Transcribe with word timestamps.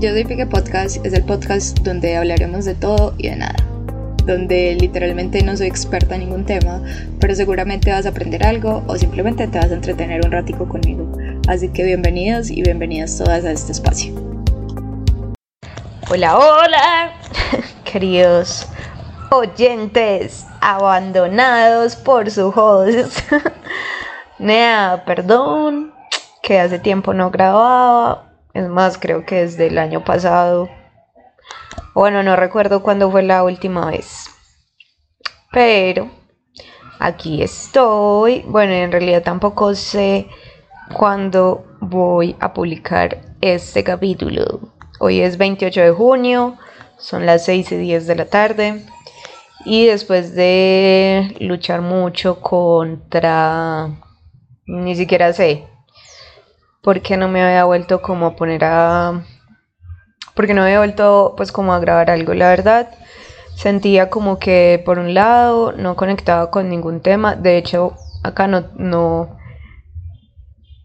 Yo 0.00 0.10
soy 0.10 0.24
Pique 0.24 0.44
Podcast, 0.44 1.04
es 1.06 1.12
el 1.14 1.24
podcast 1.24 1.78
donde 1.78 2.16
hablaremos 2.16 2.64
de 2.64 2.74
todo 2.74 3.14
y 3.16 3.28
de 3.28 3.36
nada. 3.36 3.54
Donde 4.26 4.74
literalmente 4.74 5.42
no 5.42 5.56
soy 5.56 5.68
experta 5.68 6.16
en 6.16 6.22
ningún 6.22 6.44
tema, 6.44 6.82
pero 7.20 7.34
seguramente 7.34 7.92
vas 7.92 8.04
a 8.04 8.08
aprender 8.08 8.44
algo 8.44 8.82
o 8.88 8.96
simplemente 8.96 9.46
te 9.46 9.58
vas 9.58 9.70
a 9.70 9.74
entretener 9.74 10.26
un 10.26 10.32
ratico 10.32 10.68
conmigo. 10.68 11.10
Así 11.48 11.68
que 11.68 11.84
bienvenidos 11.84 12.50
y 12.50 12.62
bienvenidas 12.62 13.16
todas 13.16 13.44
a 13.44 13.52
este 13.52 13.72
espacio. 13.72 14.12
Hola, 16.10 16.38
hola, 16.38 17.12
queridos 17.84 18.66
oyentes 19.30 20.44
abandonados 20.60 21.94
por 21.94 22.30
su 22.30 22.48
host. 22.48 23.20
Nea, 24.38 25.04
perdón, 25.06 25.94
que 26.42 26.58
hace 26.58 26.80
tiempo 26.80 27.14
no 27.14 27.30
grababa. 27.30 28.33
Es 28.54 28.68
más, 28.68 28.98
creo 28.98 29.26
que 29.26 29.40
desde 29.40 29.66
el 29.66 29.78
año 29.78 30.04
pasado. 30.04 30.70
Bueno, 31.92 32.22
no 32.22 32.36
recuerdo 32.36 32.84
cuándo 32.84 33.10
fue 33.10 33.24
la 33.24 33.42
última 33.42 33.90
vez. 33.90 34.30
Pero 35.50 36.08
aquí 37.00 37.42
estoy. 37.42 38.44
Bueno, 38.46 38.72
en 38.72 38.92
realidad 38.92 39.24
tampoco 39.24 39.74
sé 39.74 40.28
cuándo 40.96 41.64
voy 41.80 42.36
a 42.38 42.54
publicar 42.54 43.22
este 43.40 43.82
capítulo. 43.82 44.60
Hoy 45.00 45.20
es 45.20 45.36
28 45.36 45.80
de 45.80 45.90
junio, 45.90 46.56
son 46.96 47.26
las 47.26 47.44
6 47.46 47.72
y 47.72 47.76
10 47.76 48.06
de 48.06 48.14
la 48.14 48.26
tarde. 48.26 48.86
Y 49.64 49.86
después 49.86 50.34
de 50.36 51.36
luchar 51.40 51.80
mucho 51.80 52.40
contra... 52.40 53.90
Ni 54.66 54.94
siquiera 54.94 55.32
sé 55.32 55.73
por 56.84 57.00
qué 57.00 57.16
no 57.16 57.28
me 57.28 57.42
había 57.42 57.64
vuelto 57.64 58.02
como 58.02 58.26
a 58.26 58.36
poner 58.36 58.62
a... 58.64 59.24
Porque 60.34 60.52
no 60.52 60.62
había 60.62 60.78
vuelto 60.78 61.34
pues 61.36 61.50
como 61.50 61.72
a 61.72 61.78
grabar 61.80 62.10
algo, 62.10 62.34
la 62.34 62.48
verdad. 62.48 62.88
Sentía 63.56 64.10
como 64.10 64.38
que 64.38 64.82
por 64.84 64.98
un 64.98 65.14
lado 65.14 65.72
no 65.72 65.96
conectaba 65.96 66.50
con 66.50 66.68
ningún 66.68 67.00
tema. 67.00 67.36
De 67.36 67.56
hecho, 67.56 67.94
acá 68.22 68.46
no, 68.48 68.66
no, 68.76 69.38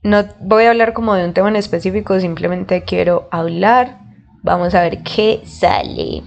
no 0.04 0.26
voy 0.40 0.66
a 0.66 0.70
hablar 0.70 0.94
como 0.94 1.16
de 1.16 1.26
un 1.26 1.34
tema 1.34 1.50
en 1.50 1.58
específico, 1.58 2.20
simplemente 2.20 2.84
quiero 2.84 3.28
hablar. 3.32 4.00
Vamos 4.42 4.76
a 4.76 4.82
ver 4.82 5.04
qué 5.04 5.42
sale. 5.46 6.24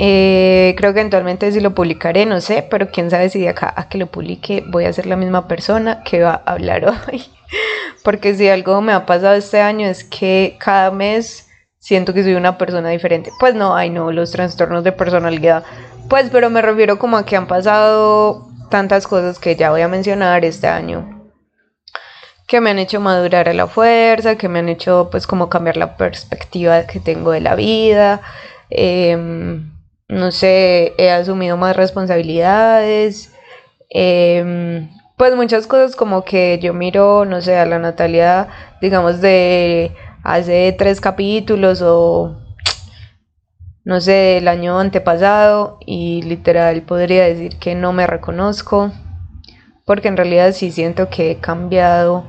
Eh, 0.00 0.76
creo 0.76 0.94
que 0.94 1.00
eventualmente 1.00 1.50
si 1.50 1.58
lo 1.58 1.74
publicaré, 1.74 2.24
no 2.24 2.40
sé, 2.40 2.64
pero 2.70 2.88
quién 2.88 3.10
sabe 3.10 3.30
si 3.30 3.40
de 3.40 3.48
acá 3.48 3.74
a 3.76 3.88
que 3.88 3.98
lo 3.98 4.06
publique 4.06 4.62
voy 4.68 4.84
a 4.84 4.92
ser 4.92 5.06
la 5.06 5.16
misma 5.16 5.48
persona 5.48 6.04
que 6.04 6.22
va 6.22 6.40
a 6.46 6.52
hablar 6.52 6.86
hoy. 7.10 7.24
Porque 8.04 8.34
si 8.34 8.48
algo 8.48 8.80
me 8.80 8.92
ha 8.92 9.06
pasado 9.06 9.34
este 9.34 9.60
año 9.60 9.88
es 9.88 10.04
que 10.04 10.56
cada 10.60 10.92
mes 10.92 11.48
siento 11.80 12.14
que 12.14 12.22
soy 12.22 12.34
una 12.34 12.58
persona 12.58 12.90
diferente. 12.90 13.32
Pues 13.40 13.56
no, 13.56 13.74
ay 13.74 13.90
no, 13.90 14.12
los 14.12 14.30
trastornos 14.30 14.84
de 14.84 14.92
personalidad. 14.92 15.64
Pues, 16.08 16.30
pero 16.30 16.48
me 16.48 16.62
refiero 16.62 16.98
como 17.00 17.16
a 17.16 17.26
que 17.26 17.36
han 17.36 17.48
pasado 17.48 18.46
tantas 18.70 19.08
cosas 19.08 19.40
que 19.40 19.56
ya 19.56 19.70
voy 19.70 19.80
a 19.82 19.88
mencionar 19.88 20.44
este 20.44 20.68
año 20.68 21.14
que 22.46 22.62
me 22.62 22.70
han 22.70 22.78
hecho 22.78 22.98
madurar 22.98 23.46
a 23.50 23.52
la 23.52 23.66
fuerza, 23.66 24.36
que 24.36 24.48
me 24.48 24.60
han 24.60 24.70
hecho 24.70 25.08
pues 25.10 25.26
como 25.26 25.50
cambiar 25.50 25.76
la 25.76 25.98
perspectiva 25.98 26.86
que 26.86 26.98
tengo 26.98 27.32
de 27.32 27.42
la 27.42 27.54
vida. 27.54 28.22
Eh, 28.70 29.60
no 30.08 30.32
sé, 30.32 30.94
he 30.96 31.10
asumido 31.10 31.56
más 31.56 31.76
responsabilidades, 31.76 33.32
em, 33.90 34.88
pues 35.16 35.34
muchas 35.36 35.66
cosas 35.66 35.96
como 35.96 36.24
que 36.24 36.58
yo 36.62 36.72
miro, 36.72 37.24
no 37.24 37.40
sé, 37.42 37.56
a 37.58 37.66
la 37.66 37.78
Natalia, 37.78 38.48
digamos, 38.80 39.20
de 39.20 39.92
hace 40.22 40.74
tres 40.78 41.00
capítulos 41.00 41.82
o, 41.82 42.36
no 43.84 44.00
sé, 44.00 44.38
el 44.38 44.48
año 44.48 44.78
antepasado 44.78 45.78
y 45.84 46.22
literal 46.22 46.82
podría 46.82 47.24
decir 47.24 47.58
que 47.58 47.74
no 47.74 47.92
me 47.92 48.06
reconozco, 48.06 48.92
porque 49.84 50.08
en 50.08 50.16
realidad 50.16 50.52
sí 50.52 50.70
siento 50.70 51.08
que 51.10 51.32
he 51.32 51.36
cambiado 51.36 52.24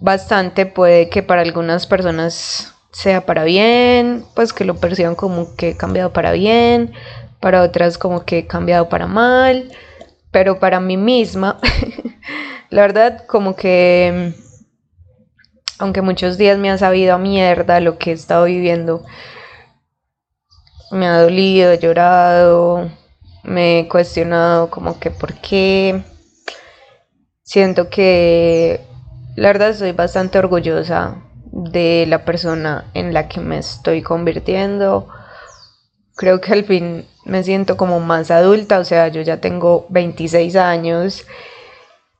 bastante, 0.00 0.66
puede 0.66 1.08
que 1.10 1.22
para 1.22 1.42
algunas 1.42 1.86
personas 1.86 2.75
sea 2.96 3.26
para 3.26 3.44
bien, 3.44 4.24
pues 4.34 4.54
que 4.54 4.64
lo 4.64 4.76
perciban 4.76 5.16
como 5.16 5.54
que 5.54 5.68
he 5.70 5.76
cambiado 5.76 6.14
para 6.14 6.32
bien, 6.32 6.94
para 7.40 7.60
otras 7.62 7.98
como 7.98 8.24
que 8.24 8.38
he 8.38 8.46
cambiado 8.46 8.88
para 8.88 9.06
mal, 9.06 9.70
pero 10.30 10.58
para 10.58 10.80
mí 10.80 10.96
misma, 10.96 11.60
la 12.70 12.80
verdad 12.80 13.26
como 13.26 13.54
que, 13.54 14.32
aunque 15.78 16.00
muchos 16.00 16.38
días 16.38 16.56
me 16.56 16.70
ha 16.70 16.78
sabido 16.78 17.14
a 17.14 17.18
mierda 17.18 17.80
lo 17.80 17.98
que 17.98 18.12
he 18.12 18.14
estado 18.14 18.46
viviendo, 18.46 19.04
me 20.90 21.06
ha 21.06 21.20
dolido, 21.20 21.72
he 21.72 21.78
llorado, 21.78 22.90
me 23.42 23.80
he 23.80 23.88
cuestionado 23.88 24.70
como 24.70 24.98
que 24.98 25.10
por 25.10 25.34
qué, 25.34 26.02
siento 27.42 27.90
que 27.90 28.80
la 29.36 29.48
verdad 29.48 29.68
estoy 29.68 29.92
bastante 29.92 30.38
orgullosa 30.38 31.25
de 31.56 32.04
la 32.06 32.24
persona 32.24 32.84
en 32.92 33.14
la 33.14 33.28
que 33.28 33.40
me 33.40 33.58
estoy 33.58 34.02
convirtiendo. 34.02 35.08
Creo 36.14 36.40
que 36.40 36.52
al 36.52 36.64
fin 36.64 37.06
me 37.24 37.42
siento 37.42 37.76
como 37.76 38.00
más 38.00 38.30
adulta, 38.30 38.78
o 38.78 38.84
sea, 38.84 39.08
yo 39.08 39.22
ya 39.22 39.40
tengo 39.40 39.86
26 39.88 40.54
años 40.56 41.26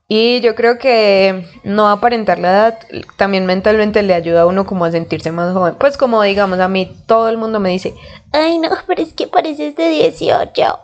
y 0.07 0.39
yo 0.41 0.55
creo 0.55 0.77
que 0.77 1.45
no 1.63 1.89
aparentar 1.89 2.39
la 2.39 2.49
edad 2.49 2.79
también 3.17 3.45
mentalmente 3.45 4.03
le 4.03 4.13
ayuda 4.13 4.41
a 4.41 4.45
uno 4.45 4.65
como 4.65 4.85
a 4.85 4.91
sentirse 4.91 5.31
más 5.31 5.53
joven. 5.53 5.75
Pues 5.75 5.97
como 5.97 6.21
digamos, 6.23 6.59
a 6.59 6.67
mí 6.67 6.97
todo 7.05 7.29
el 7.29 7.37
mundo 7.37 7.59
me 7.59 7.69
dice, 7.69 7.93
ay 8.31 8.57
no, 8.57 8.69
pero 8.87 9.03
es 9.03 9.13
que 9.13 9.27
pareces 9.27 9.75
de 9.75 9.89
18 9.89 10.79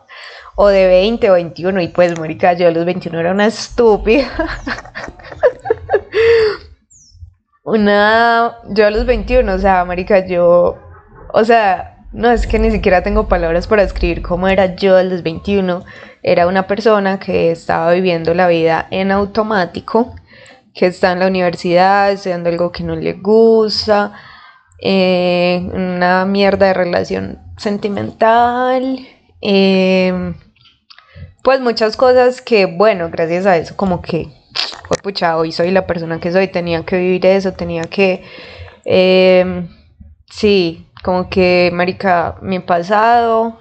o 0.55 0.67
de 0.67 0.87
20 0.87 1.31
o 1.31 1.33
21 1.33 1.81
y 1.81 1.87
pues, 1.87 2.19
marica, 2.19 2.53
yo 2.53 2.67
a 2.67 2.71
los 2.71 2.85
21 2.85 3.19
era 3.19 3.31
una 3.31 3.47
estúpida. 3.47 4.27
una, 7.63 8.57
yo 8.69 8.87
a 8.87 8.91
los 8.91 9.05
21, 9.05 9.53
o 9.53 9.57
sea, 9.57 9.85
marica, 9.85 10.25
yo, 10.25 10.77
o 11.33 11.43
sea, 11.45 12.05
no 12.11 12.29
es 12.29 12.45
que 12.45 12.59
ni 12.59 12.71
siquiera 12.71 13.03
tengo 13.03 13.27
palabras 13.27 13.67
para 13.67 13.83
escribir 13.83 14.21
cómo 14.21 14.47
era 14.47 14.75
yo 14.75 14.97
a 14.97 15.03
los 15.03 15.23
21. 15.23 15.83
Era 16.21 16.47
una 16.47 16.67
persona 16.67 17.19
que 17.19 17.51
estaba 17.51 17.91
viviendo 17.93 18.33
la 18.33 18.47
vida 18.47 18.87
en 18.91 19.11
automático, 19.11 20.15
que 20.73 20.87
está 20.87 21.13
en 21.13 21.19
la 21.19 21.27
universidad, 21.27 22.11
estudiando 22.11 22.49
algo 22.49 22.71
que 22.71 22.83
no 22.83 22.95
le 22.95 23.13
gusta, 23.13 24.13
eh, 24.81 25.67
una 25.73 26.25
mierda 26.25 26.67
de 26.67 26.73
relación 26.73 27.39
sentimental, 27.57 28.99
eh, 29.41 30.33
pues 31.43 31.61
muchas 31.61 31.97
cosas 31.97 32.41
que, 32.41 32.65
bueno, 32.65 33.09
gracias 33.09 33.45
a 33.45 33.57
eso 33.57 33.75
como 33.75 34.01
que 34.01 34.42
pucha, 35.01 35.37
hoy 35.37 35.51
soy 35.51 35.71
la 35.71 35.85
persona 35.85 36.19
que 36.19 36.31
soy, 36.31 36.47
tenía 36.47 36.83
que 36.85 36.97
vivir 36.97 37.25
eso, 37.25 37.53
tenía 37.53 37.83
que, 37.83 38.23
em, 38.85 39.67
sí, 40.29 40.87
como 41.03 41.29
que, 41.29 41.69
marica, 41.73 42.37
mi 42.41 42.59
pasado, 42.59 43.59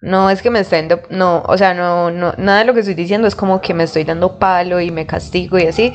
no 0.00 0.30
es 0.30 0.42
que 0.42 0.50
me 0.50 0.60
esté 0.60 0.76
dando, 0.76 1.02
no, 1.10 1.42
o 1.46 1.58
sea, 1.58 1.74
no, 1.74 2.10
no, 2.10 2.32
nada 2.38 2.60
de 2.60 2.64
lo 2.64 2.74
que 2.74 2.80
estoy 2.80 2.94
diciendo 2.94 3.28
es 3.28 3.34
como 3.34 3.60
que 3.60 3.74
me 3.74 3.84
estoy 3.84 4.04
dando 4.04 4.38
palo 4.38 4.80
y 4.80 4.90
me 4.90 5.06
castigo 5.06 5.58
y 5.58 5.66
así, 5.66 5.92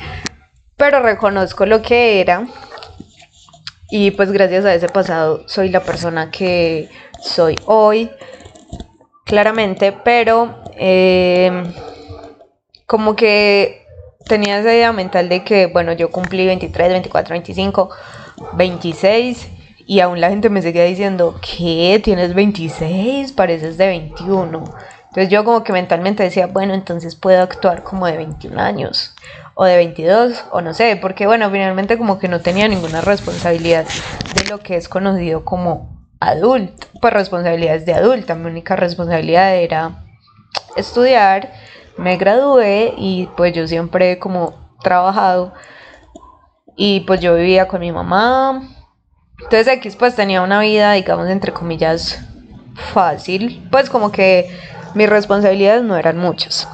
pero 0.76 1.00
reconozco 1.00 1.66
lo 1.66 1.82
que 1.82 2.20
era 2.20 2.46
y 3.90 4.10
pues 4.12 4.32
gracias 4.32 4.64
a 4.64 4.74
ese 4.74 4.88
pasado 4.88 5.48
soy 5.48 5.68
la 5.68 5.80
persona 5.80 6.30
que 6.30 6.88
soy 7.20 7.56
hoy, 7.66 8.10
claramente, 9.24 9.92
pero 9.92 10.62
em, 10.76 11.72
como 12.86 13.16
que 13.16 13.85
tenía 14.26 14.58
esa 14.58 14.74
idea 14.74 14.92
mental 14.92 15.28
de 15.28 15.44
que, 15.44 15.66
bueno, 15.66 15.92
yo 15.92 16.10
cumplí 16.10 16.46
23, 16.46 16.90
24, 16.90 17.32
25, 17.34 17.90
26 18.52 19.48
y 19.86 20.00
aún 20.00 20.20
la 20.20 20.30
gente 20.30 20.50
me 20.50 20.62
seguía 20.62 20.84
diciendo, 20.84 21.40
¿qué? 21.40 22.00
¿Tienes 22.02 22.34
26? 22.34 23.32
Pareces 23.32 23.78
de 23.78 23.86
21. 23.86 24.64
Entonces 25.08 25.28
yo 25.30 25.44
como 25.44 25.62
que 25.62 25.72
mentalmente 25.72 26.22
decía, 26.22 26.46
bueno, 26.46 26.74
entonces 26.74 27.14
puedo 27.14 27.40
actuar 27.42 27.82
como 27.82 28.06
de 28.06 28.16
21 28.16 28.60
años 28.60 29.14
o 29.54 29.64
de 29.64 29.76
22 29.76 30.44
o 30.50 30.60
no 30.60 30.74
sé, 30.74 30.98
porque 31.00 31.26
bueno, 31.26 31.50
finalmente 31.50 31.96
como 31.96 32.18
que 32.18 32.28
no 32.28 32.40
tenía 32.40 32.68
ninguna 32.68 33.00
responsabilidad 33.00 33.86
de 34.34 34.50
lo 34.50 34.58
que 34.58 34.76
es 34.76 34.88
conocido 34.88 35.44
como 35.44 36.04
adulto, 36.20 36.88
pues 37.00 37.14
responsabilidades 37.14 37.86
de 37.86 37.94
adulta, 37.94 38.34
mi 38.34 38.50
única 38.50 38.76
responsabilidad 38.76 39.56
era 39.56 40.04
estudiar 40.76 41.52
me 41.96 42.16
gradué 42.16 42.94
y 42.96 43.28
pues 43.36 43.52
yo 43.54 43.66
siempre 43.66 44.12
he 44.12 44.18
como 44.18 44.54
trabajado 44.82 45.52
y 46.76 47.00
pues 47.00 47.20
yo 47.20 47.34
vivía 47.34 47.68
con 47.68 47.80
mi 47.80 47.92
mamá. 47.92 48.62
Entonces 49.38 49.68
aquí 49.68 49.90
pues 49.90 50.14
tenía 50.14 50.42
una 50.42 50.60
vida, 50.60 50.92
digamos, 50.92 51.28
entre 51.28 51.52
comillas, 51.52 52.24
fácil. 52.92 53.66
Pues 53.70 53.90
como 53.90 54.12
que 54.12 54.48
mis 54.94 55.08
responsabilidades 55.08 55.82
no 55.82 55.96
eran 55.96 56.18
muchas. 56.18 56.68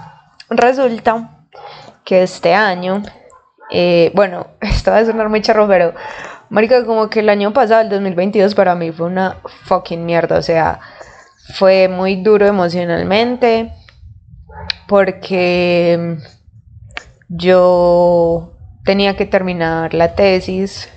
Resulta 0.50 1.46
que 2.04 2.22
este 2.22 2.54
año 2.54 3.02
eh, 3.72 4.12
bueno, 4.14 4.48
esto 4.60 4.90
va 4.90 4.98
a 4.98 5.04
sonar 5.04 5.28
muy 5.28 5.40
charro, 5.40 5.66
pero 5.66 5.94
marica, 6.50 6.84
como 6.84 7.08
que 7.08 7.20
el 7.20 7.28
año 7.30 7.52
pasado, 7.52 7.80
el 7.80 7.88
2022, 7.88 8.54
para 8.54 8.74
mí 8.74 8.92
fue 8.92 9.06
una 9.06 9.38
fucking 9.64 10.04
mierda, 10.04 10.38
o 10.38 10.42
sea, 10.42 10.78
fue 11.54 11.88
muy 11.88 12.22
duro 12.22 12.46
emocionalmente, 12.46 13.72
porque 14.86 16.18
yo 17.28 18.52
tenía 18.84 19.16
que 19.16 19.26
terminar 19.26 19.94
la 19.94 20.14
tesis, 20.14 20.88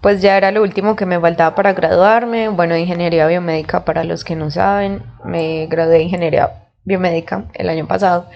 pues 0.00 0.22
ya 0.22 0.36
era 0.36 0.50
lo 0.50 0.62
último 0.62 0.96
que 0.96 1.06
me 1.06 1.20
faltaba 1.20 1.54
para 1.54 1.72
graduarme, 1.72 2.48
bueno, 2.48 2.76
ingeniería 2.76 3.26
biomédica 3.26 3.84
para 3.84 4.04
los 4.04 4.24
que 4.24 4.36
no 4.36 4.50
saben, 4.50 5.02
me 5.24 5.66
gradué 5.66 5.98
de 5.98 6.02
ingeniería 6.02 6.52
biomédica 6.84 7.44
el 7.54 7.68
año 7.68 7.86
pasado. 7.86 8.28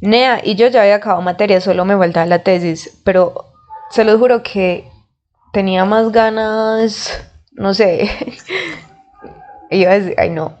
Nea, 0.00 0.40
y 0.42 0.56
yo 0.56 0.68
ya 0.68 0.82
había 0.82 0.96
acabado 0.96 1.22
materia, 1.22 1.60
solo 1.60 1.84
me 1.84 1.96
faltaba 1.96 2.26
la 2.26 2.40
tesis, 2.40 3.00
pero 3.04 3.46
se 3.90 4.04
los 4.04 4.18
juro 4.18 4.42
que 4.42 4.90
tenía 5.52 5.84
más 5.84 6.12
ganas, 6.12 7.26
no 7.52 7.72
sé, 7.72 8.10
iba 9.70 9.92
a 9.92 9.98
decir, 9.98 10.14
ay 10.18 10.30
no, 10.30 10.54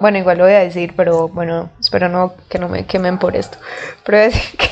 bueno, 0.00 0.18
igual 0.18 0.38
lo 0.38 0.44
voy 0.44 0.54
a 0.54 0.60
decir, 0.60 0.94
pero 0.96 1.28
bueno, 1.28 1.70
espero 1.80 2.08
no 2.08 2.34
que 2.48 2.58
no 2.58 2.68
me 2.68 2.86
quemen 2.86 3.18
por 3.18 3.36
esto, 3.36 3.58
pero 4.04 4.18
voy 4.18 4.26
a 4.26 4.30
decir 4.30 4.58
que, 4.58 4.68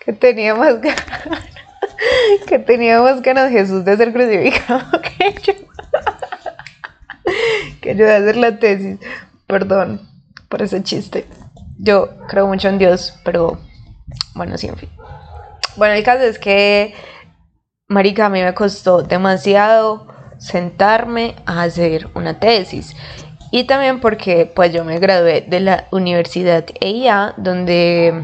que 0.04 0.12
tenía 0.12 0.54
más 0.54 0.80
ganas, 0.80 1.44
que 2.46 2.58
tenía 2.58 3.00
más 3.00 3.22
ganas 3.22 3.50
Jesús 3.50 3.84
de 3.84 3.96
ser 3.96 4.12
crucificado 4.12 4.84
que 5.18 5.34
yo, 5.42 5.52
que 7.80 7.94
yo 7.96 8.04
de 8.04 8.14
hacer 8.14 8.36
la 8.36 8.58
tesis, 8.58 8.98
perdón 9.46 10.00
por 10.48 10.62
ese 10.62 10.82
chiste. 10.82 11.26
Yo 11.78 12.16
creo 12.28 12.46
mucho 12.46 12.68
en 12.68 12.78
Dios, 12.78 13.18
pero 13.24 13.58
bueno, 14.34 14.56
sí, 14.56 14.68
en 14.68 14.76
fin. 14.76 14.88
Bueno, 15.76 15.94
el 15.94 16.04
caso 16.04 16.22
es 16.22 16.38
que, 16.38 16.94
Marica, 17.88 18.26
a 18.26 18.28
mí 18.28 18.40
me 18.40 18.54
costó 18.54 19.02
demasiado 19.02 20.06
sentarme 20.44 21.36
a 21.46 21.62
hacer 21.62 22.08
una 22.14 22.38
tesis. 22.38 22.94
Y 23.50 23.64
también 23.64 24.00
porque 24.00 24.50
pues 24.54 24.72
yo 24.72 24.84
me 24.84 24.98
gradué 24.98 25.40
de 25.40 25.60
la 25.60 25.86
Universidad 25.90 26.66
EIA, 26.80 27.32
donde 27.38 28.22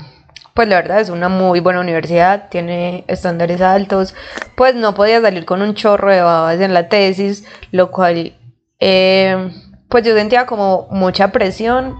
pues 0.52 0.68
la 0.68 0.76
verdad 0.76 1.00
es 1.00 1.08
una 1.08 1.30
muy 1.30 1.60
buena 1.60 1.80
universidad, 1.80 2.50
tiene 2.50 3.04
estándares 3.06 3.62
altos, 3.62 4.14
pues 4.54 4.74
no 4.74 4.94
podía 4.94 5.22
salir 5.22 5.46
con 5.46 5.62
un 5.62 5.74
chorro 5.74 6.12
de 6.12 6.20
babas 6.20 6.60
en 6.60 6.74
la 6.74 6.88
tesis, 6.88 7.46
lo 7.70 7.90
cual 7.90 8.34
eh, 8.80 9.50
pues 9.88 10.04
yo 10.04 10.14
sentía 10.14 10.44
como 10.44 10.88
mucha 10.90 11.32
presión 11.32 11.94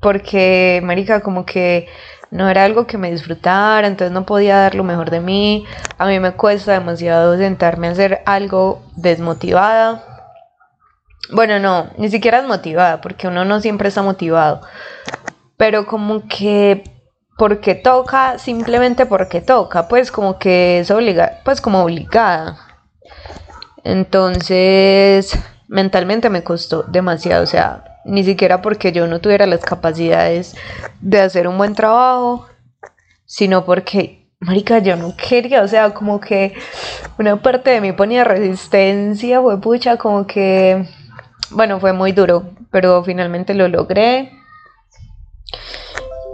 porque, 0.00 0.80
marica, 0.82 1.20
como 1.20 1.46
que 1.46 1.88
no 2.30 2.48
era 2.48 2.64
algo 2.64 2.86
que 2.86 2.98
me 2.98 3.10
disfrutara, 3.10 3.86
entonces 3.86 4.12
no 4.12 4.24
podía 4.24 4.56
dar 4.56 4.74
lo 4.74 4.84
mejor 4.84 5.10
de 5.10 5.20
mí. 5.20 5.66
A 5.98 6.06
mí 6.06 6.20
me 6.20 6.32
cuesta 6.32 6.72
demasiado 6.72 7.36
sentarme 7.36 7.88
a 7.88 7.92
hacer 7.92 8.22
algo 8.24 8.82
desmotivada. 8.96 10.04
Bueno, 11.32 11.58
no, 11.58 11.90
ni 11.96 12.08
siquiera 12.08 12.38
desmotivada, 12.38 13.00
porque 13.00 13.28
uno 13.28 13.44
no 13.44 13.60
siempre 13.60 13.88
está 13.88 14.02
motivado. 14.02 14.60
Pero 15.56 15.86
como 15.86 16.26
que 16.28 16.84
porque 17.36 17.74
toca, 17.74 18.38
simplemente 18.38 19.06
porque 19.06 19.40
toca, 19.40 19.88
pues 19.88 20.12
como 20.12 20.38
que 20.38 20.80
es 20.80 20.92
pues 21.44 21.60
como 21.60 21.82
obligada. 21.82 22.58
Entonces, 23.82 25.38
mentalmente 25.68 26.28
me 26.30 26.44
costó 26.44 26.82
demasiado, 26.82 27.42
o 27.44 27.46
sea, 27.46 27.89
ni 28.04 28.24
siquiera 28.24 28.62
porque 28.62 28.92
yo 28.92 29.06
no 29.06 29.20
tuviera 29.20 29.46
las 29.46 29.60
capacidades 29.60 30.56
de 31.00 31.20
hacer 31.20 31.48
un 31.48 31.58
buen 31.58 31.74
trabajo, 31.74 32.46
sino 33.26 33.64
porque, 33.64 34.26
marica, 34.40 34.78
yo 34.78 34.96
no 34.96 35.14
quería, 35.16 35.62
o 35.62 35.68
sea, 35.68 35.90
como 35.94 36.20
que 36.20 36.54
una 37.18 37.36
parte 37.36 37.70
de 37.70 37.80
mí 37.80 37.92
ponía 37.92 38.24
resistencia, 38.24 39.40
fue 39.40 39.60
pucha, 39.60 39.96
como 39.96 40.26
que, 40.26 40.86
bueno, 41.50 41.80
fue 41.80 41.92
muy 41.92 42.12
duro, 42.12 42.50
pero 42.70 43.04
finalmente 43.04 43.54
lo 43.54 43.68
logré. 43.68 44.32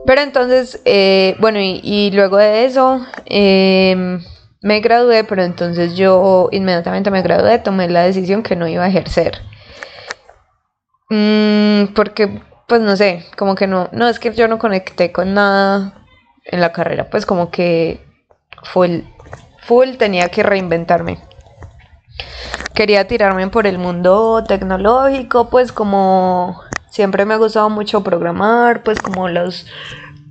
Pero 0.07 0.21
entonces, 0.21 0.81
eh, 0.85 1.37
bueno, 1.41 1.59
y, 1.61 2.11
luego 2.13 2.37
de 2.37 2.65
eso, 2.65 3.05
em, 3.25 4.23
me 4.63 4.81
gradué, 4.81 5.25
pero 5.25 5.43
entonces 5.43 5.97
yo 5.97 6.49
inmediatamente 6.53 7.11
me 7.11 7.23
gradué, 7.23 7.59
tomé 7.59 7.89
la 7.89 8.05
decisión 8.05 8.43
que 8.43 8.55
no 8.55 8.69
iba 8.69 8.85
a 8.85 8.89
ejercer. 8.89 9.41
Mm, 11.09 11.95
porque, 11.95 12.43
pues 12.67 12.81
no 12.81 12.97
sé, 12.97 13.25
como 13.37 13.55
que 13.55 13.67
no, 13.67 13.89
no, 13.93 14.09
es 14.09 14.19
que 14.19 14.33
yo 14.33 14.49
no 14.49 14.59
conecté 14.59 15.13
con 15.13 15.35
nada 15.35 16.05
en 16.45 16.61
la 16.61 16.73
carrera, 16.73 17.09
pues 17.11 17.27
como 17.27 17.51
que 17.51 18.05
full, 18.63 19.01
full 19.61 19.97
tenía 19.99 20.29
que 20.31 20.43
reinventarme. 20.43 21.19
Quería 22.75 23.07
tirarme 23.07 23.49
por 23.49 23.67
el 23.67 23.79
mundo 23.79 24.45
tecnológico, 24.47 25.49
pues 25.49 25.73
como 25.73 26.61
siempre 26.91 27.25
me 27.25 27.35
ha 27.35 27.39
gustado 27.39 27.71
mucho 27.71 28.03
programar, 28.03 28.83
pues 28.83 29.01
como 29.01 29.29
los 29.29 29.67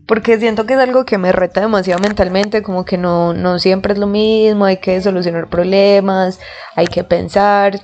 porque 0.06 0.38
siento 0.38 0.66
que 0.66 0.74
es 0.74 0.80
algo 0.80 1.06
que 1.06 1.18
me 1.18 1.31
reta 1.31 1.62
demasiado 1.62 2.00
mentalmente, 2.00 2.62
como 2.62 2.86
que 2.86 2.98
no, 2.98 3.33
no 3.33 3.57
siempre 3.60 3.94
es 3.94 4.00
lo 4.00 4.07
mismo, 4.07 4.66
hay 4.66 4.78
que 4.78 5.01
solucionar 5.01 5.48
problemas, 5.48 6.39
hay 6.75 6.86
que 6.88 7.04
pensar, 7.04 7.80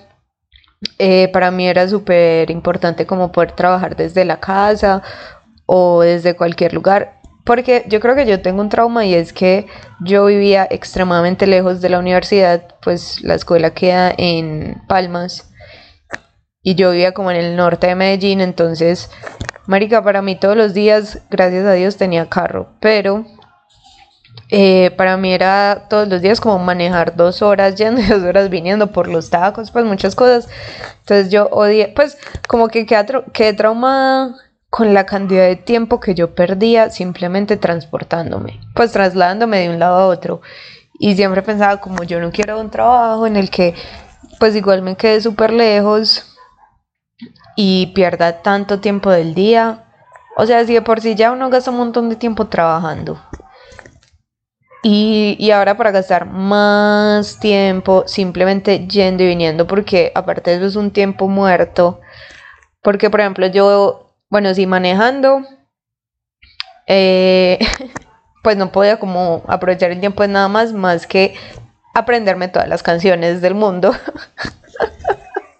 eh, 0.97 1.29
para 1.31 1.51
mí 1.51 1.67
era 1.67 1.87
súper 1.87 2.49
importante 2.49 3.05
como 3.05 3.31
poder 3.31 3.51
trabajar 3.51 3.95
desde 3.95 4.25
la 4.25 4.39
casa 4.39 5.03
o 5.65 6.01
desde 6.01 6.35
cualquier 6.35 6.73
lugar. 6.73 7.19
Porque 7.43 7.85
yo 7.87 7.99
creo 7.99 8.15
que 8.15 8.25
yo 8.25 8.41
tengo 8.41 8.61
un 8.61 8.69
trauma 8.69 9.05
y 9.05 9.15
es 9.15 9.33
que 9.33 9.65
yo 9.99 10.25
vivía 10.25 10.67
extremadamente 10.69 11.47
lejos 11.47 11.81
de 11.81 11.89
la 11.89 11.99
universidad, 11.99 12.75
pues 12.81 13.23
la 13.23 13.35
escuela 13.35 13.71
queda 13.71 14.13
en 14.15 14.79
Palmas 14.87 15.51
y 16.61 16.75
yo 16.75 16.91
vivía 16.91 17.13
como 17.13 17.31
en 17.31 17.37
el 17.37 17.55
norte 17.55 17.87
de 17.87 17.95
Medellín, 17.95 18.41
entonces, 18.41 19.09
Marica, 19.65 20.03
para 20.03 20.21
mí 20.21 20.35
todos 20.35 20.55
los 20.55 20.73
días, 20.75 21.21
gracias 21.31 21.65
a 21.65 21.73
Dios, 21.73 21.97
tenía 21.97 22.29
carro, 22.29 22.69
pero 22.79 23.25
eh, 24.53 24.91
para 24.97 25.15
mí 25.15 25.33
era 25.33 25.85
todos 25.89 26.09
los 26.09 26.21
días 26.21 26.41
como 26.41 26.59
manejar 26.59 27.15
dos 27.15 27.41
horas 27.41 27.75
yendo 27.75 28.01
y 28.01 28.05
dos 28.05 28.21
horas 28.21 28.49
viniendo 28.49 28.87
por 28.87 29.07
los 29.07 29.29
tacos, 29.29 29.71
pues 29.71 29.85
muchas 29.85 30.13
cosas. 30.13 30.49
Entonces 30.99 31.31
yo 31.31 31.47
odié, 31.51 31.87
pues 31.95 32.17
como 32.49 32.67
que 32.67 32.85
quedé, 32.85 33.53
traumada 33.53 34.35
con 34.69 34.93
la 34.93 35.05
cantidad 35.05 35.47
de 35.47 35.55
tiempo 35.55 36.01
que 36.01 36.15
yo 36.15 36.35
perdía 36.35 36.89
simplemente 36.89 37.55
transportándome, 37.55 38.59
pues 38.75 38.91
trasladándome 38.91 39.59
de 39.59 39.69
un 39.69 39.79
lado 39.79 39.99
a 39.99 40.07
otro. 40.07 40.41
Y 40.99 41.15
siempre 41.15 41.41
pensaba 41.41 41.77
como 41.77 42.03
yo 42.03 42.19
no 42.19 42.31
quiero 42.31 42.59
un 42.59 42.69
trabajo 42.69 43.25
en 43.27 43.37
el 43.37 43.49
que 43.49 43.73
pues 44.37 44.53
igual 44.55 44.81
me 44.81 44.97
quede 44.97 45.21
súper 45.21 45.53
lejos 45.53 46.25
y 47.55 47.87
pierda 47.87 48.41
tanto 48.41 48.81
tiempo 48.81 49.11
del 49.11 49.33
día. 49.33 49.85
O 50.35 50.45
sea, 50.45 50.65
si 50.65 50.73
de 50.73 50.81
por 50.81 50.99
sí 50.99 51.15
ya 51.15 51.31
uno 51.31 51.49
gasta 51.49 51.71
un 51.71 51.77
montón 51.77 52.09
de 52.09 52.17
tiempo 52.17 52.47
trabajando 52.47 53.17
y, 54.83 55.51
ahora 55.51 55.77
para 55.77 55.91
gastar 55.91 56.25
más 56.25 57.39
tiempo 57.39 58.03
simplemente 58.07 58.87
yendo 58.87 59.23
y 59.23 59.27
viniendo, 59.27 59.67
porque 59.67 60.11
aparte 60.15 60.51
de 60.51 60.57
eso 60.57 60.65
es 60.65 60.75
un 60.75 60.91
tiempo 60.91 61.27
muerto. 61.27 62.01
Porque, 62.81 63.11
por 63.11 63.19
ejemplo, 63.19 63.45
yo, 63.45 64.15
bueno, 64.29 64.53
si 64.55 64.65
manejando, 64.65 65.43
eh, 66.87 67.59
pues 68.43 68.57
no 68.57 68.71
podía 68.71 68.99
como 68.99 69.43
aprovechar 69.47 69.91
el 69.91 69.99
tiempo 69.99 70.25
nada 70.25 70.47
más, 70.47 70.73
más 70.73 71.05
que 71.05 71.35
aprenderme 71.93 72.47
todas 72.47 72.67
las 72.67 72.81
canciones 72.81 73.39
del 73.41 73.53
mundo. 73.53 73.93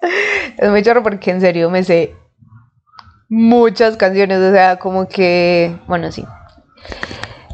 es 0.58 0.70
muy 0.70 0.82
chorro 0.82 1.04
porque 1.04 1.30
en 1.30 1.42
serio 1.42 1.70
me 1.70 1.84
sé 1.84 2.16
muchas 3.30 3.98
canciones, 3.98 4.40
o 4.40 4.52
sea, 4.52 4.78
como 4.80 5.08
que, 5.08 5.78
bueno, 5.88 6.12
sí. 6.12 6.26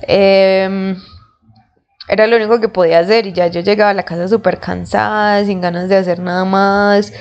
Eh, 0.08 0.96
era 2.08 2.28
lo 2.28 2.38
único 2.38 2.60
que 2.60 2.70
podía 2.70 3.00
hacer 3.00 3.28
y 3.28 3.34
ya 3.34 3.48
yo 3.48 3.62
llegaba 3.62 3.92
a 3.92 3.94
la 3.94 4.04
casa 4.04 4.28
súper 4.28 4.60
cansada, 4.60 5.44
sin 5.44 5.62
ganas 5.62 5.90
de 5.90 5.98
hacer 5.98 6.20
nada 6.20 6.46
más. 6.46 7.14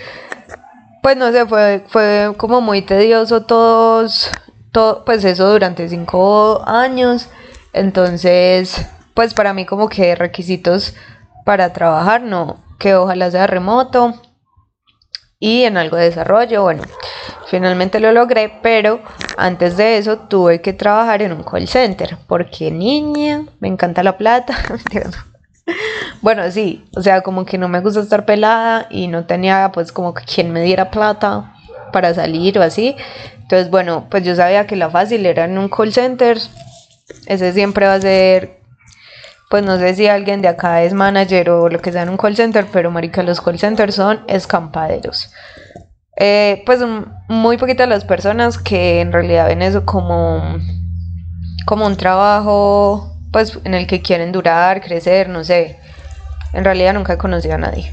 Pues 1.02 1.16
no 1.16 1.30
sé, 1.32 1.46
fue, 1.46 1.84
fue 1.88 2.32
como 2.36 2.60
muy 2.60 2.82
tedioso 2.82 3.42
todos, 3.42 4.30
todo, 4.72 5.04
pues 5.04 5.24
eso 5.24 5.50
durante 5.50 5.88
cinco 5.88 6.62
años. 6.66 7.28
Entonces, 7.72 8.86
pues 9.14 9.34
para 9.34 9.52
mí 9.54 9.66
como 9.66 9.88
que 9.88 10.14
requisitos 10.14 10.94
para 11.44 11.72
trabajar, 11.72 12.22
no, 12.22 12.58
que 12.78 12.94
ojalá 12.94 13.30
sea 13.30 13.46
remoto 13.46 14.20
y 15.38 15.64
en 15.64 15.76
algo 15.76 15.96
de 15.96 16.04
desarrollo, 16.04 16.62
bueno, 16.62 16.82
finalmente 17.48 18.00
lo 18.00 18.12
logré, 18.12 18.58
pero 18.62 19.00
antes 19.36 19.76
de 19.76 19.98
eso 19.98 20.18
tuve 20.18 20.62
que 20.62 20.72
trabajar 20.72 21.22
en 21.22 21.32
un 21.32 21.42
call 21.42 21.68
center, 21.68 22.16
porque 22.26 22.70
niña, 22.70 23.44
me 23.60 23.68
encanta 23.68 24.02
la 24.02 24.16
plata. 24.16 24.56
bueno, 26.22 26.50
sí, 26.50 26.84
o 26.96 27.02
sea, 27.02 27.20
como 27.20 27.44
que 27.44 27.58
no 27.58 27.68
me 27.68 27.80
gusta 27.80 28.00
estar 28.00 28.24
pelada 28.24 28.86
y 28.90 29.08
no 29.08 29.26
tenía 29.26 29.70
pues 29.72 29.92
como 29.92 30.14
que 30.14 30.24
quien 30.24 30.52
me 30.52 30.62
diera 30.62 30.90
plata 30.90 31.52
para 31.92 32.14
salir 32.14 32.58
o 32.58 32.62
así. 32.62 32.96
Entonces, 33.42 33.70
bueno, 33.70 34.06
pues 34.10 34.24
yo 34.24 34.34
sabía 34.34 34.66
que 34.66 34.76
la 34.76 34.90
fácil 34.90 35.24
era 35.26 35.44
en 35.44 35.56
un 35.58 35.68
call 35.68 35.92
center 35.92 36.38
Ese 37.26 37.52
siempre 37.52 37.86
va 37.86 37.94
a 37.94 38.00
ser, 38.00 38.55
pues 39.48 39.64
no 39.64 39.78
sé 39.78 39.94
si 39.94 40.06
alguien 40.06 40.42
de 40.42 40.48
acá 40.48 40.82
es 40.82 40.92
manager 40.92 41.50
o 41.50 41.68
lo 41.68 41.80
que 41.80 41.92
sea 41.92 42.02
en 42.02 42.08
un 42.08 42.16
call 42.16 42.36
center, 42.36 42.66
pero 42.72 42.90
marica, 42.90 43.22
los 43.22 43.40
call 43.40 43.58
centers 43.58 43.94
son 43.94 44.24
escampaderos. 44.26 45.32
Eh, 46.16 46.62
pues 46.64 46.80
muy 47.28 47.58
poquitas 47.58 47.88
las 47.88 48.04
personas 48.04 48.58
que 48.58 49.00
en 49.00 49.12
realidad 49.12 49.48
ven 49.48 49.62
eso 49.62 49.84
como, 49.84 50.58
como 51.66 51.86
un 51.86 51.96
trabajo 51.96 53.12
pues 53.30 53.58
en 53.64 53.74
el 53.74 53.86
que 53.86 54.00
quieren 54.00 54.32
durar, 54.32 54.80
crecer, 54.80 55.28
no 55.28 55.44
sé. 55.44 55.78
En 56.52 56.64
realidad 56.64 56.94
nunca 56.94 57.14
he 57.14 57.18
conocido 57.18 57.54
a 57.54 57.58
nadie. 57.58 57.92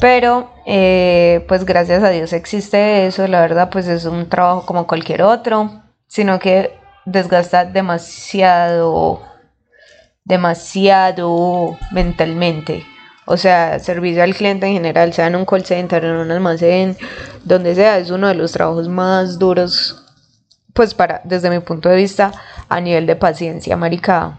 Pero 0.00 0.50
eh, 0.64 1.44
pues 1.48 1.64
gracias 1.64 2.02
a 2.02 2.10
Dios 2.10 2.32
existe 2.32 3.06
eso, 3.06 3.26
la 3.26 3.40
verdad 3.40 3.68
pues 3.70 3.88
es 3.88 4.04
un 4.04 4.28
trabajo 4.28 4.64
como 4.64 4.86
cualquier 4.86 5.22
otro, 5.22 5.82
sino 6.06 6.38
que 6.38 6.78
desgasta 7.04 7.64
demasiado, 7.64 9.22
demasiado 10.28 11.78
mentalmente. 11.90 12.86
O 13.24 13.36
sea, 13.36 13.78
servicio 13.78 14.22
al 14.22 14.34
cliente 14.34 14.66
en 14.66 14.74
general, 14.74 15.12
sea 15.12 15.26
en 15.26 15.36
un 15.36 15.44
call 15.44 15.64
center, 15.64 16.04
en 16.04 16.16
un 16.16 16.30
almacén, 16.30 16.96
donde 17.44 17.74
sea, 17.74 17.98
es 17.98 18.10
uno 18.10 18.28
de 18.28 18.34
los 18.34 18.52
trabajos 18.52 18.88
más 18.88 19.38
duros, 19.38 20.04
pues 20.72 20.94
para, 20.94 21.20
desde 21.24 21.50
mi 21.50 21.58
punto 21.60 21.88
de 21.88 21.96
vista, 21.96 22.32
a 22.68 22.80
nivel 22.80 23.06
de 23.06 23.16
paciencia, 23.16 23.76
marica. 23.76 24.38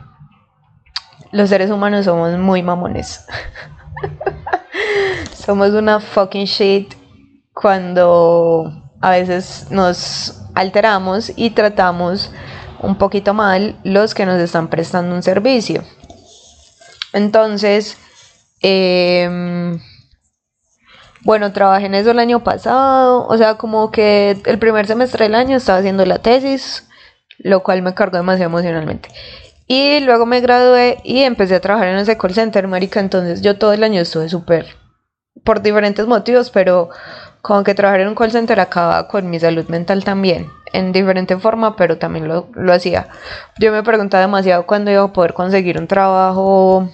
Los 1.31 1.50
seres 1.50 1.69
humanos 1.69 2.05
somos 2.05 2.38
muy 2.38 2.63
mamones. 2.63 3.25
somos 5.34 5.72
una 5.72 6.00
fucking 6.00 6.46
shit 6.46 6.93
cuando 7.53 8.91
a 9.01 9.12
veces 9.12 9.67
nos 9.69 10.41
alteramos 10.55 11.31
y 11.36 11.51
tratamos 11.51 12.31
un 12.82 12.98
poquito 12.98 13.34
mal 13.34 13.76
los 13.84 14.14
que 14.14 14.26
nos 14.26 14.40
están 14.42 14.70
prestando 14.70 15.16
un 15.16 15.24
servicio. 15.24 15.84
Entonces, 17.14 17.98
em, 18.62 19.80
bueno, 21.22 21.52
trabajé 21.52 21.88
en 21.88 21.96
eso 21.96 22.12
el 22.12 22.20
año 22.20 22.44
pasado, 22.44 23.28
o 23.28 23.38
sea, 23.38 23.56
como 23.56 23.92
que 23.92 24.42
el 24.46 24.60
primer 24.60 24.88
semestre 24.88 25.26
del 25.26 25.36
año 25.36 25.58
estaba 25.58 25.80
haciendo 25.80 26.06
la 26.06 26.20
tesis, 26.20 26.88
lo 27.40 27.64
cual 27.64 27.82
me 27.82 27.94
cargó 27.94 28.18
demasiado 28.18 28.50
emocionalmente. 28.50 29.10
Y 29.68 30.00
luego 30.00 30.26
me 30.26 30.42
gradué 30.42 30.98
y 31.04 31.22
empecé 31.22 31.56
a 31.56 31.62
trabajar 31.62 31.90
en 31.90 31.98
ese 31.98 32.18
call 32.18 32.34
center, 32.34 32.68
marica, 32.68 33.00
entonces 33.00 33.42
yo 33.42 33.58
todo 33.58 33.74
el 33.74 33.84
año 33.84 34.02
estuve 34.02 34.30
súper, 34.30 34.66
por 35.44 35.62
diferentes 35.62 36.08
motivos, 36.08 36.50
pero 36.50 36.90
como 37.41 37.63
que 37.63 37.75
trabajar 37.75 38.01
en 38.01 38.10
un 38.10 38.15
call 38.15 38.31
center 38.31 38.60
acaba 38.60 39.08
con 39.08 39.29
mi 39.29 39.39
salud 39.39 39.67
mental 39.69 40.03
también, 40.03 40.50
en 40.74 40.91
diferente 40.91 41.38
forma, 41.38 41.75
pero 41.75 41.98
también 41.98 42.27
lo, 42.27 42.50
lo 42.53 42.74
hacía. 42.74 43.08
Yo 43.60 43.72
me 43.72 43.84
preguntaba 43.84 44.22
demasiado 44.22 44.65
cuándo 44.65 44.91
iba 44.91 45.03
a 45.03 45.13
poder 45.13 45.34
conseguir 45.34 45.77
un 45.77 45.88
trabajo, 45.88 46.89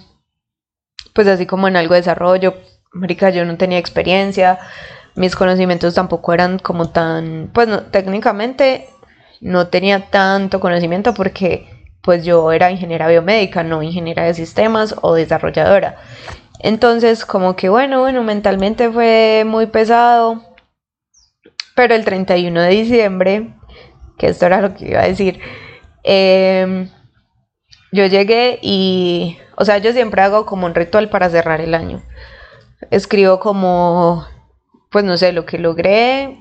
pues 1.13 1.27
así 1.27 1.45
como 1.45 1.67
en 1.67 1.77
algo 1.77 1.93
de 1.93 2.01
desarrollo. 2.01 2.55
Marica, 2.91 3.29
yo 3.29 3.43
no 3.43 3.57
tenía 3.57 3.77
experiencia, 3.77 4.59
mis 5.15 5.35
conocimientos 5.35 5.93
tampoco 5.93 6.33
eran 6.33 6.59
como 6.59 6.89
tan, 6.89 7.49
pues 7.53 7.67
no, 7.67 7.83
técnicamente 7.83 8.87
no 9.41 9.67
tenía 9.67 10.09
tanto 10.09 10.59
conocimiento 10.59 11.13
porque 11.13 11.67
pues 12.01 12.23
yo 12.23 12.51
era 12.51 12.71
ingeniera 12.71 13.07
biomédica, 13.07 13.63
no 13.63 13.81
ingeniera 13.81 14.23
de 14.23 14.33
sistemas 14.33 14.95
o 15.01 15.13
desarrolladora. 15.13 15.97
Entonces, 16.59 17.25
como 17.25 17.55
que 17.55 17.69
bueno, 17.69 18.01
bueno, 18.01 18.23
mentalmente 18.23 18.89
fue 18.89 19.43
muy 19.45 19.67
pesado. 19.67 20.41
Pero 21.75 21.93
el 21.93 22.05
31 22.05 22.61
de 22.61 22.69
diciembre, 22.69 23.53
que 24.17 24.27
esto 24.27 24.45
era 24.45 24.61
lo 24.61 24.73
que 24.73 24.89
iba 24.89 25.01
a 25.01 25.07
decir, 25.07 25.39
em, 26.03 26.89
yo 27.91 28.05
llegué 28.05 28.59
y, 28.61 29.37
o 29.57 29.65
sea, 29.65 29.77
yo 29.79 29.91
siempre 29.93 30.21
hago 30.21 30.45
como 30.45 30.65
un 30.65 30.75
ritual 30.75 31.09
para 31.09 31.29
cerrar 31.29 31.61
el 31.61 31.73
año. 31.75 32.01
Escribo 32.91 33.39
como, 33.39 34.25
pues 34.89 35.03
no 35.03 35.17
sé, 35.17 35.33
lo 35.33 35.45
que 35.45 35.57
logré. 35.59 36.39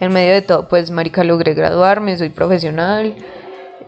En 0.00 0.12
medio 0.12 0.34
de 0.34 0.42
todo, 0.42 0.68
pues, 0.68 0.90
marica, 0.90 1.24
logré 1.24 1.54
graduarme, 1.54 2.16
soy 2.18 2.30
profesional. 2.30 3.16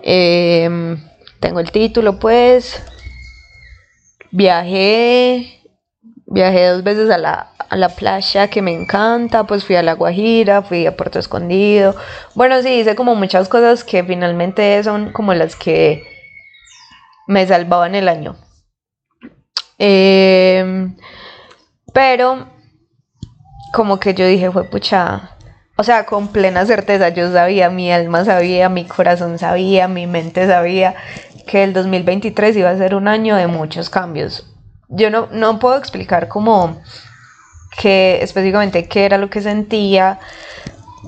Em, 0.02 0.98
tengo 1.40 1.60
el 1.60 1.70
título, 1.72 2.18
pues. 2.18 2.82
Viajé 4.30 5.55
Viajé 6.36 6.66
dos 6.66 6.82
veces 6.82 7.08
a 7.08 7.16
la, 7.16 7.46
a 7.70 7.76
la 7.78 7.88
playa 7.88 8.48
que 8.48 8.60
me 8.60 8.74
encanta, 8.74 9.44
pues 9.44 9.64
fui 9.64 9.74
a 9.74 9.82
La 9.82 9.94
Guajira, 9.94 10.60
fui 10.60 10.86
a 10.86 10.94
Puerto 10.94 11.18
Escondido. 11.18 11.96
Bueno, 12.34 12.60
sí, 12.60 12.80
hice 12.80 12.94
como 12.94 13.14
muchas 13.14 13.48
cosas 13.48 13.84
que 13.84 14.04
finalmente 14.04 14.84
son 14.84 15.12
como 15.12 15.32
las 15.32 15.56
que 15.56 16.04
me 17.26 17.46
salvaban 17.46 17.94
el 17.94 18.06
año. 18.06 18.36
Em, 19.78 20.94
pero 21.94 22.48
como 23.72 23.98
que 23.98 24.12
yo 24.12 24.26
dije, 24.26 24.50
fue 24.50 24.64
pucha, 24.64 25.30
o 25.78 25.84
sea, 25.84 26.04
con 26.04 26.28
plena 26.28 26.66
certeza 26.66 27.08
yo 27.08 27.32
sabía, 27.32 27.70
mi 27.70 27.90
alma 27.90 28.26
sabía, 28.26 28.68
mi 28.68 28.84
corazón 28.84 29.38
sabía, 29.38 29.88
mi 29.88 30.06
mente 30.06 30.46
sabía 30.46 30.96
que 31.46 31.64
el 31.64 31.72
2023 31.72 32.58
iba 32.58 32.68
a 32.68 32.76
ser 32.76 32.94
un 32.94 33.08
año 33.08 33.36
de 33.36 33.46
muchos 33.46 33.88
cambios 33.88 34.52
yo 34.88 35.10
no, 35.10 35.28
no 35.32 35.58
puedo 35.58 35.76
explicar 35.76 36.28
cómo 36.28 36.80
que 37.76 38.22
específicamente 38.22 38.88
qué 38.88 39.04
era 39.04 39.18
lo 39.18 39.28
que 39.30 39.40
sentía, 39.40 40.18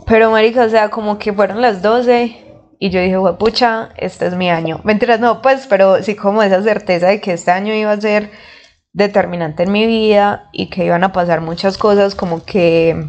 pero 0.07 0.31
marica, 0.31 0.65
o 0.65 0.69
sea, 0.69 0.91
como 0.91 1.19
que 1.19 1.33
fueron 1.33 1.61
las 1.61 1.83
12 1.83 2.49
y 2.79 2.91
yo 2.91 3.01
dije, 3.01 3.17
pucha, 3.39 3.91
este 3.97 4.27
es 4.27 4.35
mi 4.35 4.51
año. 4.51 4.81
Mentiras, 4.85 5.19
no, 5.19 5.43
pues, 5.43 5.67
pero 5.67 6.03
sí 6.03 6.15
como 6.15 6.43
esa 6.43 6.63
certeza 6.63 7.09
de 7.09 7.21
que 7.21 7.33
este 7.33 7.51
año 7.51 7.75
iba 7.75 7.91
a 7.91 8.01
ser 8.01 8.31
determinante 8.93 9.65
en 9.65 9.73
mi 9.73 9.87
vida 9.87 10.49
y 10.53 10.71
que 10.71 10.85
iban 10.85 11.05
a 11.05 11.13
pasar 11.13 11.41
muchas 11.41 11.79
cosas 11.79 12.15
como 12.15 12.45
que, 12.45 13.09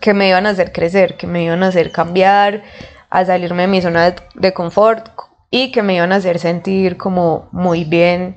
que 0.00 0.14
me 0.14 0.28
iban 0.28 0.46
a 0.46 0.50
hacer 0.50 0.72
crecer, 0.72 1.16
que 1.16 1.26
me 1.26 1.44
iban 1.44 1.62
a 1.62 1.68
hacer 1.68 1.90
cambiar, 1.92 2.62
a 3.10 3.24
salirme 3.24 3.62
de 3.62 3.68
mi 3.68 3.82
zona 3.82 4.10
de, 4.10 4.16
de 4.34 4.52
confort 4.52 5.08
y 5.50 5.70
que 5.70 5.82
me 5.82 5.96
iban 5.96 6.12
a 6.12 6.16
hacer 6.16 6.38
sentir 6.38 6.96
como 6.96 7.48
muy 7.52 7.84
bien 7.84 8.36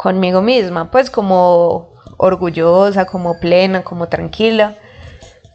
conmigo 0.00 0.40
misma, 0.40 0.90
pues 0.90 1.10
como 1.10 1.92
orgullosa, 2.16 3.04
como 3.04 3.38
plena, 3.38 3.84
como 3.84 4.08
tranquila, 4.08 4.74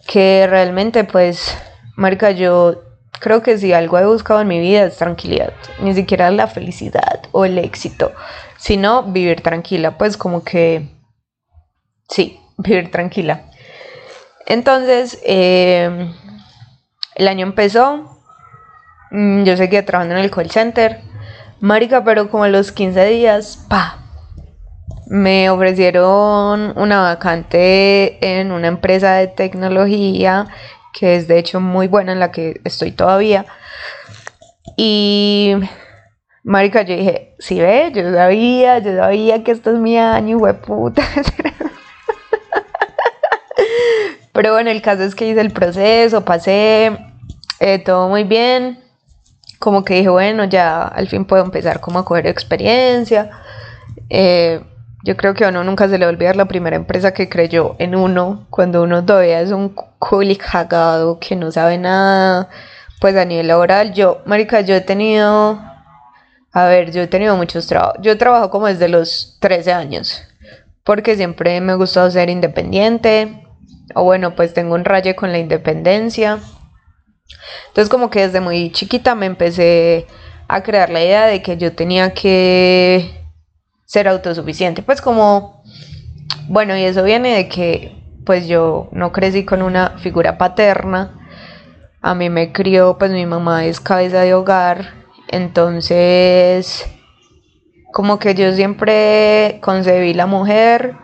que 0.05 0.45
realmente 0.47 1.03
pues, 1.03 1.57
marica, 1.95 2.29
yo 2.29 2.83
creo 3.19 3.41
que 3.41 3.57
si 3.57 3.73
algo 3.73 3.97
he 3.97 4.05
buscado 4.05 4.41
en 4.41 4.47
mi 4.47 4.59
vida 4.59 4.83
es 4.83 4.97
tranquilidad, 4.97 5.51
ni 5.81 5.95
siquiera 5.95 6.29
la 6.29 6.45
felicidad 6.45 7.23
o 7.31 7.43
el 7.43 7.57
éxito, 7.57 8.11
sino 8.55 9.01
vivir 9.01 9.41
tranquila, 9.41 9.97
pues 9.97 10.15
como 10.15 10.43
que, 10.43 10.89
sí, 12.07 12.39
vivir 12.59 12.91
tranquila. 12.91 13.45
Entonces, 14.45 15.19
eh, 15.25 16.13
el 17.15 17.27
año 17.27 17.47
empezó, 17.47 18.19
mm, 19.09 19.43
yo 19.43 19.57
seguía 19.57 19.83
trabajando 19.87 20.17
en 20.17 20.23
el 20.23 20.29
call 20.29 20.51
center, 20.51 21.01
marica, 21.59 22.03
pero 22.03 22.29
como 22.29 22.43
a 22.43 22.49
los 22.49 22.71
15 22.71 23.05
días, 23.05 23.65
pa, 23.67 24.04
me 25.07 25.49
ofrecieron 25.49 26.73
una 26.77 27.01
vacante 27.01 28.17
en 28.39 28.51
una 28.51 28.67
empresa 28.67 29.15
de 29.15 29.27
tecnología 29.27 30.47
que 30.95 31.15
es 31.15 31.27
de 31.27 31.37
hecho 31.37 31.59
muy 31.59 31.87
buena 31.87 32.13
en 32.13 32.19
la 32.19 32.31
que 32.31 32.61
estoy 32.63 32.91
todavía. 32.91 33.45
Y 34.77 35.55
marica, 36.43 36.83
yo 36.83 36.95
dije, 36.95 37.35
si 37.37 37.59
ve, 37.59 37.91
yo 37.93 38.13
sabía, 38.13 38.79
yo 38.79 38.95
sabía 38.95 39.43
que 39.43 39.51
esto 39.51 39.71
es 39.71 39.77
mi 39.77 39.97
año, 39.97 40.39
puta. 40.65 41.03
Pero 44.33 44.53
bueno, 44.53 44.69
el 44.69 44.81
caso 44.81 45.03
es 45.03 45.15
que 45.15 45.27
hice 45.27 45.41
el 45.41 45.51
proceso, 45.51 46.23
pasé, 46.25 46.97
eh, 47.59 47.79
todo 47.79 48.07
muy 48.09 48.23
bien. 48.23 48.79
Como 49.59 49.83
que 49.83 49.95
dije, 49.95 50.09
bueno, 50.09 50.45
ya 50.45 50.83
al 50.83 51.07
fin 51.07 51.25
puedo 51.25 51.43
empezar 51.43 51.81
como 51.81 51.99
a 51.99 52.05
coger 52.05 52.27
experiencia. 52.27 53.31
Eh, 54.09 54.61
yo 55.05 55.15
creo 55.15 55.35
que 55.35 55.45
a 55.45 55.49
uno 55.49 55.63
nunca 55.63 55.87
se 55.87 55.99
le 55.99 56.05
va 56.05 56.09
a 56.09 56.13
olvidar 56.13 56.35
la 56.35 56.45
primera 56.45 56.75
empresa 56.75 57.13
que 57.13 57.29
creyó 57.29 57.75
en 57.77 57.95
uno, 57.95 58.47
cuando 58.49 58.81
uno 58.81 59.05
todavía 59.05 59.39
es 59.39 59.51
un 59.51 59.69
culi 59.99 60.35
cagado 60.35 61.19
que 61.19 61.35
no 61.35 61.51
sabe 61.51 61.77
nada, 61.77 62.49
pues 62.99 63.15
a 63.15 63.23
nivel 63.23 63.47
laboral. 63.47 63.93
Yo, 63.93 64.23
marica, 64.25 64.61
yo 64.61 64.73
he 64.73 64.81
tenido, 64.81 65.61
a 66.51 66.65
ver, 66.65 66.91
yo 66.91 67.03
he 67.03 67.07
tenido 67.07 67.37
muchos 67.37 67.67
trabajos. 67.67 67.97
Yo 68.01 68.13
he 68.13 68.15
trabajado 68.15 68.49
como 68.49 68.65
desde 68.65 68.89
los 68.89 69.37
13 69.41 69.73
años, 69.73 70.23
porque 70.83 71.15
siempre 71.15 71.61
me 71.61 71.73
ha 71.73 71.75
gustado 71.75 72.09
ser 72.09 72.31
independiente, 72.31 73.45
o 73.93 74.03
bueno, 74.03 74.35
pues 74.35 74.55
tengo 74.55 74.73
un 74.73 74.85
raye 74.85 75.15
con 75.15 75.31
la 75.31 75.37
independencia. 75.37 76.39
Entonces 77.67 77.89
como 77.89 78.09
que 78.09 78.21
desde 78.21 78.41
muy 78.41 78.71
chiquita 78.71 79.13
me 79.13 79.27
empecé 79.27 80.07
a 80.47 80.63
crear 80.63 80.89
la 80.89 81.03
idea 81.03 81.27
de 81.27 81.43
que 81.43 81.57
yo 81.57 81.73
tenía 81.73 82.11
que 82.15 83.24
ser 83.85 84.07
autosuficiente. 84.07 84.81
Pues 84.81 85.01
como, 85.01 85.63
bueno, 86.47 86.75
y 86.77 86.83
eso 86.83 87.03
viene 87.03 87.35
de 87.35 87.47
que 87.47 87.95
pues 88.25 88.47
yo 88.47 88.89
no 88.91 89.11
crecí 89.11 89.45
con 89.45 89.61
una 89.61 89.97
figura 89.99 90.37
paterna. 90.37 91.19
A 92.01 92.15
mí 92.15 92.29
me 92.29 92.51
crió, 92.51 92.97
pues 92.97 93.11
mi 93.11 93.25
mamá 93.25 93.65
es 93.65 93.79
cabeza 93.79 94.21
de 94.21 94.33
hogar 94.33 94.93
Entonces, 95.27 96.85
como 97.93 98.19
que 98.19 98.35
yo 98.35 98.53
siempre 98.53 99.59
concebí 99.61 100.13
la 100.13 100.27
mujer 100.27 100.95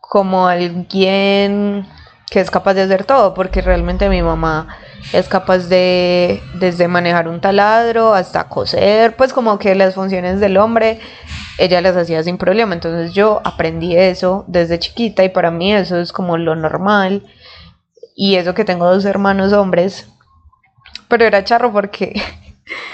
como 0.00 0.46
alguien 0.48 1.86
que 2.30 2.40
es 2.40 2.50
capaz 2.50 2.74
de 2.74 2.82
hacer 2.82 3.04
todo, 3.04 3.34
porque 3.34 3.60
realmente 3.60 4.08
mi 4.08 4.22
mamá 4.22 4.68
es 5.12 5.28
capaz 5.28 5.68
de 5.68 6.40
desde 6.54 6.86
manejar 6.86 7.28
un 7.28 7.40
taladro 7.40 8.14
hasta 8.14 8.48
coser, 8.48 9.16
pues 9.16 9.32
como 9.32 9.58
que 9.58 9.74
las 9.74 9.94
funciones 9.94 10.38
del 10.38 10.56
hombre 10.56 11.00
ella 11.58 11.80
las 11.82 11.96
hacía 11.96 12.22
sin 12.22 12.38
problema, 12.38 12.72
entonces 12.72 13.12
yo 13.12 13.42
aprendí 13.44 13.94
eso 13.96 14.44
desde 14.46 14.78
chiquita 14.78 15.24
y 15.24 15.28
para 15.28 15.50
mí 15.50 15.74
eso 15.74 15.98
es 15.98 16.12
como 16.12 16.38
lo 16.38 16.56
normal. 16.56 17.22
Y 18.16 18.36
eso 18.36 18.54
que 18.54 18.64
tengo 18.64 18.86
dos 18.90 19.04
hermanos 19.04 19.52
hombres, 19.52 20.08
pero 21.08 21.24
era 21.24 21.44
charro 21.44 21.72
porque 21.72 22.20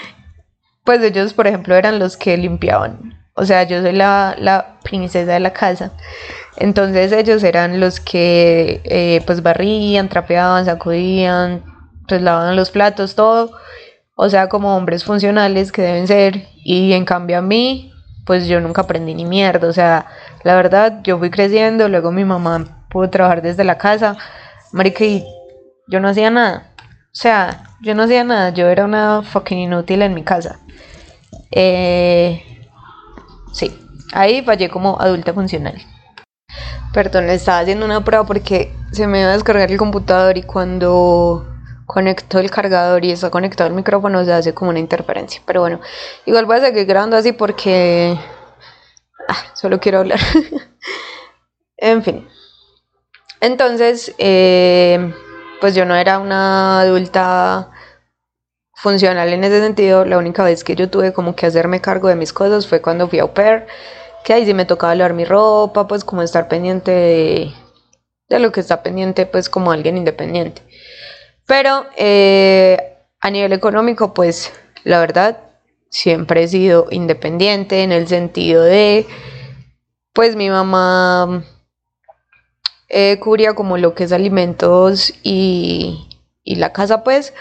pues 0.83 1.01
ellos 1.01 1.33
por 1.33 1.47
ejemplo 1.47 1.75
eran 1.75 1.99
los 1.99 2.17
que 2.17 2.35
limpiaban, 2.37 3.16
o 3.37 3.45
sea 3.45 3.63
yo 3.63 3.81
soy 3.81 3.93
la, 3.93 4.35
la 4.37 4.77
princesa 4.83 5.31
de 5.31 5.39
la 5.39 5.53
casa 5.53 5.93
entonces 6.57 7.11
ellos 7.11 7.43
eran 7.43 7.79
los 7.79 7.99
que 7.99 8.81
eh, 8.83 9.21
pues 9.25 9.43
barrían, 9.43 10.09
trapeaban, 10.09 10.65
sacudían, 10.65 11.63
pues 12.07 12.21
lavaban 12.21 12.55
los 12.55 12.71
platos, 12.71 13.15
todo. 13.15 13.51
O 14.15 14.29
sea, 14.29 14.49
como 14.49 14.75
hombres 14.75 15.03
funcionales 15.03 15.71
que 15.71 15.83
deben 15.83 16.07
ser. 16.07 16.47
Y 16.63 16.93
en 16.93 17.05
cambio 17.05 17.37
a 17.37 17.41
mí, 17.41 17.93
pues 18.25 18.47
yo 18.47 18.59
nunca 18.59 18.81
aprendí 18.81 19.13
ni 19.13 19.25
mierda. 19.25 19.67
O 19.67 19.73
sea, 19.73 20.07
la 20.43 20.55
verdad, 20.55 21.01
yo 21.03 21.19
fui 21.19 21.29
creciendo, 21.29 21.87
luego 21.89 22.11
mi 22.11 22.25
mamá 22.25 22.87
pudo 22.89 23.09
trabajar 23.11 23.43
desde 23.43 23.63
la 23.63 23.77
casa. 23.77 24.17
Marica, 24.71 25.05
y 25.05 25.23
yo 25.87 25.99
no 25.99 26.09
hacía 26.09 26.31
nada. 26.31 26.73
O 26.79 27.19
sea, 27.19 27.63
yo 27.83 27.93
no 27.93 28.03
hacía 28.03 28.23
nada, 28.23 28.49
yo 28.49 28.67
era 28.67 28.85
una 28.85 29.21
fucking 29.21 29.59
inútil 29.59 30.01
en 30.01 30.15
mi 30.15 30.23
casa. 30.23 30.59
Eh, 31.51 32.56
sí, 33.57 33.75
ahí 34.13 34.43
fallé 34.43 34.69
como 34.69 34.99
adulta 35.01 35.33
funcional. 35.33 35.75
Perdón, 36.93 37.29
estaba 37.29 37.59
haciendo 37.59 37.85
una 37.85 38.03
prueba 38.03 38.25
porque 38.25 38.71
se 38.91 39.07
me 39.07 39.21
iba 39.21 39.29
a 39.29 39.33
descargar 39.33 39.71
el 39.71 39.77
computador 39.77 40.37
y 40.37 40.43
cuando 40.43 41.45
conecto 41.85 42.39
el 42.39 42.51
cargador 42.51 43.03
y 43.03 43.11
está 43.11 43.29
conectado 43.29 43.69
el 43.69 43.75
micrófono 43.75 44.23
se 44.23 44.33
hace 44.33 44.53
como 44.53 44.69
una 44.69 44.79
interferencia. 44.79 45.41
Pero 45.45 45.61
bueno, 45.61 45.81
igual 46.25 46.45
voy 46.45 46.57
a 46.57 46.61
seguir 46.61 46.85
grabando 46.85 47.17
así 47.17 47.31
porque 47.33 48.17
ah, 49.27 49.43
solo 49.53 49.79
quiero 49.79 49.99
hablar. 49.99 50.19
en 51.77 52.03
fin. 52.03 52.27
Entonces, 53.41 54.13
eh, 54.17 55.13
pues 55.59 55.75
yo 55.75 55.85
no 55.85 55.95
era 55.95 56.19
una 56.19 56.81
adulta 56.81 57.71
funcional 58.77 59.33
en 59.33 59.43
ese 59.43 59.59
sentido. 59.59 60.05
La 60.05 60.17
única 60.17 60.43
vez 60.43 60.63
que 60.63 60.75
yo 60.75 60.89
tuve 60.89 61.11
como 61.11 61.35
que 61.35 61.47
hacerme 61.47 61.81
cargo 61.81 62.07
de 62.07 62.15
mis 62.15 62.31
cosas 62.31 62.67
fue 62.67 62.81
cuando 62.81 63.09
fui 63.09 63.19
a 63.19 63.23
au 63.23 63.33
que 64.23 64.33
ahí 64.33 64.45
sí 64.45 64.53
me 64.53 64.65
tocaba 64.65 64.93
lavar 64.95 65.13
mi 65.13 65.25
ropa, 65.25 65.87
pues 65.87 66.03
como 66.03 66.21
estar 66.21 66.47
pendiente 66.47 66.91
de, 68.29 68.39
lo 68.39 68.51
que 68.51 68.59
está 68.59 68.83
pendiente, 68.83 69.25
pues 69.25 69.49
como 69.49 69.71
alguien 69.71 69.97
independiente. 69.97 70.61
Pero 71.45 71.85
eh, 71.95 72.97
a 73.21 73.29
nivel 73.31 73.53
económico, 73.53 74.13
pues 74.13 74.51
la 74.83 74.99
verdad, 74.99 75.39
siempre 75.89 76.43
he 76.43 76.47
sido 76.47 76.87
independiente 76.91 77.83
en 77.83 77.93
el 77.93 78.07
sentido 78.07 78.63
de, 78.63 79.07
pues 80.13 80.35
mi 80.35 80.49
mamá 80.49 81.45
eh, 82.89 83.17
cubría 83.19 83.55
como 83.55 83.77
lo 83.77 83.95
que 83.95 84.03
es 84.03 84.11
alimentos 84.11 85.13
y, 85.23 86.09
y 86.43 86.55
la 86.55 86.73
casa, 86.73 87.03
pues, 87.03 87.33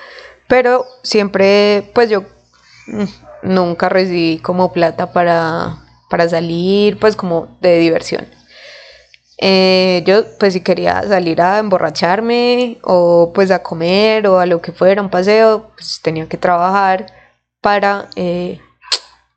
pero 0.49 0.87
siempre, 1.03 1.91
pues 1.95 2.11
yo 2.11 2.25
mm, 2.87 3.05
nunca 3.43 3.89
recibí 3.89 4.39
como 4.39 4.73
plata 4.73 5.13
para 5.13 5.87
para 6.09 6.29
salir, 6.29 6.99
pues 6.99 7.17
como 7.17 7.59
de 7.61 7.79
diversión. 7.79 8.27
Eh, 9.39 10.03
yo 10.07 10.25
pues 10.39 10.55
si 10.55 10.63
quería 10.63 11.03
salir 11.03 11.43
a 11.43 11.59
emborracharme 11.59 12.79
o 12.83 13.33
pues 13.35 13.51
a 13.51 13.63
comer 13.63 14.27
o 14.29 14.39
a 14.39 14.47
lo 14.47 14.63
que 14.63 14.73
fuera, 14.73 15.03
un 15.03 15.11
paseo, 15.11 15.73
pues 15.75 16.01
tenía 16.03 16.27
que 16.29 16.39
trabajar 16.39 17.07
para 17.61 18.09
eh, 18.17 18.61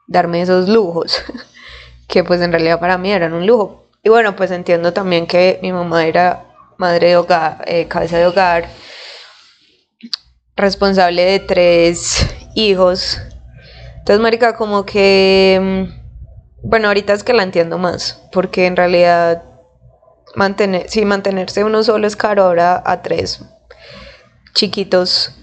darme 0.08 0.42
esos 0.42 0.70
lujos, 0.70 1.22
que 2.08 2.24
pues 2.24 2.42
en 2.42 2.52
realidad 2.52 2.80
para 2.80 2.98
mí 2.98 3.12
eran 3.12 3.34
un 3.34 3.46
lujo. 3.46 3.88
Y 4.04 4.10
bueno, 4.10 4.36
pues 4.36 4.52
entiendo 4.52 4.94
también 4.94 5.28
que 5.28 5.60
mi 5.62 5.74
mamá 5.74 6.06
era 6.06 6.46
madre 6.78 7.10
de 7.10 7.18
hogar, 7.18 7.64
eh, 7.68 7.88
cabeza 7.88 8.18
de 8.18 8.28
hogar, 8.28 8.70
responsable 10.60 11.24
de 11.26 11.40
tres 11.40 12.28
hijos. 12.56 13.20
Entonces, 14.00 14.20
Marica, 14.20 14.56
como 14.56 14.86
que 14.86 15.88
mm, 15.90 16.00
bueno, 16.62 16.88
ahorita 16.90 17.14
es 17.14 17.24
que 17.24 17.34
la 17.34 17.44
entiendo 17.44 17.78
más, 17.78 18.22
porque 18.32 18.66
en 18.66 18.76
realidad 18.76 19.44
mantener, 20.36 20.90
si 20.90 21.06
mantenerse 21.06 21.64
uno 21.64 21.84
solo 21.84 22.06
es 22.06 22.16
caro, 22.16 22.44
ahora 22.44 22.82
a 22.86 23.02
tres 23.02 23.44
chiquitos 24.54 25.36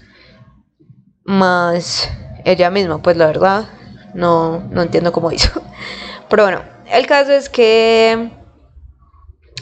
más 1.23 2.09
ella 2.45 2.69
misma, 2.69 3.01
pues 3.01 3.17
la 3.17 3.25
verdad 3.25 3.65
no, 4.13 4.59
no 4.69 4.81
entiendo 4.83 5.11
cómo 5.11 5.31
hizo. 5.31 5.61
Pero 6.29 6.43
bueno, 6.43 6.61
el 6.91 7.07
caso 7.07 7.31
es 7.31 7.49
que 7.49 8.31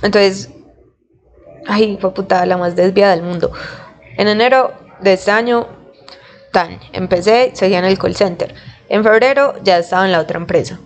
entonces, 0.01 0.49
ay, 1.67 1.97
fue 2.01 2.13
putada 2.13 2.45
la 2.45 2.57
más 2.57 2.75
desviada 2.75 3.15
del 3.15 3.23
mundo. 3.23 3.51
En 4.17 4.27
enero 4.27 4.73
de 5.05 5.13
este 5.13 5.31
año, 5.31 5.67
tan, 6.51 6.79
empecé, 6.91 7.51
seguía 7.53 7.79
en 7.79 7.85
el 7.85 7.97
call 7.97 8.15
center. 8.15 8.53
En 8.89 9.03
febrero 9.03 9.53
ya 9.63 9.77
estaba 9.77 10.05
en 10.05 10.11
la 10.11 10.19
otra 10.19 10.37
empresa. 10.37 10.79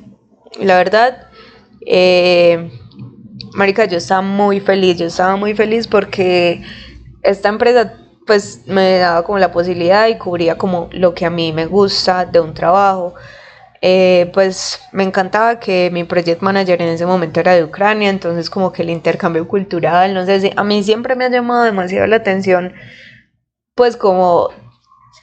La 0.60 0.77
verdad, 0.77 1.27
eh, 1.86 2.69
Marica, 3.53 3.86
yo 3.86 3.97
estaba 3.97 4.21
muy 4.21 4.60
feliz, 4.60 4.97
yo 4.97 5.08
estaba 5.08 5.36
muy 5.36 5.55
feliz 5.55 5.88
porque 5.88 6.62
esta 7.23 7.49
empresa 7.49 7.93
pues 8.27 8.62
me 8.67 8.99
daba 8.99 9.23
como 9.23 9.39
la 9.39 9.51
posibilidad 9.51 10.08
y 10.08 10.17
cubría 10.17 10.58
como 10.58 10.88
lo 10.91 11.15
que 11.15 11.25
a 11.25 11.32
mí 11.32 11.51
me 11.51 11.65
gusta 11.65 12.25
de 12.25 12.39
un 12.39 12.53
trabajo. 12.53 13.15
Eh, 13.82 14.29
pues 14.34 14.82
me 14.91 15.03
encantaba 15.03 15.60
que 15.60 15.89
mi 15.91 16.03
project 16.03 16.41
manager 16.41 16.82
en 16.82 16.89
ese 16.89 17.05
momento 17.05 17.39
era 17.39 17.53
de 17.53 17.63
Ucrania, 17.63 18.10
entonces 18.10 18.49
como 18.49 18.73
que 18.73 18.82
el 18.82 18.89
intercambio 18.89 19.47
cultural, 19.47 20.13
no 20.13 20.25
sé 20.25 20.41
si 20.41 20.51
a 20.55 20.63
mí 20.65 20.84
siempre 20.84 21.15
me 21.15 21.25
ha 21.25 21.29
llamado 21.29 21.63
demasiado 21.63 22.05
la 22.08 22.17
atención, 22.17 22.73
pues 23.80 23.96
como 23.96 24.50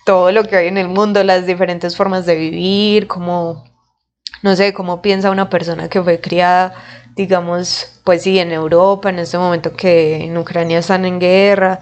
todo 0.06 0.32
lo 0.32 0.42
que 0.44 0.56
hay 0.56 0.68
en 0.68 0.78
el 0.78 0.88
mundo, 0.88 1.22
las 1.22 1.44
diferentes 1.44 1.94
formas 1.94 2.24
de 2.24 2.36
vivir, 2.36 3.06
como 3.06 3.64
no 4.40 4.56
sé 4.56 4.72
cómo 4.72 5.02
piensa 5.02 5.30
una 5.30 5.50
persona 5.50 5.90
que 5.90 6.02
fue 6.02 6.22
criada, 6.22 6.72
digamos, 7.16 8.00
pues 8.02 8.22
sí, 8.22 8.38
en 8.38 8.52
Europa, 8.52 9.10
en 9.10 9.18
este 9.18 9.36
momento 9.36 9.74
que 9.74 10.24
en 10.24 10.38
Ucrania 10.38 10.78
están 10.78 11.04
en 11.04 11.20
guerra, 11.20 11.80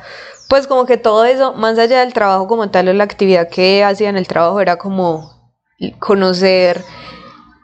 pues 0.48 0.66
como 0.66 0.84
que 0.84 0.96
todo 0.96 1.24
eso, 1.24 1.52
más 1.52 1.78
allá 1.78 2.00
del 2.00 2.12
trabajo 2.12 2.48
como 2.48 2.68
tal 2.68 2.88
o 2.88 2.92
la 2.92 3.04
actividad 3.04 3.48
que 3.48 3.84
hacía 3.84 4.08
en 4.08 4.16
el 4.16 4.26
trabajo, 4.26 4.60
era 4.60 4.74
como 4.76 5.54
conocer 6.00 6.82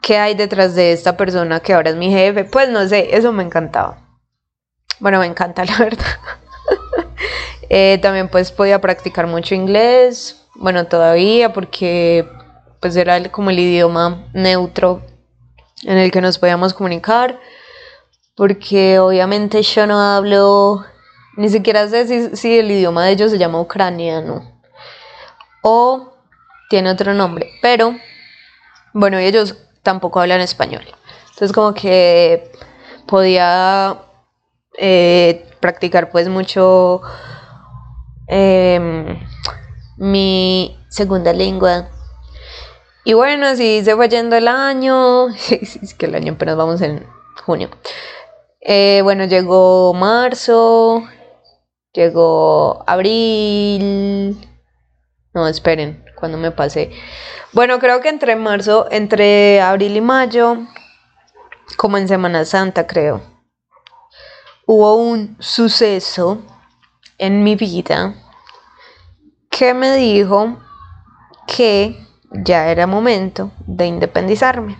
qué 0.01 0.19
hay 0.19 0.35
detrás 0.35 0.73
de 0.73 0.93
esta 0.93 1.17
persona 1.17 1.59
que 1.59 1.73
ahora 1.73 1.89
es 1.89 1.97
mi 1.97 2.11
jefe, 2.11 2.45
pues 2.45 2.69
no 2.69 2.87
sé, 2.87 3.13
eso 3.13 3.33
me 3.33 3.43
encantaba. 3.43 3.97
Bueno, 5.01 5.19
me 5.19 5.25
encanta 5.25 5.65
la 5.65 5.77
verdad. 5.79 6.05
Eh, 7.73 7.99
también 8.01 8.27
pues 8.27 8.51
podía 8.51 8.81
practicar 8.81 9.27
mucho 9.27 9.55
inglés, 9.55 10.45
bueno, 10.55 10.87
todavía 10.87 11.53
porque 11.53 12.27
pues 12.81 12.97
era 12.97 13.31
como 13.31 13.49
el 13.49 13.59
idioma 13.59 14.27
neutro 14.33 15.01
en 15.83 15.97
el 15.97 16.11
que 16.11 16.19
nos 16.19 16.37
podíamos 16.37 16.73
comunicar, 16.73 17.39
porque 18.35 18.99
obviamente 18.99 19.63
yo 19.63 19.87
no 19.87 20.01
hablo, 20.01 20.83
ni 21.37 21.47
siquiera 21.47 21.87
sé 21.87 22.35
si, 22.35 22.59
el 22.59 22.69
idioma 22.69 23.05
de 23.05 23.13
ellos 23.13 23.31
se 23.31 23.37
llama 23.37 23.61
ucraniano 23.61 24.61
o 25.63 26.11
tiene 26.69 26.91
otro 26.91 27.13
nombre, 27.13 27.51
pero 27.61 27.95
bueno, 28.91 29.17
ellos 29.17 29.55
tampoco 29.81 30.19
hablan 30.19 30.41
español. 30.41 30.83
Entonces 31.29 31.53
como 31.53 31.73
que 31.73 32.51
podía 33.07 33.97
eh, 34.77 35.49
practicar 35.61 36.11
pues 36.11 36.27
mucho 36.27 37.01
em, 38.31 39.19
mi 39.97 40.77
segunda 40.89 41.33
lengua 41.33 41.89
y 43.03 43.13
bueno, 43.13 43.47
así 43.47 43.83
se 43.83 43.95
fue 43.95 44.09
yendo 44.09 44.35
el 44.35 44.47
año. 44.47 45.29
es 45.49 45.93
que 45.95 46.05
el 46.05 46.15
año 46.15 46.33
apenas 46.33 46.55
vamos 46.55 46.81
en 46.81 47.05
junio. 47.45 47.69
Eh, 48.59 49.01
bueno, 49.03 49.25
llegó 49.25 49.93
marzo, 49.93 51.03
llegó 51.93 52.83
abril. 52.85 54.37
No, 55.33 55.47
esperen, 55.47 56.05
cuando 56.15 56.37
me 56.37 56.51
pasé. 56.51 56.91
Bueno, 57.53 57.79
creo 57.79 58.01
que 58.01 58.09
entre 58.09 58.35
marzo, 58.35 58.87
entre 58.91 59.61
abril 59.61 59.97
y 59.97 60.01
mayo, 60.01 60.57
como 61.77 61.97
en 61.97 62.07
Semana 62.07 62.45
Santa, 62.45 62.85
creo, 62.85 63.21
hubo 64.67 64.95
un 64.95 65.37
suceso 65.39 66.39
en 67.21 67.43
mi 67.43 67.55
vida 67.55 68.15
que 69.49 69.73
me 69.73 69.95
dijo 69.95 70.57
que 71.47 71.95
ya 72.31 72.69
era 72.69 72.87
momento 72.87 73.51
de 73.67 73.85
independizarme. 73.85 74.77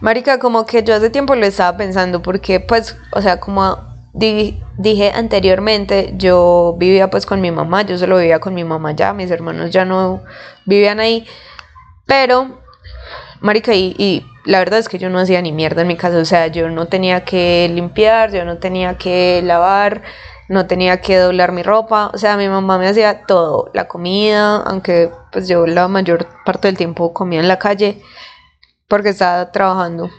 Marica, 0.00 0.38
como 0.38 0.64
que 0.64 0.82
yo 0.82 0.94
hace 0.94 1.10
tiempo 1.10 1.34
lo 1.34 1.44
estaba 1.46 1.76
pensando 1.76 2.22
porque 2.22 2.58
pues, 2.58 2.96
o 3.12 3.20
sea, 3.20 3.38
como 3.38 3.78
dije 4.14 5.12
anteriormente, 5.14 6.14
yo 6.16 6.74
vivía 6.78 7.10
pues 7.10 7.26
con 7.26 7.40
mi 7.40 7.50
mamá, 7.50 7.82
yo 7.82 7.98
solo 7.98 8.16
vivía 8.16 8.40
con 8.40 8.54
mi 8.54 8.64
mamá 8.64 8.92
ya, 8.92 9.12
mis 9.12 9.30
hermanos 9.30 9.70
ya 9.70 9.84
no 9.84 10.22
vivían 10.64 11.00
ahí, 11.00 11.26
pero, 12.06 12.62
Marica, 13.40 13.74
y, 13.74 13.94
y 13.98 14.26
la 14.44 14.58
verdad 14.58 14.80
es 14.80 14.88
que 14.88 14.98
yo 14.98 15.08
no 15.10 15.18
hacía 15.18 15.40
ni 15.42 15.52
mierda 15.52 15.82
en 15.82 15.88
mi 15.88 15.96
casa, 15.96 16.18
o 16.18 16.24
sea, 16.24 16.46
yo 16.48 16.68
no 16.68 16.86
tenía 16.86 17.24
que 17.24 17.70
limpiar, 17.72 18.32
yo 18.32 18.44
no 18.44 18.58
tenía 18.58 18.96
que 18.98 19.40
lavar, 19.44 20.02
no 20.48 20.66
tenía 20.66 21.00
que 21.00 21.16
doblar 21.18 21.52
mi 21.52 21.62
ropa, 21.62 22.10
o 22.12 22.18
sea, 22.18 22.36
mi 22.36 22.48
mamá 22.48 22.78
me 22.78 22.88
hacía 22.88 23.24
todo, 23.26 23.70
la 23.74 23.88
comida, 23.88 24.56
aunque 24.56 25.10
pues 25.30 25.48
yo 25.48 25.66
la 25.66 25.88
mayor 25.88 26.26
parte 26.44 26.68
del 26.68 26.76
tiempo 26.76 27.12
comía 27.12 27.40
en 27.40 27.48
la 27.48 27.58
calle 27.58 28.02
porque 28.88 29.10
estaba 29.10 29.50
trabajando. 29.52 30.10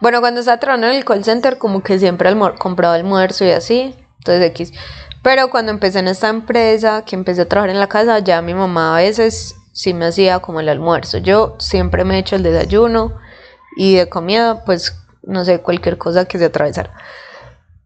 Bueno, 0.00 0.20
cuando 0.20 0.40
estaba 0.40 0.58
trabajando 0.58 0.88
en 0.88 0.96
el 0.96 1.04
call 1.04 1.22
center, 1.22 1.58
como 1.58 1.82
que 1.82 1.98
siempre 1.98 2.34
compraba 2.58 2.94
almuerzo 2.94 3.44
y 3.44 3.50
así, 3.50 3.94
entonces 4.18 4.46
X. 4.50 4.72
Pero 5.22 5.50
cuando 5.50 5.70
empecé 5.70 6.00
en 6.00 6.08
esta 6.08 6.28
empresa, 6.28 7.04
que 7.04 7.14
empecé 7.14 7.42
a 7.42 7.48
trabajar 7.48 7.70
en 7.70 7.78
la 7.78 7.88
casa, 7.88 8.18
ya 8.18 8.42
mi 8.42 8.54
mamá 8.54 8.96
a 8.96 9.00
veces 9.00 9.54
sí 9.72 9.94
me 9.94 10.06
hacía 10.06 10.40
como 10.40 10.58
el 10.58 10.68
almuerzo. 10.68 11.18
Yo 11.18 11.54
siempre 11.60 12.04
me 12.04 12.16
he 12.16 12.18
hecho 12.18 12.34
el 12.34 12.42
desayuno 12.42 13.16
y 13.76 13.94
de 13.94 14.08
comida, 14.08 14.64
pues 14.64 14.96
no 15.22 15.44
sé, 15.44 15.60
cualquier 15.60 15.98
cosa 15.98 16.24
que 16.24 16.38
se 16.38 16.46
atravesara. 16.46 16.92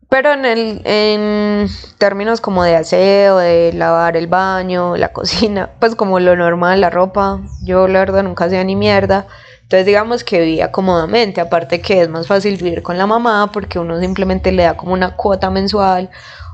Pero 0.08 0.32
en, 0.32 0.44
el, 0.44 0.82
en 0.84 1.68
términos 1.98 2.40
como 2.40 2.62
de 2.62 2.76
aseo, 2.76 3.38
de 3.38 3.72
lavar 3.72 4.16
el 4.16 4.28
baño, 4.28 4.96
la 4.96 5.12
cocina, 5.12 5.70
pues 5.80 5.94
como 5.96 6.20
lo 6.20 6.36
normal, 6.36 6.80
la 6.80 6.90
ropa, 6.90 7.40
yo 7.62 7.88
la 7.88 8.00
verdad 8.00 8.22
nunca 8.22 8.44
hacía 8.44 8.62
ni 8.64 8.76
mierda. 8.76 9.26
Entonces 9.62 9.84
digamos 9.84 10.22
que 10.22 10.40
vivía 10.40 10.70
cómodamente, 10.70 11.40
aparte 11.40 11.80
que 11.80 12.02
es 12.02 12.08
más 12.08 12.28
fácil 12.28 12.56
vivir 12.56 12.82
con 12.82 12.98
la 12.98 13.06
mamá 13.08 13.50
porque 13.52 13.80
uno 13.80 13.98
simplemente 14.00 14.52
le 14.52 14.62
da 14.62 14.76
como 14.76 14.92
una 14.92 15.16
cuota 15.16 15.50
mensual 15.50 16.08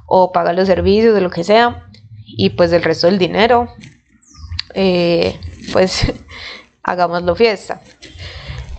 o 0.06 0.32
paga 0.32 0.54
los 0.54 0.66
servicios 0.66 1.14
de 1.14 1.20
lo 1.20 1.28
que 1.28 1.44
sea 1.44 1.86
y 2.24 2.50
pues 2.50 2.72
el 2.72 2.82
resto 2.82 3.08
del 3.08 3.18
dinero, 3.18 3.68
eh, 4.72 5.38
pues 5.74 6.10
hagámoslo 6.82 7.36
fiesta. 7.36 7.82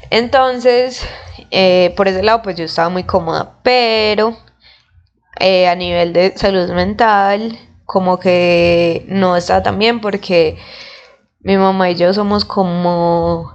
Entonces, 0.09 1.05
eh, 1.51 1.93
por 1.95 2.07
ese 2.07 2.23
lado 2.23 2.41
pues 2.41 2.55
yo 2.55 2.65
estaba 2.65 2.89
muy 2.89 3.03
cómoda, 3.03 3.59
pero 3.61 4.35
eh, 5.43 5.67
a 5.67 5.75
nivel 5.75 6.13
de 6.13 6.37
salud 6.37 6.69
mental, 6.71 7.59
como 7.83 8.17
que 8.17 9.03
no 9.09 9.35
está 9.35 9.61
tan 9.61 9.77
bien 9.77 9.99
porque 9.99 10.57
mi 11.41 11.57
mamá 11.57 11.89
y 11.91 11.95
yo 11.95 12.13
somos 12.13 12.45
como, 12.45 13.51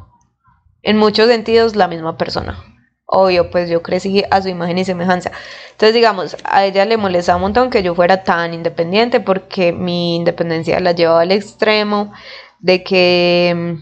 en 0.83 0.98
muchos 0.98 1.29
sentidos, 1.29 1.77
la 1.77 1.88
misma 1.88 2.18
persona. 2.18 2.62
Obvio, 3.07 3.51
pues 3.51 3.70
yo 3.70 3.83
crecí 3.83 4.22
a 4.31 4.42
su 4.42 4.48
imagen 4.51 4.77
y 4.77 4.85
semejanza. 4.85 5.33
Entonces, 5.70 5.94
digamos, 5.94 6.37
a 6.44 6.66
ella 6.66 6.85
le 6.85 6.98
molestaba 6.98 7.37
un 7.37 7.42
montón 7.42 7.70
que 7.70 7.83
yo 7.83 7.94
fuera 7.94 8.22
tan 8.22 8.53
independiente 8.53 9.20
porque 9.20 9.72
mi 9.72 10.16
independencia 10.16 10.81
la 10.81 10.92
llevaba 10.92 11.22
al 11.22 11.33
extremo 11.33 12.12
de 12.59 12.85
que, 12.85 13.79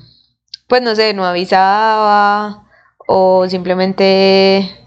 pues 0.69 0.81
no 0.81 0.95
sé, 0.95 1.13
no 1.13 1.25
avisaba 1.25 2.69
o 3.09 3.49
simplemente 3.49 4.86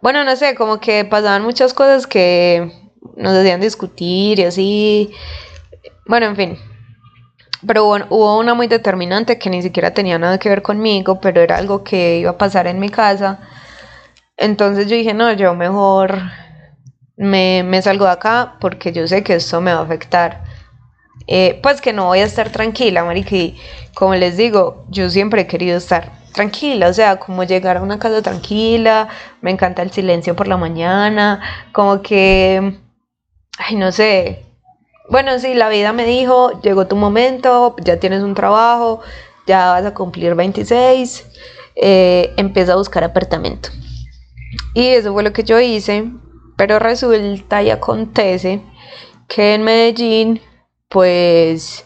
bueno, 0.00 0.24
no 0.24 0.36
sé, 0.36 0.54
como 0.54 0.80
que 0.80 1.04
pasaban 1.04 1.42
muchas 1.42 1.74
cosas 1.74 2.06
que 2.06 2.72
nos 3.16 3.36
hacían 3.36 3.60
discutir 3.60 4.38
y 4.38 4.44
así. 4.44 5.12
Bueno, 6.06 6.26
en 6.26 6.36
fin. 6.36 6.58
Pero 7.66 7.84
bueno, 7.84 8.06
hubo 8.10 8.38
una 8.38 8.54
muy 8.54 8.68
determinante 8.68 9.38
que 9.38 9.50
ni 9.50 9.62
siquiera 9.62 9.92
tenía 9.92 10.18
nada 10.18 10.38
que 10.38 10.48
ver 10.48 10.62
conmigo, 10.62 11.20
pero 11.20 11.40
era 11.40 11.56
algo 11.56 11.82
que 11.82 12.18
iba 12.18 12.30
a 12.30 12.38
pasar 12.38 12.68
en 12.68 12.78
mi 12.78 12.88
casa. 12.88 13.40
Entonces 14.36 14.86
yo 14.86 14.94
dije, 14.94 15.14
no, 15.14 15.32
yo 15.32 15.54
mejor 15.54 16.20
me, 17.16 17.64
me 17.64 17.82
salgo 17.82 18.04
de 18.04 18.12
acá 18.12 18.56
porque 18.60 18.92
yo 18.92 19.08
sé 19.08 19.24
que 19.24 19.34
esto 19.34 19.60
me 19.60 19.72
va 19.74 19.80
a 19.80 19.84
afectar. 19.84 20.44
Eh, 21.26 21.58
pues 21.62 21.80
que 21.80 21.92
no 21.92 22.06
voy 22.06 22.20
a 22.20 22.24
estar 22.24 22.50
tranquila, 22.50 23.04
marica. 23.04 23.34
Y 23.34 23.58
como 23.94 24.14
les 24.14 24.36
digo, 24.36 24.86
yo 24.88 25.10
siempre 25.10 25.42
he 25.42 25.46
querido 25.48 25.76
estar 25.76 26.17
tranquila, 26.32 26.88
o 26.88 26.92
sea, 26.92 27.18
como 27.18 27.44
llegar 27.44 27.76
a 27.76 27.82
una 27.82 27.98
casa 27.98 28.22
tranquila, 28.22 29.08
me 29.40 29.50
encanta 29.50 29.82
el 29.82 29.90
silencio 29.90 30.36
por 30.36 30.48
la 30.48 30.56
mañana, 30.56 31.40
como 31.72 32.02
que, 32.02 32.78
ay, 33.58 33.76
no 33.76 33.92
sé, 33.92 34.44
bueno, 35.08 35.38
sí, 35.38 35.54
la 35.54 35.68
vida 35.68 35.92
me 35.92 36.04
dijo, 36.04 36.60
llegó 36.60 36.86
tu 36.86 36.96
momento, 36.96 37.74
ya 37.82 37.98
tienes 37.98 38.22
un 38.22 38.34
trabajo, 38.34 39.00
ya 39.46 39.70
vas 39.70 39.86
a 39.86 39.94
cumplir 39.94 40.34
26, 40.34 41.26
eh, 41.76 42.34
empieza 42.36 42.74
a 42.74 42.76
buscar 42.76 43.04
apartamento. 43.04 43.70
Y 44.74 44.88
eso 44.88 45.12
fue 45.12 45.22
lo 45.22 45.32
que 45.32 45.44
yo 45.44 45.58
hice, 45.60 46.10
pero 46.56 46.78
resulta 46.78 47.62
y 47.62 47.70
acontece 47.70 48.60
que 49.28 49.54
en 49.54 49.62
Medellín, 49.62 50.40
pues 50.88 51.84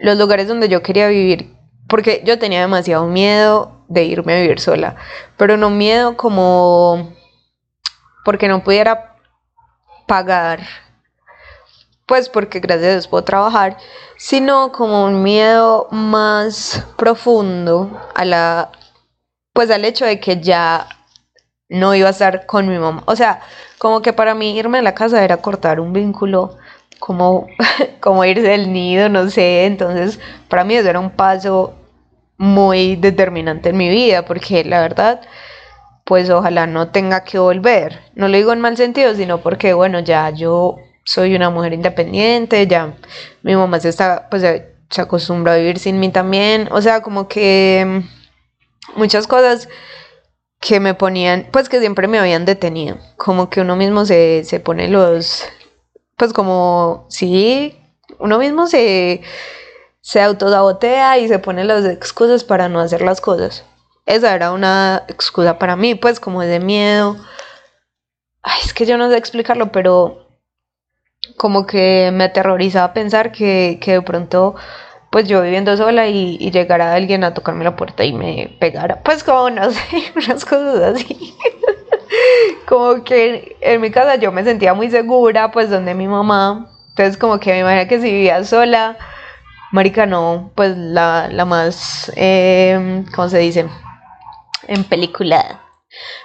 los 0.00 0.16
lugares 0.16 0.48
donde 0.48 0.68
yo 0.68 0.82
quería 0.82 1.08
vivir 1.08 1.54
porque 1.92 2.22
yo 2.24 2.38
tenía 2.38 2.60
demasiado 2.60 3.06
miedo 3.06 3.84
de 3.86 4.04
irme 4.04 4.32
a 4.32 4.40
vivir 4.40 4.60
sola, 4.60 4.96
pero 5.36 5.58
no 5.58 5.68
miedo 5.68 6.16
como 6.16 7.12
porque 8.24 8.48
no 8.48 8.64
pudiera 8.64 9.18
pagar, 10.06 10.60
pues 12.06 12.30
porque 12.30 12.60
gracias 12.60 12.88
a 12.88 12.92
Dios 12.92 13.08
puedo 13.08 13.24
trabajar, 13.24 13.76
sino 14.16 14.72
como 14.72 15.04
un 15.04 15.22
miedo 15.22 15.88
más 15.90 16.82
profundo 16.96 17.90
a 18.14 18.24
la, 18.24 18.72
pues 19.52 19.70
al 19.70 19.84
hecho 19.84 20.06
de 20.06 20.18
que 20.18 20.40
ya 20.40 20.88
no 21.68 21.94
iba 21.94 22.08
a 22.08 22.12
estar 22.12 22.46
con 22.46 22.68
mi 22.68 22.78
mamá. 22.78 23.02
O 23.04 23.16
sea, 23.16 23.42
como 23.76 24.00
que 24.00 24.14
para 24.14 24.34
mí 24.34 24.56
irme 24.56 24.78
a 24.78 24.82
la 24.82 24.94
casa 24.94 25.22
era 25.22 25.36
cortar 25.36 25.78
un 25.78 25.92
vínculo, 25.92 26.56
como, 27.00 27.48
como 28.00 28.24
irse 28.24 28.48
del 28.48 28.72
nido, 28.72 29.10
no 29.10 29.28
sé. 29.28 29.66
Entonces, 29.66 30.18
para 30.48 30.64
mí 30.64 30.74
eso 30.74 30.88
era 30.88 30.98
un 30.98 31.10
paso 31.10 31.74
muy 32.42 32.96
determinante 32.96 33.68
en 33.68 33.76
mi 33.76 33.88
vida, 33.88 34.24
porque 34.24 34.64
la 34.64 34.80
verdad, 34.80 35.20
pues 36.04 36.28
ojalá 36.28 36.66
no 36.66 36.90
tenga 36.90 37.22
que 37.22 37.38
volver. 37.38 38.00
No 38.16 38.26
lo 38.26 38.36
digo 38.36 38.52
en 38.52 38.60
mal 38.60 38.76
sentido, 38.76 39.14
sino 39.14 39.40
porque, 39.40 39.74
bueno, 39.74 40.00
ya 40.00 40.28
yo 40.30 40.74
soy 41.04 41.36
una 41.36 41.50
mujer 41.50 41.72
independiente, 41.72 42.66
ya 42.66 42.96
mi 43.42 43.54
mamá 43.54 43.78
se 43.78 43.90
está, 43.90 44.28
pues 44.28 44.42
se 44.42 45.00
acostumbra 45.00 45.52
a 45.52 45.56
vivir 45.56 45.78
sin 45.78 46.00
mí 46.00 46.10
también, 46.10 46.68
o 46.72 46.82
sea, 46.82 47.00
como 47.00 47.28
que 47.28 48.02
muchas 48.96 49.28
cosas 49.28 49.68
que 50.58 50.80
me 50.80 50.94
ponían, 50.94 51.46
pues 51.52 51.68
que 51.68 51.78
siempre 51.78 52.08
me 52.08 52.18
habían 52.18 52.44
detenido, 52.44 52.98
como 53.16 53.50
que 53.50 53.60
uno 53.60 53.76
mismo 53.76 54.04
se, 54.04 54.42
se 54.42 54.58
pone 54.58 54.88
los, 54.88 55.44
pues 56.16 56.32
como, 56.32 57.06
sí, 57.08 57.78
uno 58.18 58.38
mismo 58.38 58.66
se 58.66 59.22
se 60.02 60.20
autosabotea 60.20 61.18
y 61.18 61.28
se 61.28 61.38
pone 61.38 61.64
las 61.64 61.84
excusas 61.86 62.44
para 62.44 62.68
no 62.68 62.80
hacer 62.80 63.02
las 63.02 63.20
cosas. 63.20 63.64
Esa 64.04 64.34
era 64.34 64.52
una 64.52 65.04
excusa 65.08 65.58
para 65.58 65.76
mí, 65.76 65.94
pues 65.94 66.18
como 66.18 66.42
de 66.42 66.58
miedo. 66.58 67.16
Ay, 68.42 68.60
es 68.64 68.74
que 68.74 68.84
yo 68.84 68.98
no 68.98 69.08
sé 69.08 69.16
explicarlo, 69.16 69.70
pero 69.70 70.26
como 71.36 71.66
que 71.66 72.10
me 72.12 72.24
aterrorizaba 72.24 72.92
pensar 72.92 73.30
que, 73.30 73.78
de 73.80 74.02
pronto, 74.02 74.56
pues 75.10 75.28
yo 75.28 75.40
viviendo 75.40 75.76
sola 75.76 76.08
y, 76.08 76.36
y, 76.40 76.50
llegara 76.50 76.94
alguien 76.94 77.22
a 77.22 77.32
tocarme 77.32 77.62
la 77.62 77.76
puerta 77.76 78.04
y 78.04 78.12
me 78.12 78.56
pegara. 78.58 79.02
Pues 79.04 79.22
como, 79.22 79.50
no 79.50 79.70
sé, 79.70 79.80
unas 80.16 80.44
cosas 80.44 80.82
así. 80.96 81.36
como 82.66 83.04
que 83.04 83.56
en 83.60 83.80
mi 83.80 83.92
casa 83.92 84.16
yo 84.16 84.32
me 84.32 84.42
sentía 84.42 84.74
muy 84.74 84.90
segura, 84.90 85.52
pues 85.52 85.70
donde 85.70 85.94
mi 85.94 86.08
mamá. 86.08 86.68
Entonces 86.88 87.16
como 87.16 87.38
que 87.38 87.52
me 87.52 87.60
imagino 87.60 87.88
que 87.88 88.00
si 88.00 88.10
vivía 88.10 88.44
sola 88.44 88.98
Marica, 89.72 90.04
no, 90.04 90.52
pues 90.54 90.76
la, 90.76 91.30
más, 91.46 92.12
eh, 92.14 93.04
¿cómo 93.14 93.30
se 93.30 93.38
dice? 93.38 93.66
En 94.68 94.84
película. 94.84 95.62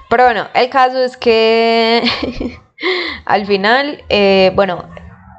Pero 0.10 0.26
bueno, 0.26 0.48
el 0.54 0.70
caso 0.70 1.02
es 1.02 1.16
que 1.16 2.04
al 3.26 3.46
final, 3.46 4.04
eh, 4.10 4.52
bueno, 4.54 4.90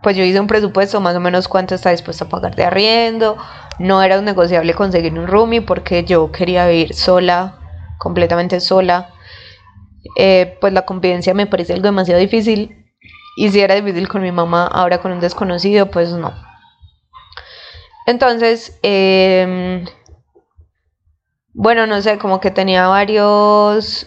pues 0.02 0.16
yo 0.16 0.24
hice 0.24 0.40
un 0.40 0.46
presupuesto 0.46 1.02
más 1.02 1.16
o 1.16 1.20
menos 1.20 1.48
cuánto 1.48 1.74
está 1.74 1.90
dispuesto 1.90 2.24
a 2.24 2.28
pagar 2.30 2.56
de 2.56 2.64
arriendo. 2.64 3.36
No 3.78 4.02
era 4.02 4.18
un 4.18 4.24
negociable 4.24 4.72
conseguir 4.72 5.12
un 5.12 5.26
roomie 5.26 5.60
porque 5.60 6.04
yo 6.04 6.32
quería 6.32 6.66
vivir 6.66 6.94
sola, 6.94 7.58
completamente 7.98 8.60
sola. 8.60 9.10
Eh, 10.16 10.56
pues 10.62 10.72
la 10.72 10.86
convivencia 10.86 11.34
me 11.34 11.46
parece 11.46 11.74
algo 11.74 11.84
demasiado 11.84 12.20
difícil. 12.20 12.86
Y 13.36 13.50
si 13.50 13.60
era 13.60 13.74
difícil 13.74 14.08
con 14.08 14.22
mi 14.22 14.32
mamá, 14.32 14.66
ahora 14.66 14.98
con 14.98 15.12
un 15.12 15.20
desconocido, 15.20 15.90
pues 15.90 16.10
no. 16.12 16.47
Entonces, 18.08 18.78
em, 18.82 19.84
bueno, 21.52 21.86
no 21.86 22.00
sé, 22.00 22.16
como 22.16 22.40
que 22.40 22.50
tenía 22.50 22.86
varios 22.88 24.06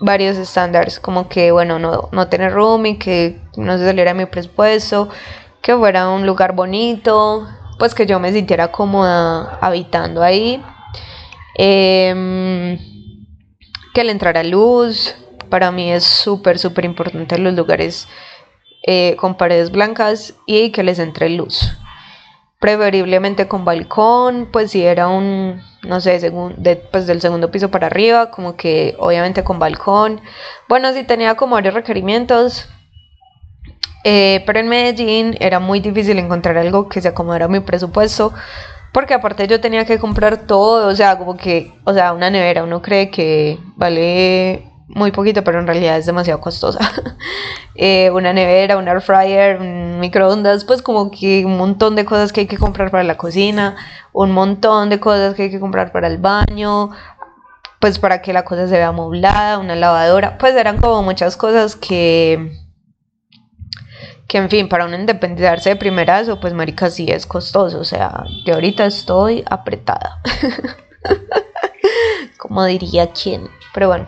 varios 0.00 0.36
estándares, 0.36 1.00
como 1.00 1.28
que, 1.28 1.50
bueno, 1.50 1.80
no, 1.80 2.08
no 2.12 2.28
tener 2.28 2.52
rooming, 2.52 3.00
que 3.00 3.40
no 3.56 3.78
se 3.78 3.84
saliera 3.84 4.14
mi 4.14 4.26
presupuesto, 4.26 5.08
que 5.60 5.76
fuera 5.76 6.08
un 6.10 6.24
lugar 6.24 6.54
bonito, 6.54 7.48
pues 7.80 7.96
que 7.96 8.06
yo 8.06 8.20
me 8.20 8.32
sintiera 8.32 8.70
cómoda 8.70 9.58
habitando 9.60 10.22
ahí. 10.22 10.62
Em, 11.56 12.78
que 13.92 14.04
le 14.04 14.12
entrara 14.12 14.44
luz. 14.44 15.16
Para 15.50 15.72
mí 15.72 15.90
es 15.90 16.04
súper, 16.04 16.60
súper 16.60 16.84
importante 16.84 17.38
los 17.38 17.54
lugares 17.54 18.06
eh, 18.86 19.16
con 19.16 19.36
paredes 19.36 19.72
blancas 19.72 20.34
y 20.46 20.70
que 20.70 20.84
les 20.84 21.00
entre 21.00 21.28
luz. 21.28 21.76
Preferiblemente 22.62 23.48
con 23.48 23.64
balcón, 23.64 24.48
pues 24.52 24.70
si 24.70 24.84
era 24.84 25.08
un, 25.08 25.60
no 25.82 26.00
sé, 26.00 26.20
de, 26.20 26.76
pues 26.76 27.08
del 27.08 27.20
segundo 27.20 27.50
piso 27.50 27.72
para 27.72 27.88
arriba, 27.88 28.30
como 28.30 28.54
que 28.54 28.94
obviamente 29.00 29.42
con 29.42 29.58
balcón. 29.58 30.20
Bueno, 30.68 30.92
si 30.92 31.02
tenía 31.02 31.34
como 31.34 31.56
varios 31.56 31.74
requerimientos, 31.74 32.68
eh, 34.04 34.44
pero 34.46 34.60
en 34.60 34.68
Medellín 34.68 35.36
era 35.40 35.58
muy 35.58 35.80
difícil 35.80 36.20
encontrar 36.20 36.56
algo 36.56 36.88
que 36.88 37.00
se 37.00 37.08
acomodara 37.08 37.46
a 37.46 37.48
mi 37.48 37.58
presupuesto. 37.58 38.32
Porque 38.92 39.14
aparte 39.14 39.48
yo 39.48 39.60
tenía 39.60 39.84
que 39.84 39.98
comprar 39.98 40.46
todo, 40.46 40.86
o 40.86 40.94
sea, 40.94 41.18
como 41.18 41.36
que, 41.36 41.72
o 41.84 41.94
sea, 41.94 42.12
una 42.12 42.30
nevera, 42.30 42.62
uno 42.62 42.80
cree 42.80 43.10
que 43.10 43.58
vale 43.74 44.71
muy 44.88 45.12
poquito, 45.12 45.42
pero 45.44 45.58
en 45.60 45.66
realidad 45.66 45.98
es 45.98 46.06
demasiado 46.06 46.40
costosa. 46.40 46.80
Eh, 47.74 48.10
una 48.10 48.34
nevera, 48.34 48.76
un 48.76 48.86
air 48.86 49.00
fryer, 49.00 49.58
un 49.58 49.98
microondas, 49.98 50.66
pues 50.66 50.82
como 50.82 51.10
que 51.10 51.42
un 51.46 51.56
montón 51.56 51.96
de 51.96 52.04
cosas 52.04 52.30
que 52.30 52.40
hay 52.40 52.46
que 52.46 52.58
comprar 52.58 52.90
para 52.90 53.02
la 53.02 53.16
cocina, 53.16 53.76
un 54.12 54.30
montón 54.32 54.90
de 54.90 55.00
cosas 55.00 55.34
que 55.34 55.44
hay 55.44 55.50
que 55.50 55.58
comprar 55.58 55.90
para 55.90 56.06
el 56.08 56.18
baño, 56.18 56.90
pues 57.80 57.98
para 57.98 58.20
que 58.20 58.34
la 58.34 58.44
cosa 58.44 58.68
se 58.68 58.74
vea 58.74 58.88
amoblada, 58.88 59.58
una 59.58 59.74
lavadora, 59.74 60.36
pues 60.36 60.54
eran 60.54 60.78
como 60.82 61.02
muchas 61.02 61.38
cosas 61.38 61.74
que 61.74 62.60
que 64.32 64.38
en 64.38 64.48
fin, 64.48 64.68
para 64.68 64.86
uno 64.86 64.96
independizarse 64.96 65.68
de 65.68 65.76
primerazo, 65.76 66.40
pues 66.40 66.54
marica 66.54 66.88
sí 66.88 67.06
es 67.10 67.26
costoso, 67.26 67.80
o 67.80 67.84
sea, 67.84 68.24
yo 68.46 68.54
ahorita 68.54 68.86
estoy 68.86 69.44
apretada. 69.44 70.22
Como 72.38 72.64
diría 72.64 73.10
quién, 73.12 73.50
pero 73.74 73.88
bueno, 73.88 74.06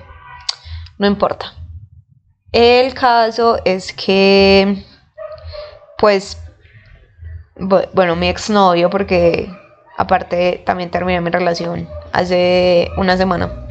no 0.99 1.07
importa. 1.07 1.53
El 2.53 2.95
caso 2.95 3.59
es 3.65 3.93
que, 3.93 4.85
pues, 5.99 6.39
bueno, 7.93 8.17
mi 8.17 8.29
exnovio, 8.29 8.91
porque 8.91 9.51
aparte 9.97 10.63
también 10.67 10.91
terminé 10.91 11.21
mi 11.21 11.31
relación 11.31 11.89
hace 12.13 12.91
una 12.97 13.17
semana 13.17 13.65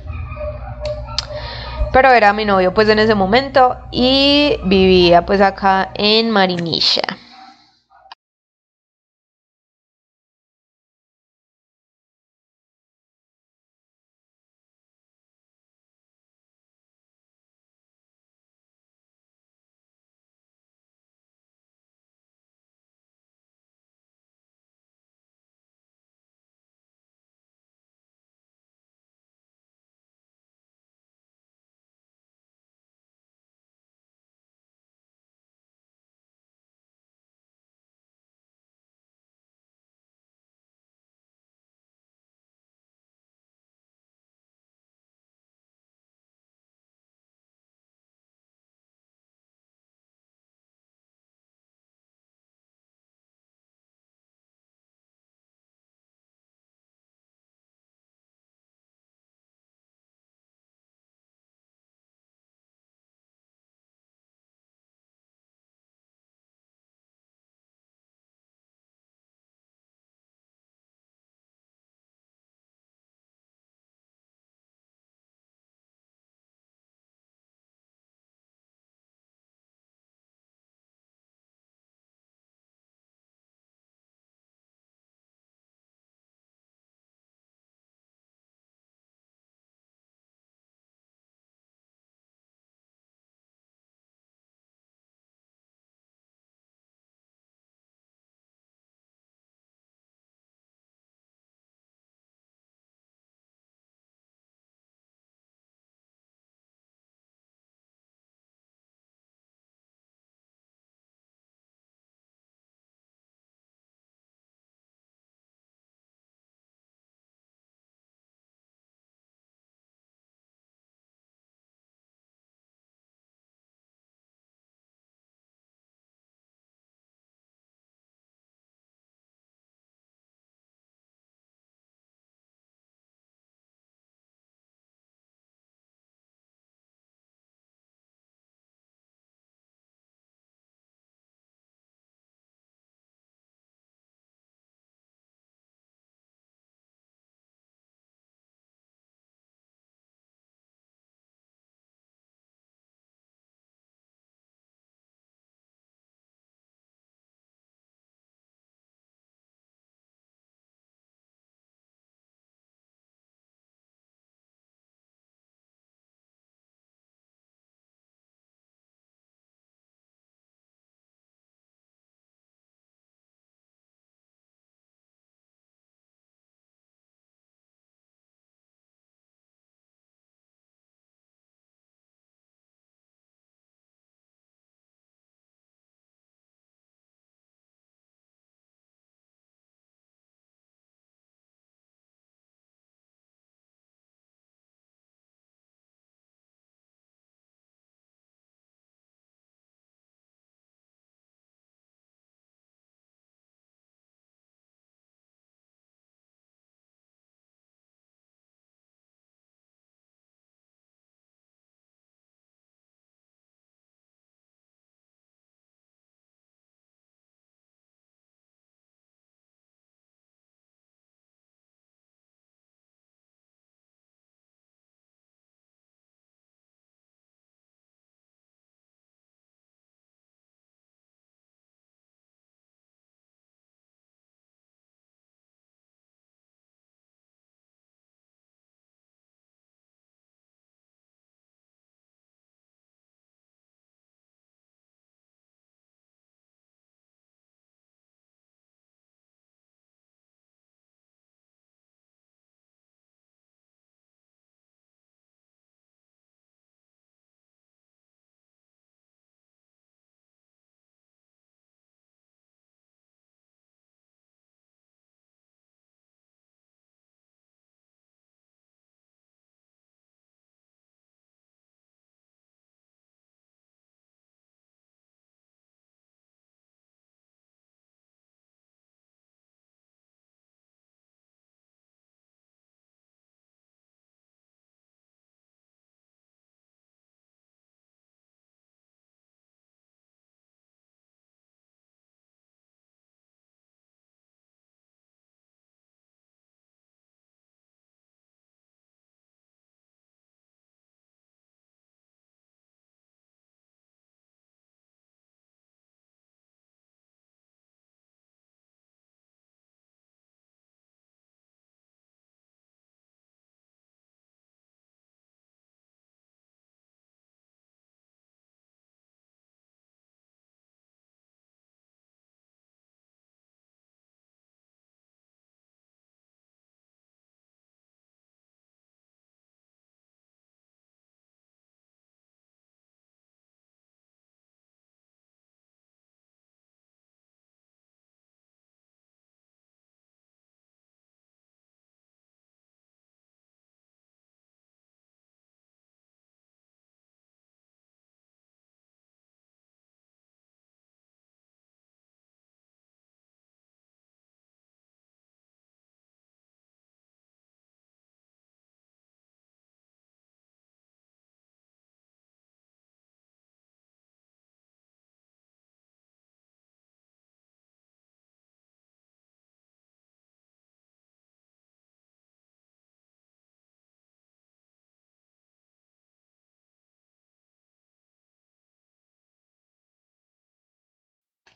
pero 1.94 2.12
era 2.12 2.34
mi 2.34 2.44
novio 2.44 2.74
pues 2.74 2.90
en 2.90 3.00
ese 3.00 3.16
momento 3.16 3.78
y 3.92 4.58
vivía 4.66 5.26
pues 5.26 5.40
acá 5.40 5.92
en 5.94 6.32
Marinilla. 6.32 7.04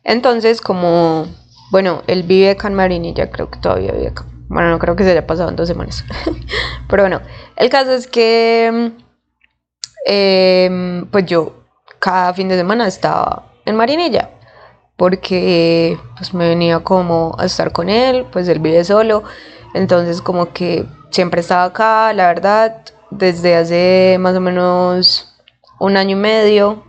Entonces, 0.08 0.62
como, 0.62 1.28
bueno, 1.70 2.02
él 2.08 2.24
vive 2.24 2.52
acá 2.52 2.70
en 2.70 2.76
Marinilla, 2.76 3.30
creo 3.30 3.52
que 3.52 3.60
todavía 3.60 3.92
vive 3.92 4.08
acá. 4.08 4.26
Bueno, 4.48 4.70
no 4.70 4.80
creo 4.80 4.96
que 4.96 5.04
se 5.04 5.12
haya 5.12 5.28
pasado 5.28 5.50
en 5.50 5.58
dos 5.58 5.68
semanas. 5.68 6.06
Pero 6.90 7.04
bueno, 7.04 7.22
el 7.58 7.70
caso 7.70 7.92
es 7.92 8.08
que, 8.08 8.94
em, 10.06 11.06
pues 11.08 11.26
yo 11.26 11.66
cada 12.00 12.34
fin 12.34 12.48
de 12.48 12.56
semana 12.56 12.88
estaba 12.88 13.52
en 13.66 13.76
Marinilla. 13.76 14.32
Porque 14.96 16.00
pues 16.16 16.34
me 16.34 16.48
venía 16.48 16.80
como 16.80 17.36
a 17.38 17.46
estar 17.46 17.74
con 17.74 17.90
él, 17.90 18.26
pues 18.32 18.48
él 18.48 18.60
vive 18.60 18.86
solo. 18.86 19.24
Entonces 19.74 20.22
como 20.22 20.54
que 20.54 20.86
siempre 21.12 21.42
estaba 21.42 21.66
acá, 21.66 22.14
la 22.14 22.28
verdad, 22.28 22.82
desde 23.12 23.56
hace 23.56 24.18
más 24.20 24.36
o 24.38 24.40
menos 24.40 25.36
un 25.80 25.98
año 25.98 26.16
y 26.18 26.20
medio. 26.20 26.84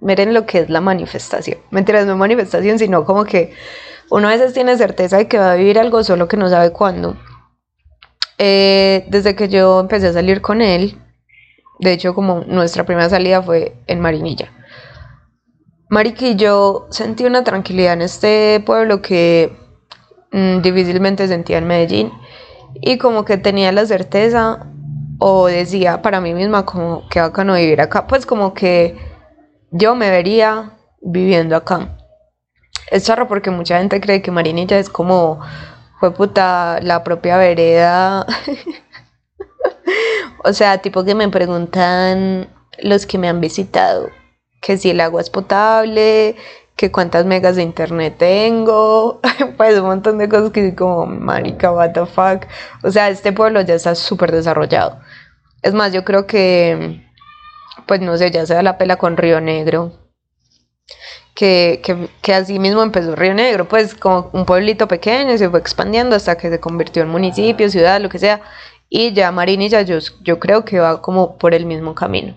Miren 0.00 0.32
lo 0.32 0.46
que 0.46 0.60
es 0.60 0.70
la 0.70 0.80
manifestación. 0.80 1.58
Mentiras, 1.70 2.06
no 2.06 2.16
manifestación, 2.16 2.78
sino 2.78 3.04
como 3.04 3.24
que 3.24 3.52
uno 4.10 4.28
a 4.28 4.30
veces 4.30 4.54
tiene 4.54 4.76
certeza 4.76 5.18
de 5.18 5.28
que 5.28 5.38
va 5.38 5.52
a 5.52 5.56
vivir 5.56 5.78
algo, 5.78 6.02
solo 6.04 6.28
que 6.28 6.36
no 6.36 6.48
sabe 6.48 6.70
cuándo. 6.70 7.16
Eh, 8.38 9.04
desde 9.08 9.34
que 9.34 9.48
yo 9.48 9.80
empecé 9.80 10.08
a 10.08 10.12
salir 10.12 10.40
con 10.40 10.62
él, 10.62 10.98
de 11.80 11.92
hecho 11.92 12.14
como 12.14 12.44
nuestra 12.46 12.84
primera 12.84 13.10
salida 13.10 13.42
fue 13.42 13.74
en 13.86 14.00
Marinilla. 14.00 14.52
Marica 15.90 16.26
y 16.26 16.36
yo 16.36 16.86
sentí 16.90 17.24
una 17.24 17.44
tranquilidad 17.44 17.94
en 17.94 18.02
este 18.02 18.62
pueblo 18.64 19.02
que 19.02 19.56
mm, 20.32 20.60
difícilmente 20.60 21.26
sentía 21.26 21.58
en 21.58 21.66
Medellín 21.66 22.12
y 22.74 22.98
como 22.98 23.24
que 23.24 23.38
tenía 23.38 23.72
la 23.72 23.86
certeza 23.86 24.66
o 25.18 25.46
decía 25.46 26.02
para 26.02 26.20
mí 26.20 26.34
misma 26.34 26.64
como 26.64 27.08
que 27.08 27.20
no 27.44 27.54
vivir 27.54 27.80
acá, 27.80 28.06
pues 28.06 28.26
como 28.26 28.54
que 28.54 28.96
yo 29.70 29.94
me 29.94 30.10
vería 30.10 30.72
viviendo 31.00 31.56
acá. 31.56 31.96
Es 32.90 33.04
charro 33.04 33.28
porque 33.28 33.50
mucha 33.50 33.78
gente 33.78 34.00
cree 34.00 34.22
que 34.22 34.30
Marinilla 34.30 34.78
es 34.78 34.88
como, 34.88 35.40
fue 36.00 36.12
puta, 36.12 36.80
la 36.82 37.04
propia 37.04 37.36
vereda. 37.36 38.26
o 40.44 40.52
sea, 40.52 40.78
tipo 40.78 41.04
que 41.04 41.14
me 41.14 41.28
preguntan 41.28 42.48
los 42.80 43.06
que 43.06 43.18
me 43.18 43.28
han 43.28 43.40
visitado, 43.40 44.10
que 44.60 44.78
si 44.78 44.90
el 44.90 45.00
agua 45.00 45.20
es 45.20 45.30
potable, 45.30 46.36
que 46.76 46.92
cuántas 46.92 47.26
megas 47.26 47.56
de 47.56 47.62
internet 47.62 48.14
tengo, 48.18 49.20
pues 49.56 49.78
un 49.78 49.86
montón 49.86 50.18
de 50.18 50.28
cosas 50.28 50.52
que 50.52 50.74
como, 50.74 51.06
marica, 51.06 51.72
what 51.72 51.90
the 51.92 52.06
fuck. 52.06 52.46
O 52.84 52.90
sea, 52.90 53.08
este 53.10 53.32
pueblo 53.32 53.60
ya 53.62 53.74
está 53.74 53.94
súper 53.94 54.32
desarrollado. 54.32 55.00
Es 55.62 55.74
más, 55.74 55.92
yo 55.92 56.04
creo 56.04 56.26
que, 56.26 57.04
pues 57.88 58.00
no 58.00 58.16
sé, 58.16 58.30
ya 58.30 58.46
se 58.46 58.54
da 58.54 58.62
la 58.62 58.78
pela 58.78 58.96
con 58.96 59.16
Río 59.16 59.40
Negro. 59.40 59.92
Que, 61.34 61.80
que, 61.84 62.08
que, 62.22 62.34
así 62.34 62.58
mismo 62.58 62.82
empezó 62.82 63.14
Río 63.16 63.34
Negro, 63.34 63.68
pues 63.68 63.94
como 63.94 64.30
un 64.32 64.44
pueblito 64.44 64.88
pequeño, 64.88 65.38
se 65.38 65.48
fue 65.48 65.60
expandiendo 65.60 66.16
hasta 66.16 66.36
que 66.36 66.50
se 66.50 66.60
convirtió 66.60 67.02
en 67.02 67.08
municipio, 67.08 67.70
ciudad, 67.70 68.00
lo 68.00 68.08
que 68.08 68.18
sea. 68.18 68.40
Y 68.88 69.12
ya 69.12 69.32
Marinilla 69.32 69.82
yo, 69.82 69.98
yo 70.22 70.38
creo 70.40 70.64
que 70.64 70.80
va 70.80 71.02
como 71.02 71.38
por 71.38 71.54
el 71.54 71.66
mismo 71.66 71.94
camino. 71.94 72.34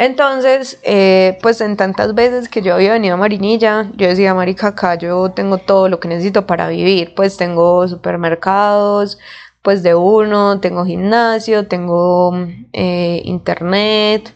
Entonces, 0.00 0.80
eh, 0.82 1.38
pues 1.42 1.60
en 1.60 1.76
tantas 1.76 2.14
veces 2.14 2.48
que 2.48 2.62
yo 2.62 2.74
había 2.74 2.92
venido 2.94 3.14
a 3.14 3.18
Marinilla, 3.18 3.90
yo 3.96 4.08
decía, 4.08 4.34
marica, 4.34 4.68
acá 4.68 4.94
yo 4.94 5.30
tengo 5.32 5.58
todo 5.58 5.90
lo 5.90 6.00
que 6.00 6.08
necesito 6.08 6.46
para 6.46 6.68
vivir, 6.68 7.14
pues 7.14 7.36
tengo 7.36 7.86
supermercados, 7.86 9.18
pues 9.62 9.82
de 9.82 9.94
uno, 9.94 10.58
tengo 10.60 10.86
gimnasio, 10.86 11.66
tengo 11.68 12.34
eh, 12.72 13.20
internet, 13.24 14.34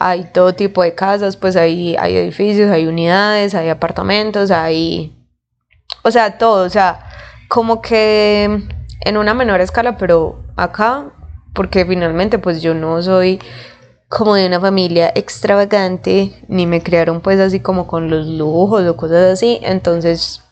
hay 0.00 0.24
todo 0.32 0.54
tipo 0.54 0.82
de 0.82 0.94
casas, 0.94 1.36
pues 1.36 1.56
hay, 1.56 1.94
hay 1.96 2.16
edificios, 2.16 2.70
hay 2.70 2.86
unidades, 2.86 3.54
hay 3.54 3.68
apartamentos, 3.68 4.50
hay, 4.50 5.14
o 6.02 6.10
sea, 6.10 6.38
todo, 6.38 6.64
o 6.64 6.70
sea, 6.70 7.06
como 7.48 7.82
que 7.82 8.62
en 9.02 9.16
una 9.18 9.34
menor 9.34 9.60
escala, 9.60 9.98
pero 9.98 10.42
acá, 10.56 11.10
porque 11.54 11.84
finalmente 11.84 12.38
pues 12.38 12.62
yo 12.62 12.72
no 12.72 13.02
soy 13.02 13.40
como 14.08 14.34
de 14.34 14.46
una 14.46 14.58
familia 14.58 15.12
extravagante, 15.14 16.32
ni 16.48 16.66
me 16.66 16.82
criaron 16.82 17.20
pues 17.20 17.38
así 17.38 17.60
como 17.60 17.86
con 17.86 18.08
los 18.08 18.26
lujos 18.26 18.88
o 18.88 18.96
cosas 18.96 19.34
así, 19.34 19.60
entonces 19.62 20.42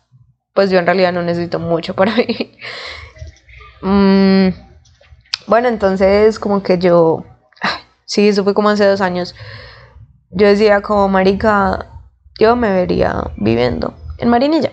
pues 0.53 0.71
yo 0.71 0.79
en 0.79 0.85
realidad 0.85 1.13
no 1.13 1.23
necesito 1.23 1.59
mucho 1.59 1.95
para 1.95 2.15
vivir. 2.17 2.53
Mm, 3.81 4.49
bueno, 5.47 5.69
entonces 5.69 6.39
como 6.39 6.63
que 6.63 6.79
yo, 6.79 7.25
sí, 8.09 8.27
eso 8.29 8.43
fue 8.43 8.55
como 8.55 8.71
hace 8.71 8.87
dos 8.87 9.01
años, 9.01 9.37
yo 10.31 10.47
decía 10.47 10.81
como 10.83 11.09
marica, 11.09 11.87
yo 12.39 12.57
me 12.57 12.73
vería 12.73 13.31
viviendo 13.37 13.95
en 14.19 14.29
Marinilla. 14.29 14.73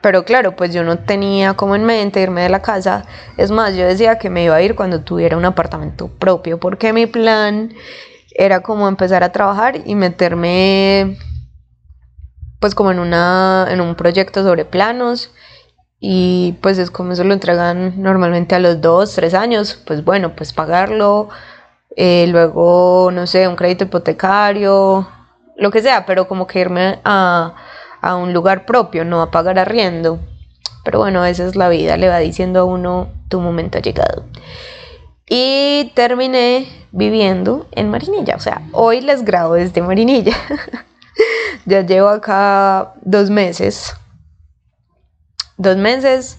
Pero 0.00 0.24
claro, 0.24 0.54
pues 0.54 0.72
yo 0.72 0.84
no 0.84 0.98
tenía 1.00 1.54
como 1.54 1.74
en 1.74 1.84
mente 1.84 2.22
irme 2.22 2.42
de 2.42 2.48
la 2.48 2.62
casa. 2.62 3.04
Es 3.36 3.50
más, 3.50 3.74
yo 3.74 3.84
decía 3.84 4.16
que 4.18 4.30
me 4.30 4.44
iba 4.44 4.54
a 4.54 4.62
ir 4.62 4.76
cuando 4.76 5.00
tuviera 5.00 5.36
un 5.36 5.44
apartamento 5.44 6.06
propio, 6.06 6.60
porque 6.60 6.92
mi 6.92 7.06
plan 7.06 7.74
era 8.30 8.60
como 8.60 8.86
empezar 8.86 9.24
a 9.24 9.32
trabajar 9.32 9.80
y 9.84 9.96
meterme 9.96 11.18
pues 12.60 12.74
como 12.74 12.92
en 12.92 12.98
una 12.98 13.66
en 13.70 13.80
un 13.80 13.94
proyecto 13.94 14.42
sobre 14.42 14.64
planos 14.64 15.32
y 16.00 16.56
pues 16.60 16.78
es 16.78 16.90
como 16.90 17.12
eso 17.12 17.24
lo 17.24 17.34
entregan 17.34 18.00
normalmente 18.00 18.54
a 18.54 18.60
los 18.60 18.80
dos, 18.80 19.14
tres 19.14 19.34
años, 19.34 19.82
pues 19.84 20.04
bueno, 20.04 20.36
pues 20.36 20.52
pagarlo, 20.52 21.28
eh, 22.00 22.28
luego, 22.28 23.10
no 23.12 23.26
sé, 23.26 23.48
un 23.48 23.56
crédito 23.56 23.82
hipotecario, 23.82 25.08
lo 25.56 25.70
que 25.72 25.82
sea, 25.82 26.06
pero 26.06 26.28
como 26.28 26.46
que 26.46 26.60
irme 26.60 27.00
a, 27.02 27.56
a 28.00 28.14
un 28.14 28.32
lugar 28.32 28.66
propio, 28.66 29.04
no 29.04 29.20
a 29.20 29.32
pagar 29.32 29.58
arriendo. 29.58 30.20
Pero 30.84 31.00
bueno, 31.00 31.24
esa 31.24 31.44
es 31.44 31.56
la 31.56 31.68
vida, 31.68 31.96
le 31.96 32.08
va 32.08 32.18
diciendo 32.18 32.60
a 32.60 32.64
uno, 32.64 33.08
tu 33.28 33.40
momento 33.40 33.78
ha 33.78 33.80
llegado. 33.80 34.26
Y 35.28 35.90
terminé 35.96 36.68
viviendo 36.92 37.66
en 37.72 37.90
Marinilla. 37.90 38.36
O 38.36 38.40
sea, 38.40 38.62
hoy 38.70 39.00
les 39.00 39.24
grabo 39.24 39.54
desde 39.54 39.82
Marinilla. 39.82 40.36
ya 41.66 41.80
llevo 41.80 42.10
acá 42.10 42.94
dos 43.02 43.28
meses. 43.28 43.92
Dos 45.56 45.76
meses 45.76 46.38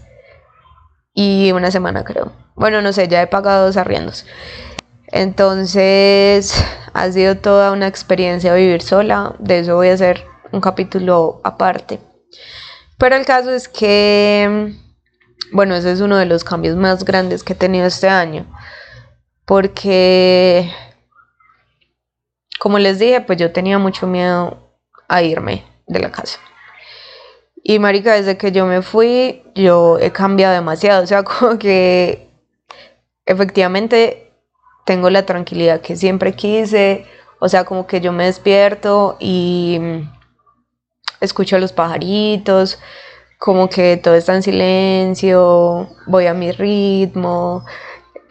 y 1.13 1.51
una 1.51 1.69
semana 1.69 2.05
creo. 2.05 2.31
Bueno, 2.55 2.81
no 2.81 2.93
sé, 2.93 3.09
ya 3.09 3.21
he 3.21 3.27
pagado 3.27 3.65
dos 3.65 3.75
arriendos. 3.75 4.25
Entonces, 5.11 6.53
ha 6.93 7.11
sido 7.11 7.37
toda 7.37 7.71
una 7.71 7.87
experiencia 7.87 8.53
vivir 8.53 8.81
sola. 8.81 9.35
De 9.39 9.59
eso 9.59 9.75
voy 9.75 9.89
a 9.89 9.93
hacer 9.93 10.25
un 10.51 10.61
capítulo 10.61 11.41
aparte. 11.43 11.99
Pero 12.97 13.15
el 13.15 13.25
caso 13.25 13.51
es 13.51 13.67
que, 13.67 14.73
bueno, 15.51 15.75
ese 15.75 15.91
es 15.91 16.01
uno 16.01 16.17
de 16.17 16.25
los 16.25 16.43
cambios 16.43 16.75
más 16.75 17.05
grandes 17.05 17.43
que 17.43 17.53
he 17.53 17.55
tenido 17.55 17.85
este 17.85 18.09
año 18.09 18.45
porque, 19.49 20.71
como 22.59 22.77
les 22.77 22.99
dije, 22.99 23.19
pues 23.21 23.39
yo 23.39 23.51
tenía 23.51 23.79
mucho 23.79 24.05
miedo 24.05 24.77
a 25.07 25.23
irme 25.23 25.65
de 25.87 25.99
la 26.01 26.11
casa. 26.11 26.37
Y 27.63 27.79
marica, 27.79 28.13
desde 28.13 28.37
que 28.37 28.51
yo 28.51 28.67
me 28.67 28.83
fui, 28.83 29.41
yo 29.55 29.97
he 29.97 30.11
cambiado 30.11 30.53
demasiado. 30.53 31.03
O 31.03 31.07
sea, 31.07 31.23
como 31.23 31.57
que 31.57 32.29
efectivamente 33.25 34.28
tengo 34.89 35.11
la 35.11 35.23
tranquilidad 35.23 35.81
que 35.81 35.95
siempre 35.95 36.33
quise. 36.33 37.05
O 37.37 37.47
sea, 37.47 37.63
como 37.63 37.85
que 37.85 38.01
yo 38.01 38.11
me 38.11 38.25
despierto 38.25 39.17
y 39.19 39.79
escucho 41.21 41.57
a 41.57 41.59
los 41.59 41.73
pajaritos, 41.73 42.79
como 43.37 43.69
que 43.69 43.97
todo 43.97 44.15
está 44.15 44.33
en 44.33 44.41
silencio, 44.41 45.89
voy 46.07 46.25
a 46.25 46.33
mi 46.33 46.51
ritmo. 46.51 47.65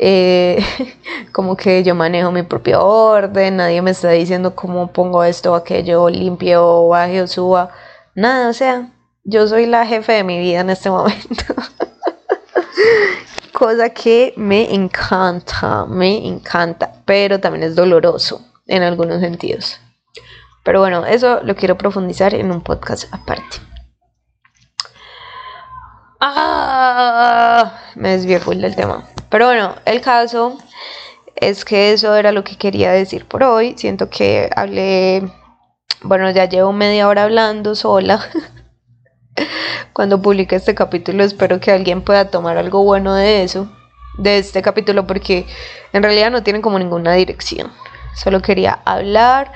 Eh, 0.00 0.58
como 1.32 1.56
que 1.56 1.84
yo 1.84 1.94
manejo 1.94 2.32
mi 2.32 2.42
propio 2.42 2.84
orden, 2.84 3.58
nadie 3.58 3.80
me 3.80 3.92
está 3.92 4.10
diciendo 4.10 4.56
cómo 4.56 4.92
pongo 4.92 5.22
esto 5.22 5.52
o 5.52 5.54
aquello, 5.54 6.08
limpio, 6.08 6.88
baje 6.88 7.22
o 7.22 7.28
suba, 7.28 7.70
nada, 8.16 8.48
o 8.48 8.52
sea, 8.52 8.90
yo 9.22 9.46
soy 9.46 9.66
la 9.66 9.86
jefe 9.86 10.12
de 10.12 10.24
mi 10.24 10.40
vida 10.40 10.60
en 10.60 10.70
este 10.70 10.90
momento. 10.90 11.54
Cosa 13.58 13.90
que 13.90 14.34
me 14.36 14.72
encanta, 14.72 15.84
me 15.84 16.24
encanta, 16.24 16.92
pero 17.04 17.40
también 17.40 17.64
es 17.64 17.74
doloroso 17.74 18.40
en 18.68 18.84
algunos 18.84 19.20
sentidos. 19.20 19.80
Pero 20.62 20.78
bueno, 20.78 21.04
eso 21.04 21.40
lo 21.42 21.56
quiero 21.56 21.76
profundizar 21.76 22.34
en 22.34 22.52
un 22.52 22.60
podcast 22.60 23.12
aparte. 23.12 23.56
Ah, 26.20 27.80
me 27.96 28.10
desvío 28.10 28.38
del 28.38 28.76
tema. 28.76 29.08
Pero 29.28 29.46
bueno, 29.46 29.74
el 29.86 30.02
caso 30.02 30.56
es 31.34 31.64
que 31.64 31.92
eso 31.92 32.14
era 32.14 32.30
lo 32.30 32.44
que 32.44 32.56
quería 32.56 32.92
decir 32.92 33.24
por 33.26 33.42
hoy. 33.42 33.74
Siento 33.76 34.08
que 34.08 34.50
hablé, 34.54 35.28
bueno, 36.02 36.30
ya 36.30 36.44
llevo 36.44 36.72
media 36.72 37.08
hora 37.08 37.24
hablando 37.24 37.74
sola. 37.74 38.24
Cuando 39.92 40.20
publique 40.22 40.56
este 40.56 40.74
capítulo 40.74 41.24
espero 41.24 41.60
que 41.60 41.70
alguien 41.70 42.02
pueda 42.02 42.30
tomar 42.30 42.56
algo 42.56 42.84
bueno 42.84 43.14
de 43.14 43.42
eso, 43.42 43.70
de 44.18 44.38
este 44.38 44.62
capítulo, 44.62 45.06
porque 45.06 45.46
en 45.92 46.02
realidad 46.02 46.30
no 46.30 46.42
tiene 46.42 46.60
como 46.60 46.78
ninguna 46.78 47.14
dirección. 47.14 47.72
Solo 48.14 48.40
quería 48.42 48.80
hablar 48.84 49.52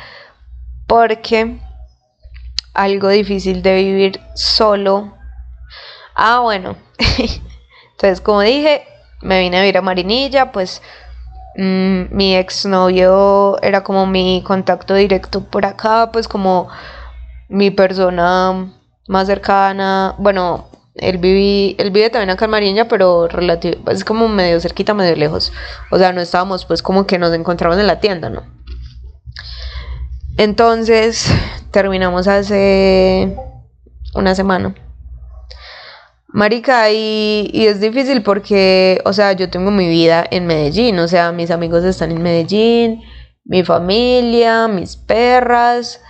porque 0.87 1.59
algo 2.75 3.09
difícil 3.09 3.63
de 3.63 3.75
vivir 3.75 4.21
solo. 4.35 5.15
Ah, 6.15 6.41
bueno. 6.41 6.77
Entonces, 7.93 8.21
como 8.21 8.41
dije, 8.43 8.87
me 9.21 9.41
vine 9.41 9.59
a 9.59 9.61
vivir 9.61 9.79
a 9.79 9.83
Marinilla, 9.83 10.53
pues 10.53 10.83
mm, 11.57 12.15
mi 12.15 12.37
exnovio 12.37 13.61
era 13.63 13.83
como 13.83 14.07
mi 14.07 14.43
contacto 14.45 14.95
directo 14.95 15.45
por 15.45 15.65
acá, 15.67 16.11
pues 16.13 16.29
como 16.29 16.69
mi 17.49 17.71
persona 17.71 18.73
más 19.09 19.27
cercana. 19.27 20.15
Bueno, 20.19 20.69
él, 20.95 21.19
viví, 21.19 21.77
él 21.79 21.91
vive 21.91 22.11
también 22.11 22.31
acá 22.31 22.45
en 22.45 22.89
pero 22.89 23.29
relativo, 23.29 23.91
es 23.91 24.05
como 24.05 24.29
medio 24.29 24.61
cerquita, 24.61 24.95
medio 24.95 25.17
lejos. 25.17 25.53
O 25.91 25.99
sea, 25.99 26.13
no 26.13 26.21
estábamos 26.21 26.65
pues 26.65 26.83
como 26.83 27.07
que 27.07 27.19
nos 27.19 27.33
encontramos 27.35 27.79
en 27.79 27.87
la 27.87 28.01
tienda, 28.01 28.31
¿no? 28.31 28.43
Entonces, 30.37 31.33
terminamos 31.71 32.27
hace 32.29 33.37
una 34.15 34.35
semana. 34.35 34.75
Marica, 36.29 36.91
y, 36.91 37.51
y, 37.53 37.67
es 37.67 37.81
difícil 37.81 38.23
porque, 38.23 39.03
o 39.05 39.13
sea, 39.13 39.33
yo 39.33 39.51
tengo 39.51 39.71
mi 39.71 39.87
vida 39.87 40.25
en 40.31 40.47
Medellín, 40.47 40.99
o 40.99 41.07
sea, 41.07 41.31
mis 41.31 41.51
amigos 41.51 41.85
están 41.85 42.11
en 42.11 42.23
Medellín, 42.23 43.03
mi 43.45 43.63
familia, 43.65 44.67
mis 44.67 44.97
perras, 44.97 46.01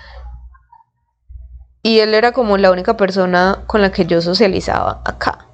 y 1.83 1.99
él 1.99 2.14
era 2.14 2.33
como 2.33 2.57
la 2.57 2.70
única 2.70 2.97
persona 2.97 3.64
con 3.66 3.83
la 3.83 3.91
que 3.91 4.07
yo 4.07 4.22
socializaba 4.22 5.03
acá. 5.05 5.47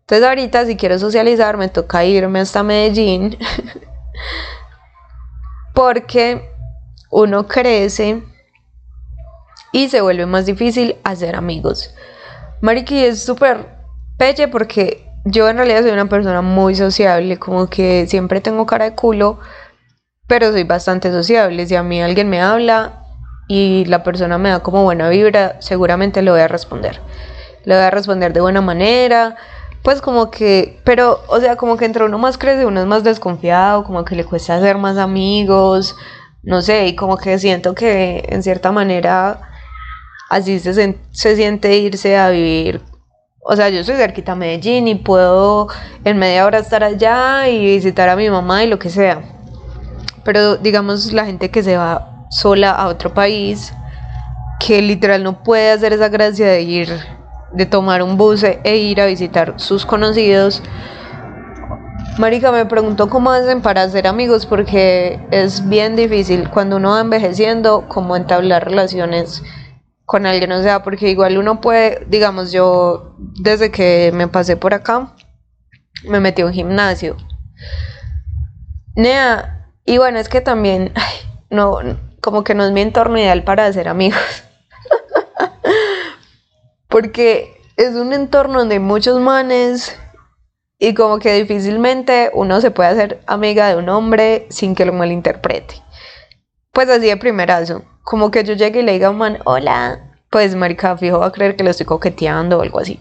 Entonces 0.00 0.26
ahorita 0.26 0.64
si 0.64 0.76
quiero 0.76 0.98
socializar 0.98 1.56
me 1.56 1.68
toca 1.68 2.04
irme 2.04 2.40
hasta 2.40 2.62
Medellín 2.62 3.36
porque 5.74 6.50
uno 7.10 7.46
crece 7.46 8.22
y 9.72 9.88
se 9.88 10.00
vuelve 10.00 10.26
más 10.26 10.46
difícil 10.46 10.96
hacer 11.04 11.36
amigos. 11.36 11.94
Mariki 12.60 13.04
es 13.04 13.22
súper 13.22 13.66
pelle 14.16 14.48
porque 14.48 15.06
yo 15.24 15.48
en 15.48 15.56
realidad 15.56 15.82
soy 15.82 15.90
una 15.90 16.08
persona 16.08 16.42
muy 16.42 16.74
sociable, 16.74 17.38
como 17.38 17.68
que 17.68 18.06
siempre 18.06 18.40
tengo 18.40 18.66
cara 18.66 18.86
de 18.86 18.94
culo, 18.94 19.38
pero 20.26 20.52
soy 20.52 20.64
bastante 20.64 21.10
sociable. 21.10 21.66
Si 21.66 21.76
a 21.76 21.82
mí 21.82 22.02
alguien 22.02 22.30
me 22.30 22.40
habla 22.40 22.97
y 23.48 23.86
la 23.86 24.02
persona 24.04 24.38
me 24.38 24.50
da 24.50 24.60
como 24.60 24.84
buena 24.84 25.08
vibra, 25.08 25.56
seguramente 25.60 26.22
le 26.22 26.30
voy 26.30 26.40
a 26.40 26.48
responder. 26.48 27.00
Le 27.64 27.74
voy 27.74 27.84
a 27.84 27.90
responder 27.90 28.32
de 28.32 28.40
buena 28.42 28.60
manera, 28.60 29.36
pues 29.82 30.02
como 30.02 30.30
que, 30.30 30.80
pero, 30.84 31.22
o 31.28 31.40
sea, 31.40 31.56
como 31.56 31.76
que 31.76 31.86
entre 31.86 32.04
uno 32.04 32.18
más 32.18 32.36
crece, 32.36 32.66
uno 32.66 32.80
es 32.80 32.86
más 32.86 33.04
desconfiado, 33.04 33.84
como 33.84 34.04
que 34.04 34.16
le 34.16 34.24
cuesta 34.24 34.56
hacer 34.56 34.76
más 34.76 34.98
amigos, 34.98 35.96
no 36.42 36.60
sé, 36.60 36.86
y 36.86 36.94
como 36.94 37.16
que 37.16 37.38
siento 37.38 37.74
que 37.74 38.24
en 38.28 38.42
cierta 38.42 38.70
manera 38.70 39.40
así 40.28 40.58
se, 40.60 40.98
se 41.10 41.36
siente 41.36 41.78
irse 41.78 42.18
a 42.18 42.30
vivir. 42.30 42.82
O 43.40 43.56
sea, 43.56 43.70
yo 43.70 43.82
soy 43.82 43.96
cerquita 43.96 44.32
a 44.32 44.34
Medellín 44.34 44.88
y 44.88 44.94
puedo 44.94 45.68
en 46.04 46.18
media 46.18 46.44
hora 46.44 46.58
estar 46.58 46.84
allá 46.84 47.48
y 47.48 47.58
visitar 47.76 48.10
a 48.10 48.16
mi 48.16 48.28
mamá 48.28 48.62
y 48.64 48.66
lo 48.66 48.78
que 48.78 48.90
sea. 48.90 49.22
Pero 50.22 50.58
digamos 50.58 51.14
la 51.14 51.24
gente 51.24 51.50
que 51.50 51.62
se 51.62 51.78
va 51.78 52.17
sola 52.30 52.70
a 52.70 52.88
otro 52.88 53.14
país, 53.14 53.72
que 54.58 54.82
literal 54.82 55.22
no 55.22 55.42
puede 55.42 55.70
hacer 55.70 55.92
esa 55.92 56.08
gracia 56.08 56.46
de 56.48 56.62
ir, 56.62 56.88
de 57.52 57.66
tomar 57.66 58.02
un 58.02 58.16
bus 58.16 58.42
e 58.42 58.76
ir 58.76 59.00
a 59.00 59.06
visitar 59.06 59.54
sus 59.56 59.86
conocidos. 59.86 60.62
Marica 62.18 62.50
me 62.50 62.66
preguntó 62.66 63.08
cómo 63.08 63.30
hacen 63.30 63.62
para 63.62 63.82
hacer 63.82 64.06
amigos 64.08 64.44
porque 64.44 65.20
es 65.30 65.68
bien 65.68 65.94
difícil 65.94 66.50
cuando 66.50 66.76
uno 66.76 66.90
va 66.90 67.00
envejeciendo 67.00 67.86
como 67.88 68.16
entablar 68.16 68.64
relaciones 68.64 69.42
con 70.04 70.26
alguien, 70.26 70.50
o 70.52 70.62
sea, 70.62 70.82
porque 70.82 71.10
igual 71.10 71.36
uno 71.38 71.60
puede, 71.60 72.06
digamos, 72.08 72.50
yo 72.50 73.14
desde 73.18 73.70
que 73.70 74.10
me 74.14 74.26
pasé 74.26 74.56
por 74.56 74.72
acá, 74.72 75.14
me 76.02 76.18
metí 76.18 76.42
a 76.42 76.46
un 76.46 76.52
gimnasio. 76.52 77.16
Nea, 78.96 79.70
y 79.84 79.98
bueno, 79.98 80.18
es 80.18 80.28
que 80.28 80.40
también, 80.40 80.92
no, 81.50 81.78
como 82.20 82.44
que 82.44 82.54
no 82.54 82.64
es 82.64 82.72
mi 82.72 82.80
entorno 82.80 83.18
ideal 83.18 83.44
para 83.44 83.66
hacer 83.66 83.88
amigos. 83.88 84.18
porque 86.88 87.54
es 87.76 87.94
un 87.94 88.12
entorno 88.12 88.58
donde 88.58 88.76
hay 88.76 88.80
muchos 88.80 89.20
manes 89.20 89.96
y 90.78 90.94
como 90.94 91.18
que 91.18 91.32
difícilmente 91.34 92.30
uno 92.34 92.60
se 92.60 92.70
puede 92.70 92.90
hacer 92.90 93.22
amiga 93.26 93.68
de 93.68 93.76
un 93.76 93.88
hombre 93.88 94.46
sin 94.50 94.74
que 94.74 94.84
lo 94.84 94.92
malinterprete. 94.92 95.82
Pues 96.72 96.88
así 96.88 97.06
de 97.06 97.16
primerazo 97.16 97.84
como 98.08 98.30
que 98.30 98.42
yo 98.42 98.54
llegue 98.54 98.80
y 98.80 98.82
le 98.82 98.92
diga 98.92 99.08
a 99.08 99.10
un 99.10 99.18
man, 99.18 99.38
hola, 99.44 100.00
pues 100.30 100.56
marica, 100.56 100.96
fijo 100.96 101.18
va 101.18 101.26
a 101.26 101.32
creer 101.32 101.56
que 101.56 101.62
le 101.62 101.70
estoy 101.70 101.84
coqueteando 101.84 102.56
o 102.56 102.62
algo 102.62 102.78
así. 102.78 102.98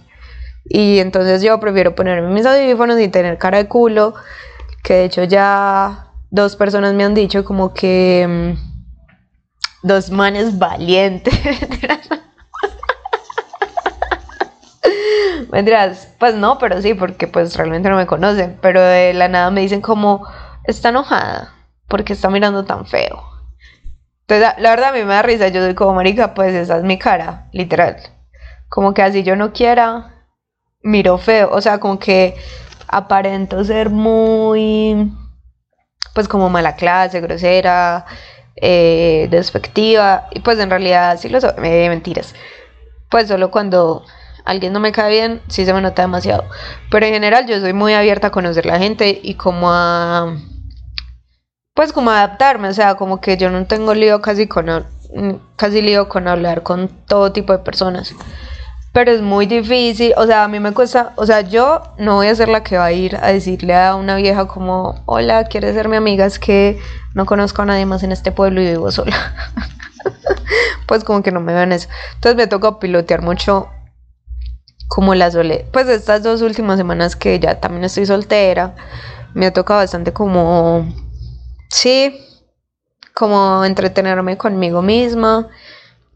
Y 0.66 1.00
entonces 1.00 1.42
yo 1.42 1.58
prefiero 1.62 1.96
ponerme 1.96 2.34
mis 2.34 2.46
audífonos 2.46 3.00
y 3.00 3.08
tener 3.08 3.38
cara 3.38 3.58
de 3.58 3.70
culo, 3.70 4.16
que 4.84 4.96
de 4.96 5.06
hecho 5.06 5.24
ya 5.24 6.12
dos 6.30 6.58
personas 6.58 6.94
me 6.94 7.06
han 7.06 7.14
dicho 7.14 7.46
como 7.46 7.74
que 7.74 8.28
mm, 8.28 8.67
dos 9.84 10.10
manes 10.10 10.58
valientes. 10.58 11.34
Mentiras, 15.52 16.14
pues 16.20 16.36
no, 16.36 16.58
pero 16.58 16.82
sí, 16.82 16.94
porque 16.94 17.28
pues 17.28 17.56
realmente 17.56 17.90
no 17.90 17.96
me 17.96 18.06
conocen, 18.06 18.58
pero 18.62 18.82
de 18.82 19.14
la 19.14 19.28
nada 19.28 19.50
me 19.52 19.62
dicen 19.62 19.82
como, 19.82 20.28
está 20.64 20.90
enojada, 20.90 21.54
porque 21.88 22.14
está 22.14 22.30
mirando 22.30 22.66
tan 22.66 22.86
feo. 22.86 23.24
Entonces, 24.28 24.54
la, 24.58 24.72
verdad 24.72 24.90
a 24.90 24.94
mí 24.94 25.00
me 25.04 25.14
da 25.14 25.22
risa, 25.22 25.48
yo 25.48 25.62
soy 25.64 25.74
como 25.74 25.94
marica, 25.94 26.34
pues 26.34 26.54
esa 26.54 26.78
es 26.78 26.84
mi 26.84 26.98
cara, 27.00 27.48
literal. 27.54 27.98
Como 28.68 28.94
que 28.94 29.02
así 29.02 29.24
yo 29.24 29.38
no 29.38 29.54
quiera, 29.54 30.26
miro 30.82 31.18
feo, 31.18 31.50
o 31.52 31.62
sea, 31.62 31.80
como 31.80 31.98
que 31.98 32.36
aparento 32.88 33.64
ser 33.64 33.90
muy, 33.90 35.14
pues 36.14 36.28
como 36.28 36.50
mala 36.50 36.76
clase, 36.76 37.22
grosera, 37.22 38.06
eh, 38.62 39.28
despectiva, 39.30 40.28
y 40.32 40.40
pues 40.40 40.60
en 40.60 40.70
realidad 40.70 41.18
sí 41.20 41.30
lo 41.30 41.42
soy, 41.42 41.52
eh, 41.64 41.90
mentiras. 41.90 42.36
Pues 43.10 43.28
solo 43.28 43.52
cuando 43.52 44.06
alguien 44.46 44.74
no 44.74 44.80
me 44.80 44.92
cae 44.92 45.12
bien, 45.12 45.42
sí 45.48 45.66
se 45.66 45.74
me 45.74 45.82
nota 45.82 46.02
demasiado. 46.02 46.46
Pero 46.90 47.06
en 47.06 47.14
general 47.14 47.48
yo 47.48 47.60
soy 47.60 47.74
muy 47.74 47.94
abierta 47.94 48.28
a 48.28 48.32
conocer 48.32 48.66
la 48.66 48.80
gente 48.80 49.20
y 49.22 49.36
como 49.36 49.72
a 49.72 50.38
pues 51.74 51.94
como 51.94 52.10
adaptarme, 52.10 52.70
o 52.70 52.74
sea, 52.74 52.96
como 52.96 53.22
que 53.22 53.38
yo 53.38 53.52
no 53.52 53.68
tengo 53.68 53.94
lío 53.94 54.20
casi 54.20 54.48
con 54.48 54.88
casi 55.56 55.82
lío 55.82 56.10
con 56.10 56.28
hablar 56.28 56.64
con 56.64 56.88
todo 56.88 57.32
tipo 57.32 57.54
de 57.54 57.60
personas. 57.60 58.16
Pero 58.98 59.12
es 59.12 59.22
muy 59.22 59.46
difícil, 59.46 60.12
o 60.18 60.26
sea, 60.26 60.44
a 60.44 60.48
mí 60.48 60.60
me 60.60 60.74
cuesta, 60.74 61.14
o 61.18 61.26
sea, 61.28 61.42
yo 61.42 61.84
no 62.00 62.16
voy 62.16 62.30
a 62.30 62.36
ser 62.36 62.50
la 62.50 62.64
que 62.64 62.80
va 62.80 62.86
a 62.86 62.92
ir 62.92 63.16
a 63.16 63.28
decirle 63.28 63.76
a 63.76 63.94
una 63.94 64.16
vieja 64.16 64.48
como, 64.48 65.04
hola, 65.06 65.44
¿quieres 65.44 65.76
ser 65.76 65.88
mi 65.88 65.98
amiga? 65.98 66.26
Es 66.26 66.40
que 66.40 66.80
no 67.14 67.28
conozco 67.28 67.62
a 67.62 67.66
nadie 67.66 67.86
más 67.86 68.02
en 68.02 68.12
este 68.12 68.32
pueblo 68.32 68.60
y 68.60 68.66
vivo 68.66 68.90
sola. 68.90 69.36
pues 70.88 71.04
como 71.04 71.22
que 71.22 71.32
no 71.32 71.40
me 71.42 71.54
ven 71.54 71.74
eso. 71.74 71.88
Entonces 72.16 72.38
me 72.38 72.48
toca 72.48 72.80
pilotear 72.80 73.22
mucho 73.22 73.70
como 74.88 75.14
la 75.14 75.30
soledad. 75.30 75.66
Pues 75.72 75.88
estas 75.90 76.24
dos 76.24 76.42
últimas 76.42 76.80
semanas 76.80 77.16
que 77.16 77.40
ya 77.40 77.60
también 77.60 77.84
estoy 77.84 78.08
soltera, 78.08 78.74
me 79.36 79.46
ha 79.46 79.54
tocado 79.54 79.82
bastante 79.82 80.12
como 80.12 80.92
sí, 81.70 82.20
como 83.14 83.64
entretenerme 83.64 84.38
conmigo 84.38 84.82
misma 84.82 85.50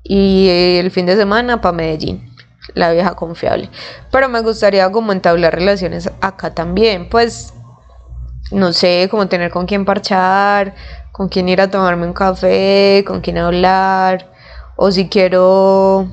y 0.03 0.47
el 0.49 0.89
fin 0.89 1.05
de 1.05 1.15
semana 1.15 1.61
para 1.61 1.73
Medellín, 1.73 2.30
la 2.73 2.91
vieja 2.91 3.15
confiable. 3.15 3.69
Pero 4.11 4.29
me 4.29 4.41
gustaría 4.41 4.91
como 4.91 5.11
entablar 5.11 5.53
relaciones 5.53 6.11
acá 6.21 6.53
también, 6.53 7.09
pues 7.09 7.53
no 8.51 8.73
sé, 8.73 9.07
como 9.09 9.27
tener 9.27 9.51
con 9.51 9.65
quién 9.65 9.85
parchar, 9.85 10.75
con 11.11 11.29
quién 11.29 11.49
ir 11.49 11.61
a 11.61 11.69
tomarme 11.69 12.05
un 12.05 12.13
café, 12.13 13.03
con 13.05 13.21
quién 13.21 13.37
hablar, 13.37 14.31
o 14.75 14.91
si 14.91 15.09
quiero, 15.09 16.07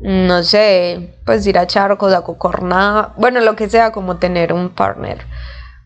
no 0.00 0.42
sé, 0.42 1.18
pues 1.24 1.46
ir 1.46 1.58
a 1.58 1.66
charcos, 1.66 2.12
a 2.12 2.22
cocorná, 2.22 3.12
bueno, 3.16 3.40
lo 3.40 3.56
que 3.56 3.68
sea, 3.68 3.92
como 3.92 4.16
tener 4.16 4.52
un 4.52 4.70
partner 4.70 5.26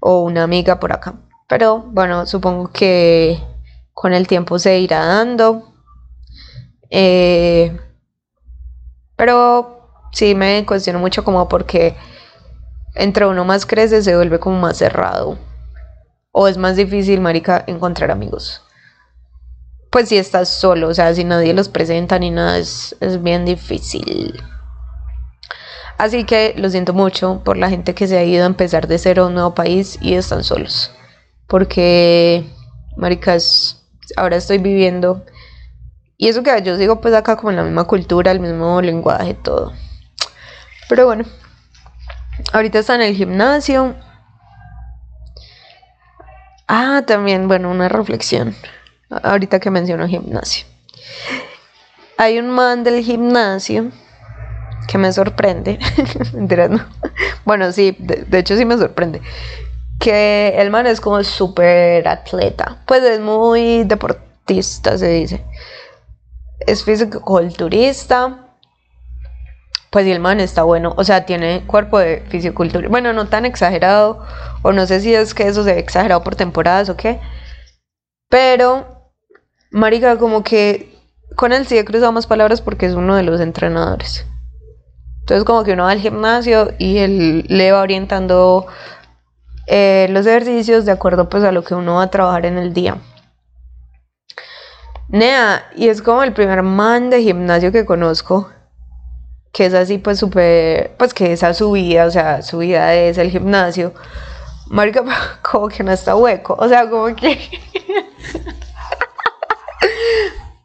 o 0.01 0.23
una 0.23 0.45
amiga 0.45 0.81
por 0.81 0.93
acá. 0.93 1.15
Pero 1.49 1.79
bueno, 1.79 2.27
supongo 2.27 2.71
que 2.71 3.43
con 3.95 4.13
el 4.13 4.27
tiempo 4.27 4.59
se 4.59 4.79
irá 4.79 5.05
dando. 5.05 5.73
Eh, 6.91 7.77
pero 9.19 10.09
sí 10.13 10.35
me 10.35 10.65
cuestiono 10.65 10.99
mucho 10.99 11.25
como 11.25 11.47
porque 11.47 11.95
entre 12.95 13.27
uno 13.27 13.45
más 13.45 13.67
crece 13.67 14.03
se 14.03 14.17
vuelve 14.17 14.41
como 14.41 14.59
más 14.59 14.79
cerrado. 14.79 15.39
O 16.33 16.49
es 16.49 16.57
más 16.57 16.77
difícil, 16.77 17.21
marica, 17.21 17.65
encontrar 17.67 18.11
amigos. 18.11 18.63
Pues 19.91 20.09
si 20.09 20.17
estás 20.17 20.49
solo, 20.49 20.89
o 20.89 20.95
sea, 20.95 21.15
si 21.15 21.25
nadie 21.25 21.53
los 21.53 21.69
presenta 21.69 22.19
ni 22.19 22.31
nada, 22.31 22.57
es, 22.57 22.97
es 23.01 23.23
bien 23.23 23.45
difícil. 23.45 24.43
Así 25.99 26.25
que 26.25 26.55
lo 26.57 26.71
siento 26.71 26.95
mucho 26.95 27.43
por 27.45 27.59
la 27.59 27.69
gente 27.69 27.95
que 27.95 28.07
se 28.09 28.17
ha 28.17 28.25
ido 28.25 28.45
a 28.45 28.47
empezar 28.47 28.87
de 28.89 28.99
cero 28.99 29.25
a 29.25 29.27
un 29.27 29.35
nuevo 29.35 29.55
país 29.55 29.99
y 30.01 30.15
están 30.15 30.45
solos 30.45 30.93
porque, 31.49 32.45
maricas, 32.97 33.83
ahora 34.17 34.37
estoy 34.37 34.59
viviendo 34.59 35.25
Y 36.21 36.29
eso 36.29 36.43
que 36.43 36.63
yo 36.63 36.77
sigo 36.77 37.01
pues 37.01 37.15
acá 37.15 37.37
como 37.37 37.51
en 37.51 37.57
la 37.57 37.63
misma 37.63 37.85
cultura, 37.85 38.33
el 38.33 38.41
mismo 38.41 38.83
lenguaje, 38.83 39.35
todo. 39.35 39.73
Pero 40.89 41.07
bueno, 41.07 41.25
ahorita 42.53 42.81
está 42.81 42.97
en 42.97 43.03
el 43.03 43.15
gimnasio. 43.15 43.95
Ah, 46.67 47.05
también, 47.07 47.47
bueno, 47.47 47.71
una 47.71 47.89
reflexión. 47.89 48.57
Ahorita 49.11 49.61
que 49.61 49.71
menciono 49.71 50.09
gimnasio. 50.09 50.67
Hay 52.17 52.41
un 52.41 52.51
man 52.51 52.83
del 52.83 53.05
gimnasio 53.05 53.93
que 54.89 54.99
me 54.99 55.13
sorprende. 55.13 55.79
no. 56.33 56.85
Bueno, 57.45 57.71
sí, 57.71 57.97
de, 58.01 58.39
hecho 58.39 58.57
sí 58.57 58.65
me 58.65 58.77
sorprende. 58.77 59.23
Que 60.01 60.55
el 60.57 60.71
man 60.71 60.89
es 60.89 61.01
como 61.01 61.23
súper 61.23 62.09
atleta. 62.09 62.83
Pues 62.87 63.05
es 63.05 63.21
muy 63.21 63.85
deportista, 63.85 64.99
se 64.99 65.09
dice. 65.11 65.45
Es 66.61 66.85
físico-culturista. 66.85 68.45
Pues 69.91 70.07
y 70.07 70.13
el 70.13 70.21
man 70.21 70.41
está 70.41 70.65
bueno. 70.65 70.95
O 70.97 71.05
sea, 71.05 71.25
tiene 71.25 71.65
cuerpo 71.67 71.99
de 71.99 72.25
fisiculturista. 72.29 72.91
Bueno, 72.91 73.13
no 73.13 73.29
tan 73.29 73.45
exagerado. 73.45 74.23
O 74.63 74.73
no 74.73 74.87
sé 74.87 75.01
si 75.01 75.15
es 75.15 75.35
que 75.35 75.49
eso 75.49 75.65
se 75.65 75.75
ve 75.75 75.81
exagerado 75.81 76.23
por 76.23 76.37
temporadas 76.37 76.89
o 76.89 76.97
qué. 76.97 77.21
Pero, 78.29 79.11
Marica, 79.71 80.19
como 80.19 80.43
que 80.43 80.95
con 81.35 81.53
él 81.53 81.67
sí 81.67 81.79
he 81.79 81.85
cruzado 81.85 82.13
más 82.13 82.27
palabras 82.27 82.61
porque 82.61 82.87
es 82.87 82.95
uno 82.95 83.17
de 83.17 83.23
los 83.23 83.41
entrenadores. 83.41 84.27
Entonces 85.21 85.45
como 85.45 85.63
que 85.63 85.73
uno 85.75 85.85
va 85.85 85.91
al 85.91 86.01
gimnasio 86.01 86.73
y 86.79 86.99
él 86.99 87.45
le 87.49 87.71
va 87.71 87.83
orientando 87.83 88.67
eh, 89.67 90.09
los 90.11 90.27
ejercicios 90.27 90.87
de 90.87 90.93
acuerdo 90.93 91.29
pues 91.29 91.45
a 91.45 91.53
lo 91.53 91.63
que 91.63 91.75
uno 91.75 91.97
va 91.97 92.05
a 92.05 92.11
trabajar 92.11 92.47
en 92.47 92.57
el 92.59 92.73
día. 92.73 92.97
Nea, 95.09 95.65
y 95.75 95.89
es 95.89 96.03
como 96.03 96.23
el 96.23 96.35
primer 96.35 96.63
man 96.63 97.09
de 97.09 97.23
gimnasio 97.23 97.73
que 97.73 97.87
conozco, 97.87 98.51
que 99.53 99.67
es 99.67 99.75
así 99.75 99.97
pues 99.97 100.19
súper, 100.19 100.95
pues 100.99 101.15
que 101.15 101.33
esa 101.33 101.55
su 101.55 101.73
vida, 101.73 102.05
o 102.05 102.11
sea, 102.11 102.43
su 102.43 102.59
vida 102.59 102.95
es 102.95 103.17
el 103.17 103.31
gimnasio. 103.31 103.95
Marica, 104.67 105.03
como 105.43 105.69
que 105.69 105.83
no 105.83 105.93
está 105.93 106.15
hueco, 106.15 106.57
o 106.59 106.69
sea, 106.69 106.89
como 106.91 107.15
que... 107.17 107.39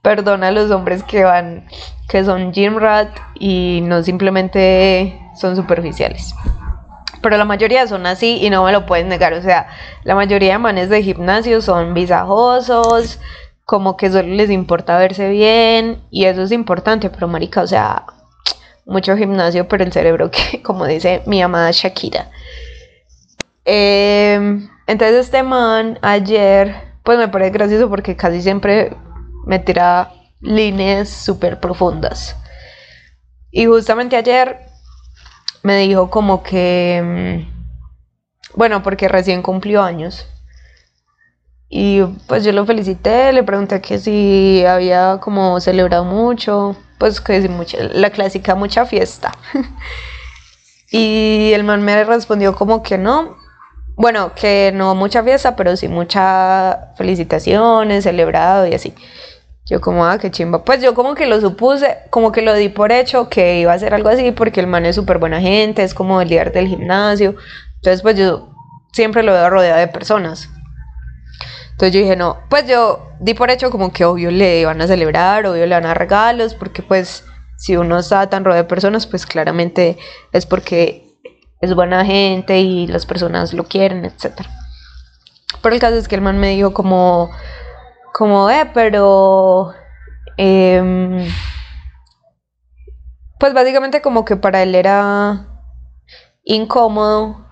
Perdona 0.01 0.49
a 0.49 0.51
los 0.51 0.69
hombres 0.71 1.01
que 1.03 1.23
van 1.23 1.65
que 2.09 2.25
son 2.25 2.51
gym 2.51 2.77
rat 2.77 3.09
y 3.39 3.79
no 3.83 4.03
simplemente 4.03 5.17
son 5.35 5.55
superficiales. 5.55 6.35
Pero 7.21 7.37
la 7.37 7.45
mayoría 7.45 7.87
son 7.87 8.05
así 8.05 8.37
y 8.45 8.49
no 8.49 8.65
me 8.65 8.73
lo 8.73 8.85
pueden 8.85 9.07
negar. 9.07 9.31
O 9.33 9.41
sea, 9.41 9.67
la 10.03 10.13
mayoría 10.13 10.51
de 10.51 10.57
manes 10.59 10.89
de 10.89 11.01
gimnasio 11.01 11.61
son 11.61 11.93
visajosos, 11.93 13.19
como 13.65 13.97
que 13.97 14.11
solo 14.11 14.27
les 14.27 14.49
importa 14.49 14.97
verse 14.97 15.29
bien 15.29 16.01
y 16.11 16.25
eso 16.25 16.43
es 16.43 16.51
importante, 16.51 17.09
pero 17.09 17.27
marica, 17.27 17.61
o 17.61 17.67
sea, 17.67 18.05
mucho 18.85 19.15
gimnasio, 19.15 19.67
pero 19.67 19.83
el 19.83 19.93
cerebro 19.93 20.29
que, 20.31 20.61
como 20.63 20.85
dice 20.85 21.23
mi 21.25 21.41
amada 21.41 21.71
Shakira. 21.71 22.29
Em, 23.65 24.69
entonces 24.87 25.25
este 25.25 25.43
man 25.43 25.97
ayer, 26.01 26.75
pues 27.03 27.17
me 27.17 27.29
parece 27.29 27.51
gracioso 27.51 27.89
porque 27.89 28.15
casi 28.15 28.41
siempre 28.41 28.95
me 29.45 29.59
tira 29.59 30.11
líneas 30.41 31.09
súper 31.09 31.59
profundas. 31.59 32.35
Y 33.51 33.65
justamente 33.65 34.17
ayer 34.17 34.59
me 35.61 35.77
dijo 35.77 36.09
como 36.09 36.43
que, 36.43 37.45
mm, 37.47 38.57
bueno, 38.57 38.83
porque 38.83 39.07
recién 39.07 39.41
cumplió 39.41 39.81
años. 39.81 40.27
Y 41.75 42.03
pues 42.27 42.43
yo 42.43 42.51
lo 42.51 42.67
felicité, 42.67 43.33
le 43.33 43.41
pregunté 43.41 43.81
que 43.81 43.97
si 43.97 44.63
había 44.63 45.17
como 45.19 45.59
celebrado 45.59 46.05
mucho, 46.05 46.75
pues 46.99 47.19
que 47.19 47.41
si 47.41 47.49
mucha, 47.49 47.79
la 47.81 48.11
clásica 48.11 48.53
mucha 48.53 48.85
fiesta. 48.85 49.31
y 50.91 51.51
el 51.51 51.63
man 51.63 51.81
me 51.81 52.03
respondió 52.03 52.53
como 52.53 52.83
que 52.83 52.99
no, 52.99 53.37
bueno, 53.95 54.33
que 54.35 54.71
no 54.71 54.93
mucha 54.93 55.23
fiesta, 55.23 55.55
pero 55.55 55.75
sí 55.75 55.87
muchas 55.87 56.77
felicitaciones, 56.95 58.03
celebrado 58.03 58.67
y 58.67 58.75
así. 58.75 58.93
Yo 59.65 59.81
como, 59.81 60.05
ah, 60.05 60.19
qué 60.19 60.29
chimba. 60.29 60.63
Pues 60.63 60.79
yo 60.79 60.93
como 60.93 61.15
que 61.15 61.25
lo 61.25 61.41
supuse, 61.41 61.97
como 62.11 62.31
que 62.31 62.43
lo 62.43 62.53
di 62.53 62.69
por 62.69 62.91
hecho 62.91 63.29
que 63.29 63.59
iba 63.61 63.73
a 63.73 63.79
ser 63.79 63.95
algo 63.95 64.09
así 64.09 64.31
porque 64.31 64.59
el 64.59 64.67
man 64.67 64.85
es 64.85 64.95
súper 64.95 65.17
buena 65.17 65.41
gente, 65.41 65.81
es 65.81 65.95
como 65.95 66.21
el 66.21 66.29
líder 66.29 66.51
del 66.51 66.67
gimnasio. 66.67 67.33
Entonces 67.77 68.03
pues 68.03 68.15
yo 68.15 68.49
siempre 68.91 69.23
lo 69.23 69.33
veo 69.33 69.49
rodeado 69.49 69.79
de 69.79 69.87
personas. 69.87 70.51
Entonces 71.83 71.99
yo 71.99 72.05
dije, 72.05 72.15
no, 72.15 72.37
pues 72.49 72.65
yo 72.65 73.09
di 73.19 73.33
por 73.33 73.51
hecho 73.51 73.69
como 73.69 73.91
que 73.91 74.05
obvio 74.05 74.31
le 74.31 74.65
van 74.65 74.81
a 74.81 74.87
celebrar, 74.87 75.45
obvio 75.45 75.65
le 75.65 75.75
van 75.75 75.83
a 75.83 75.89
dar 75.89 75.99
regalos, 75.99 76.55
porque 76.55 76.81
pues 76.81 77.25
si 77.57 77.75
uno 77.75 77.99
está 77.99 78.29
tan 78.29 78.45
rodeado 78.45 78.63
de 78.63 78.69
personas, 78.69 79.05
pues 79.05 79.25
claramente 79.25 79.97
es 80.31 80.45
porque 80.45 81.13
es 81.59 81.75
buena 81.75 82.05
gente 82.05 82.61
y 82.61 82.87
las 82.87 83.05
personas 83.05 83.53
lo 83.53 83.65
quieren, 83.65 84.05
etc. 84.05 84.43
Pero 85.61 85.75
el 85.75 85.81
caso 85.81 85.97
es 85.97 86.07
que 86.07 86.15
el 86.15 86.21
man 86.21 86.39
me 86.39 86.51
dijo 86.51 86.73
como 86.73 87.31
como, 88.13 88.49
eh, 88.49 88.71
pero... 88.73 89.73
Em, 90.37 91.27
pues 93.39 93.53
básicamente 93.53 94.01
como 94.01 94.23
que 94.23 94.37
para 94.37 94.63
él 94.63 94.73
era 94.73 95.47
incómodo 96.45 97.42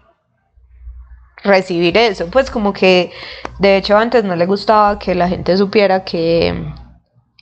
recibir 1.44 1.98
eso. 1.98 2.28
Pues 2.28 2.52
como 2.52 2.74
que 2.74 3.12
de 3.60 3.78
hecho 3.78 3.98
antes 3.98 4.24
no 4.24 4.36
le 4.36 4.46
gustaba 4.46 5.00
que 5.00 5.16
la 5.16 5.28
gente 5.28 5.58
supiera 5.58 6.04
que, 6.04 6.74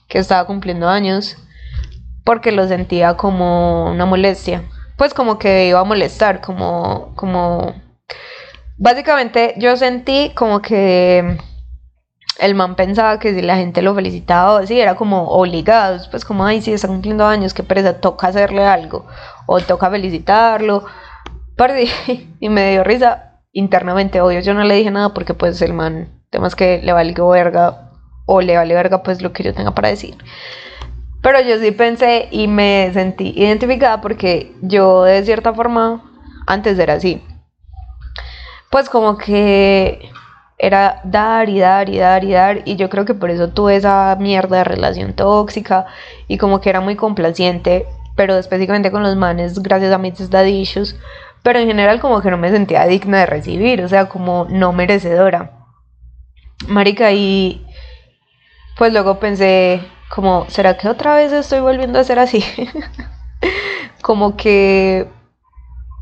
que 0.08 0.18
estaba 0.18 0.46
cumpliendo 0.46 0.88
años 0.88 1.36
porque 2.24 2.52
lo 2.52 2.66
sentía 2.68 3.16
como 3.16 3.90
una 3.90 4.06
molestia. 4.06 4.64
Pues 4.96 5.14
como 5.14 5.38
que 5.38 5.68
iba 5.68 5.80
a 5.80 5.84
molestar, 5.84 6.40
como, 6.40 7.12
como... 7.16 7.74
Básicamente 8.76 9.54
yo 9.58 9.76
sentí 9.76 10.32
como 10.34 10.62
que 10.62 11.38
el 12.38 12.54
man 12.54 12.74
pensaba 12.74 13.18
que 13.18 13.34
si 13.34 13.42
la 13.42 13.56
gente 13.56 13.82
lo 13.82 13.94
felicitaba 13.94 14.54
o 14.54 14.56
así, 14.58 14.80
era 14.80 14.94
como 14.94 15.28
obligados, 15.28 16.08
pues 16.08 16.24
como, 16.24 16.44
ay, 16.44 16.62
si 16.62 16.72
está 16.72 16.88
cumpliendo 16.88 17.26
años, 17.26 17.52
qué 17.52 17.62
pereza, 17.62 18.00
toca 18.00 18.28
hacerle 18.28 18.64
algo, 18.64 19.06
o 19.46 19.60
toca 19.60 19.90
felicitarlo. 19.90 20.84
Y 22.40 22.48
me 22.48 22.70
dio 22.70 22.84
risa 22.84 23.29
internamente, 23.52 24.20
obvio, 24.20 24.40
yo 24.40 24.54
no 24.54 24.64
le 24.64 24.74
dije 24.74 24.90
nada 24.90 25.14
porque 25.14 25.34
pues 25.34 25.60
el 25.62 25.72
man, 25.72 26.08
temas 26.30 26.54
que 26.54 26.80
le 26.82 26.92
vale 26.92 27.14
verga, 27.18 27.90
o 28.26 28.40
le 28.40 28.56
vale 28.56 28.74
verga 28.74 29.02
pues 29.02 29.22
lo 29.22 29.32
que 29.32 29.42
yo 29.42 29.54
tenga 29.54 29.74
para 29.74 29.88
decir. 29.88 30.16
Pero 31.22 31.40
yo 31.40 31.58
sí 31.58 31.70
pensé 31.72 32.28
y 32.30 32.48
me 32.48 32.90
sentí 32.94 33.32
identificada 33.36 34.00
porque 34.00 34.54
yo 34.62 35.04
de 35.04 35.22
cierta 35.24 35.52
forma 35.52 36.02
antes 36.46 36.78
era 36.78 36.94
así. 36.94 37.22
Pues 38.70 38.88
como 38.88 39.18
que 39.18 40.10
era 40.56 41.00
dar 41.04 41.48
y 41.48 41.58
dar 41.58 41.88
y 41.88 41.98
dar 41.98 42.24
y 42.24 42.32
dar 42.32 42.62
y 42.64 42.76
yo 42.76 42.88
creo 42.88 43.04
que 43.04 43.14
por 43.14 43.30
eso 43.30 43.48
tuve 43.48 43.76
esa 43.76 44.16
mierda 44.20 44.58
de 44.58 44.64
relación 44.64 45.14
tóxica 45.14 45.86
y 46.28 46.38
como 46.38 46.60
que 46.60 46.70
era 46.70 46.80
muy 46.80 46.96
complaciente, 46.96 47.86
pero 48.14 48.36
específicamente 48.36 48.90
con 48.90 49.02
los 49.02 49.16
manes 49.16 49.58
gracias 49.60 49.92
a 49.92 49.98
mis 49.98 50.30
daddy 50.30 50.64
pero 51.42 51.58
en 51.58 51.66
general 51.66 52.00
como 52.00 52.20
que 52.20 52.30
no 52.30 52.36
me 52.36 52.50
sentía 52.50 52.86
digna 52.86 53.20
de 53.20 53.26
recibir, 53.26 53.82
o 53.82 53.88
sea, 53.88 54.08
como 54.08 54.46
no 54.50 54.72
merecedora. 54.72 55.52
Marica 56.68 57.12
y 57.12 57.66
pues 58.76 58.92
luego 58.92 59.18
pensé 59.18 59.82
como, 60.14 60.46
¿será 60.48 60.76
que 60.76 60.88
otra 60.88 61.14
vez 61.14 61.32
estoy 61.32 61.60
volviendo 61.60 61.98
a 61.98 62.04
ser 62.04 62.18
así? 62.18 62.44
como 64.02 64.36
que 64.36 65.08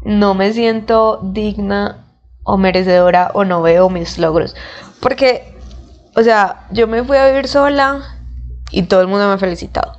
no 0.03 0.35
me 0.35 0.53
siento 0.53 1.21
digna 1.23 2.07
o 2.43 2.57
merecedora 2.57 3.31
o 3.35 3.45
no 3.45 3.63
veo 3.63 3.91
mis 3.91 4.19
logros. 4.19 4.57
Porque, 5.01 5.55
o 6.17 6.23
sea, 6.23 6.67
yo 6.71 6.87
me 6.87 7.05
fui 7.05 7.17
a 7.17 7.27
vivir 7.27 7.47
sola 7.47 8.19
y 8.71 8.85
todo 8.85 9.01
el 9.01 9.09
mundo 9.09 9.27
me 9.27 9.35
ha 9.35 9.39
felicitado. 9.39 9.99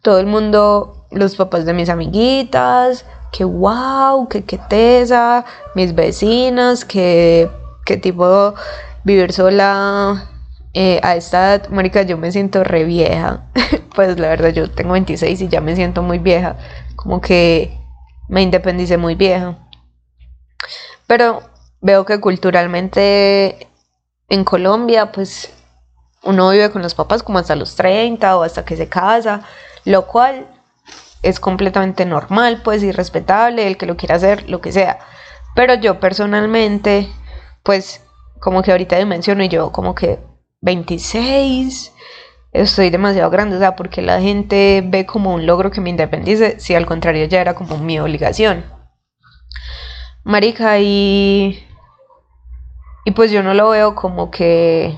Todo 0.00 0.18
el 0.18 0.26
mundo, 0.26 1.06
los 1.10 1.36
papás 1.36 1.64
de 1.64 1.74
mis 1.74 1.88
amiguitas, 1.88 3.04
que 3.32 3.44
wow, 3.44 4.28
que 4.28 4.44
qué 4.44 4.58
tesa, 4.58 5.44
mis 5.74 5.94
vecinas, 5.94 6.84
que, 6.84 7.50
que 7.84 7.96
tipo 7.96 8.54
vivir 9.04 9.32
sola 9.32 10.30
eh, 10.74 11.00
a 11.02 11.16
esta 11.16 11.54
edad, 11.54 11.68
marica, 11.70 12.02
yo 12.02 12.18
me 12.18 12.30
siento 12.30 12.62
re 12.62 12.84
vieja. 12.84 13.44
pues 13.94 14.18
la 14.18 14.28
verdad, 14.28 14.50
yo 14.50 14.70
tengo 14.70 14.92
26 14.92 15.40
y 15.40 15.48
ya 15.48 15.60
me 15.60 15.74
siento 15.74 16.02
muy 16.02 16.18
vieja. 16.18 16.56
Como 16.94 17.20
que 17.20 17.78
me 18.28 18.42
independicé 18.42 18.98
muy 18.98 19.14
vieja. 19.14 19.58
Pero 21.06 21.42
veo 21.80 22.04
que 22.04 22.20
culturalmente 22.20 23.68
en 24.28 24.44
Colombia, 24.44 25.10
pues 25.12 25.52
uno 26.22 26.50
vive 26.50 26.70
con 26.70 26.82
los 26.82 26.94
papás 26.94 27.22
como 27.22 27.38
hasta 27.38 27.56
los 27.56 27.74
30 27.74 28.36
o 28.36 28.42
hasta 28.42 28.64
que 28.64 28.76
se 28.76 28.88
casa, 28.88 29.42
lo 29.84 30.06
cual 30.06 30.46
es 31.22 31.40
completamente 31.40 32.04
normal, 32.04 32.62
pues 32.62 32.82
y 32.82 32.92
respetable, 32.92 33.66
el 33.66 33.76
que 33.76 33.86
lo 33.86 33.96
quiera 33.96 34.16
hacer, 34.16 34.48
lo 34.48 34.60
que 34.60 34.72
sea. 34.72 34.98
Pero 35.54 35.74
yo 35.74 36.00
personalmente, 36.00 37.08
pues 37.62 38.04
como 38.40 38.62
que 38.62 38.72
ahorita 38.72 39.04
menciono 39.06 39.44
y 39.44 39.48
yo 39.48 39.70
como 39.72 39.94
que 39.94 40.18
26, 40.62 41.92
estoy 42.52 42.90
demasiado 42.90 43.30
grande, 43.30 43.56
o 43.56 43.58
sea, 43.58 43.76
porque 43.76 44.02
la 44.02 44.20
gente 44.20 44.82
ve 44.84 45.06
como 45.06 45.34
un 45.34 45.46
logro 45.46 45.70
que 45.70 45.80
me 45.80 45.90
independice, 45.90 46.60
si 46.60 46.74
al 46.74 46.86
contrario 46.86 47.26
ya 47.26 47.40
era 47.40 47.54
como 47.54 47.78
mi 47.78 47.98
obligación. 47.98 48.64
Marica, 50.24 50.78
y. 50.78 51.66
Y 53.04 53.10
pues 53.10 53.32
yo 53.32 53.42
no 53.42 53.54
lo 53.54 53.70
veo 53.70 53.94
como 53.94 54.30
que. 54.30 54.96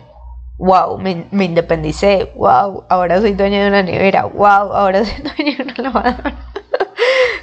Wow, 0.59 0.99
me, 0.99 1.45
independicé. 1.45 2.33
Wow, 2.37 2.85
ahora 2.89 3.21
soy 3.21 3.33
dueña 3.33 3.63
de 3.63 3.69
una 3.69 3.83
nevera. 3.83 4.25
Wow, 4.25 4.73
ahora 4.73 5.05
soy 5.05 5.23
dueña 5.37 5.57
de 5.57 5.63
una 5.65 5.75
lavadora. 5.77 6.35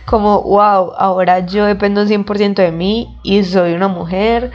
como, 0.05 0.41
wow, 0.43 0.93
ahora 0.97 1.39
yo 1.45 1.65
dependo 1.65 2.05
100% 2.05 2.55
de 2.55 2.71
mí 2.71 3.17
y 3.23 3.43
soy 3.43 3.73
una 3.73 3.87
mujer 3.87 4.51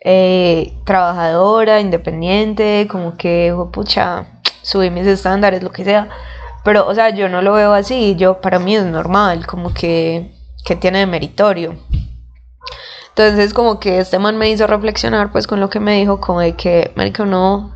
eh, 0.00 0.72
trabajadora, 0.84 1.80
independiente, 1.80 2.86
como 2.88 3.16
que, 3.16 3.54
pucha, 3.72 4.26
subí 4.62 4.90
mis 4.90 5.06
estándares, 5.06 5.62
lo 5.62 5.72
que 5.72 5.84
sea. 5.84 6.08
Pero, 6.64 6.86
o 6.86 6.94
sea, 6.94 7.10
yo 7.10 7.28
no 7.28 7.42
lo 7.42 7.54
veo 7.54 7.72
así, 7.72 8.14
yo, 8.16 8.40
para 8.40 8.58
mí 8.58 8.76
es 8.76 8.84
normal, 8.84 9.46
como 9.46 9.72
que, 9.74 10.32
que 10.64 10.76
tiene 10.76 11.00
de 11.00 11.06
meritorio. 11.06 11.76
Entonces, 13.08 13.54
como 13.54 13.80
que 13.80 13.98
este 13.98 14.18
man 14.18 14.36
me 14.36 14.50
hizo 14.50 14.66
reflexionar, 14.66 15.32
pues, 15.32 15.46
con 15.46 15.60
lo 15.60 15.70
que 15.70 15.80
me 15.80 15.98
dijo, 15.98 16.20
como 16.20 16.40
de 16.40 16.54
que, 16.54 16.92
marico, 16.96 17.24
no 17.24 17.75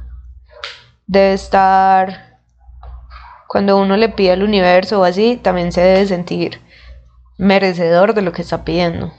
debe 1.11 1.33
estar, 1.33 2.39
cuando 3.49 3.77
uno 3.79 3.97
le 3.97 4.11
pide 4.11 4.31
al 4.31 4.45
universo 4.45 5.01
o 5.01 5.05
así, 5.05 5.37
también 5.43 5.73
se 5.73 5.81
debe 5.81 6.07
sentir 6.07 6.61
merecedor 7.37 8.15
de 8.15 8.23
lo 8.23 8.31
que 8.31 8.43
está 8.43 8.65
pidiendo. 8.65 9.13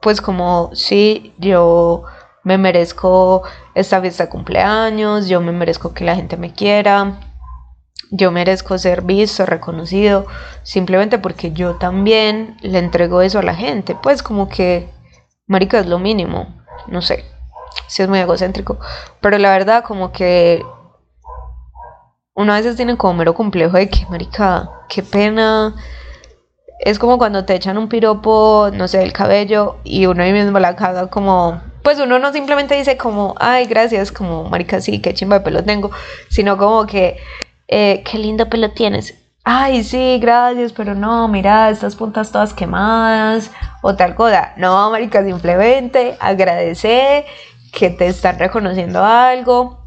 Pues 0.00 0.20
como 0.20 0.74
si 0.74 1.34
yo 1.38 2.02
me 2.42 2.58
merezco 2.58 3.44
esta 3.76 4.00
fiesta 4.00 4.24
de 4.24 4.30
cumpleaños, 4.30 5.28
yo 5.28 5.40
me 5.40 5.52
merezco 5.52 5.94
que 5.94 6.04
la 6.04 6.16
gente 6.16 6.36
me 6.36 6.52
quiera, 6.52 7.20
yo 8.10 8.32
merezco 8.32 8.76
ser 8.76 9.02
visto, 9.02 9.46
reconocido, 9.46 10.26
simplemente 10.64 11.20
porque 11.20 11.52
yo 11.52 11.76
también 11.76 12.56
le 12.60 12.80
entrego 12.80 13.22
eso 13.22 13.38
a 13.38 13.44
la 13.44 13.54
gente, 13.54 13.94
pues 13.94 14.20
como 14.20 14.48
que, 14.48 14.90
marica, 15.46 15.78
es 15.78 15.86
lo 15.86 16.00
mínimo, 16.00 16.60
no 16.88 17.02
sé, 17.02 17.24
si 17.86 18.02
es 18.02 18.08
muy 18.08 18.18
egocéntrico, 18.18 18.80
pero 19.20 19.38
la 19.38 19.50
verdad 19.50 19.84
como 19.84 20.10
que 20.10 20.64
uno 22.36 22.52
a 22.52 22.56
veces 22.56 22.76
tiene 22.76 22.96
como 22.96 23.14
mero 23.14 23.34
complejo 23.34 23.76
de 23.76 23.88
que, 23.88 24.06
marica, 24.06 24.70
qué 24.88 25.02
pena, 25.02 25.74
es 26.80 26.98
como 26.98 27.18
cuando 27.18 27.44
te 27.44 27.54
echan 27.54 27.78
un 27.78 27.88
piropo, 27.88 28.70
no 28.72 28.86
sé, 28.86 29.02
el 29.02 29.12
cabello 29.12 29.78
y 29.82 30.06
uno 30.06 30.22
ahí 30.22 30.32
mismo 30.32 30.58
la 30.58 30.76
caga 30.76 31.08
como 31.08 31.60
pues 31.86 32.00
uno 32.00 32.18
no 32.18 32.32
simplemente 32.32 32.74
dice 32.74 32.96
como, 32.96 33.36
ay, 33.38 33.66
gracias, 33.66 34.10
como, 34.10 34.42
marica, 34.42 34.80
sí, 34.80 35.00
qué 35.00 35.14
chimba 35.14 35.38
de 35.38 35.44
pelo 35.44 35.62
tengo, 35.62 35.92
sino 36.28 36.58
como 36.58 36.84
que, 36.84 37.16
eh, 37.68 38.02
qué 38.04 38.18
lindo 38.18 38.48
pelo 38.48 38.72
tienes. 38.72 39.14
Ay, 39.44 39.84
sí, 39.84 40.18
gracias, 40.20 40.72
pero 40.72 40.96
no, 40.96 41.28
mira, 41.28 41.70
estas 41.70 41.94
puntas 41.94 42.32
todas 42.32 42.52
quemadas 42.52 43.52
o 43.82 43.94
tal 43.94 44.16
cosa. 44.16 44.52
No, 44.56 44.90
marica, 44.90 45.24
simplemente 45.24 46.16
agradecer 46.18 47.24
que 47.72 47.90
te 47.90 48.08
están 48.08 48.40
reconociendo 48.40 49.04
algo, 49.04 49.85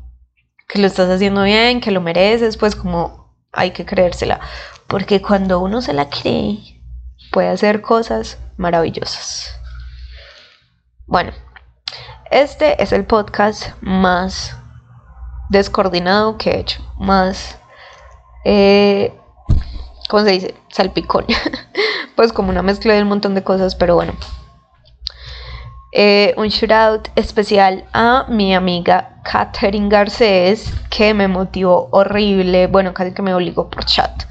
que 0.69 0.79
lo 0.79 0.87
estás 0.87 1.09
haciendo 1.09 1.43
bien, 1.43 1.81
que 1.81 1.91
lo 1.91 1.99
mereces, 1.99 2.55
pues 2.55 2.75
como 2.75 3.33
hay 3.51 3.71
que 3.71 3.85
creérsela. 3.85 4.39
Porque 4.87 5.19
cuando 5.19 5.59
uno 5.59 5.81
se 5.81 5.93
la 5.93 6.09
cree, 6.09 6.79
puede 7.31 7.49
hacer 7.49 7.81
cosas 7.81 8.37
maravillosas. 8.55 9.49
Bueno, 11.07 11.31
este 12.29 12.81
es 12.81 12.91
el 12.91 13.03
podcast 13.05 13.71
más 13.81 14.55
descoordinado 15.49 16.37
que 16.37 16.51
he 16.51 16.59
hecho, 16.59 16.83
más, 16.99 17.57
eh, 18.45 19.11
¿cómo 20.07 20.23
se 20.23 20.31
dice? 20.31 20.55
Salpicón. 20.69 21.25
pues 22.15 22.31
como 22.31 22.49
una 22.49 22.61
mezcla 22.61 22.93
de 22.93 23.01
un 23.01 23.07
montón 23.07 23.33
de 23.33 23.43
cosas, 23.43 23.73
pero 23.73 23.95
bueno. 23.95 24.13
Eh, 25.91 26.33
un 26.37 26.49
shoutout 26.49 27.09
especial 27.15 27.85
a 27.93 28.25
mi 28.29 28.53
amiga 28.53 29.21
Catherine 29.23 29.89
Garcés, 29.89 30.71
que 30.89 31.13
me 31.13 31.27
motivó 31.27 31.89
horrible, 31.91 32.67
bueno, 32.67 32.93
casi 32.93 33.13
que 33.13 33.21
me 33.21 33.33
obligó 33.33 33.69
por 33.69 33.85
chat 33.85 34.23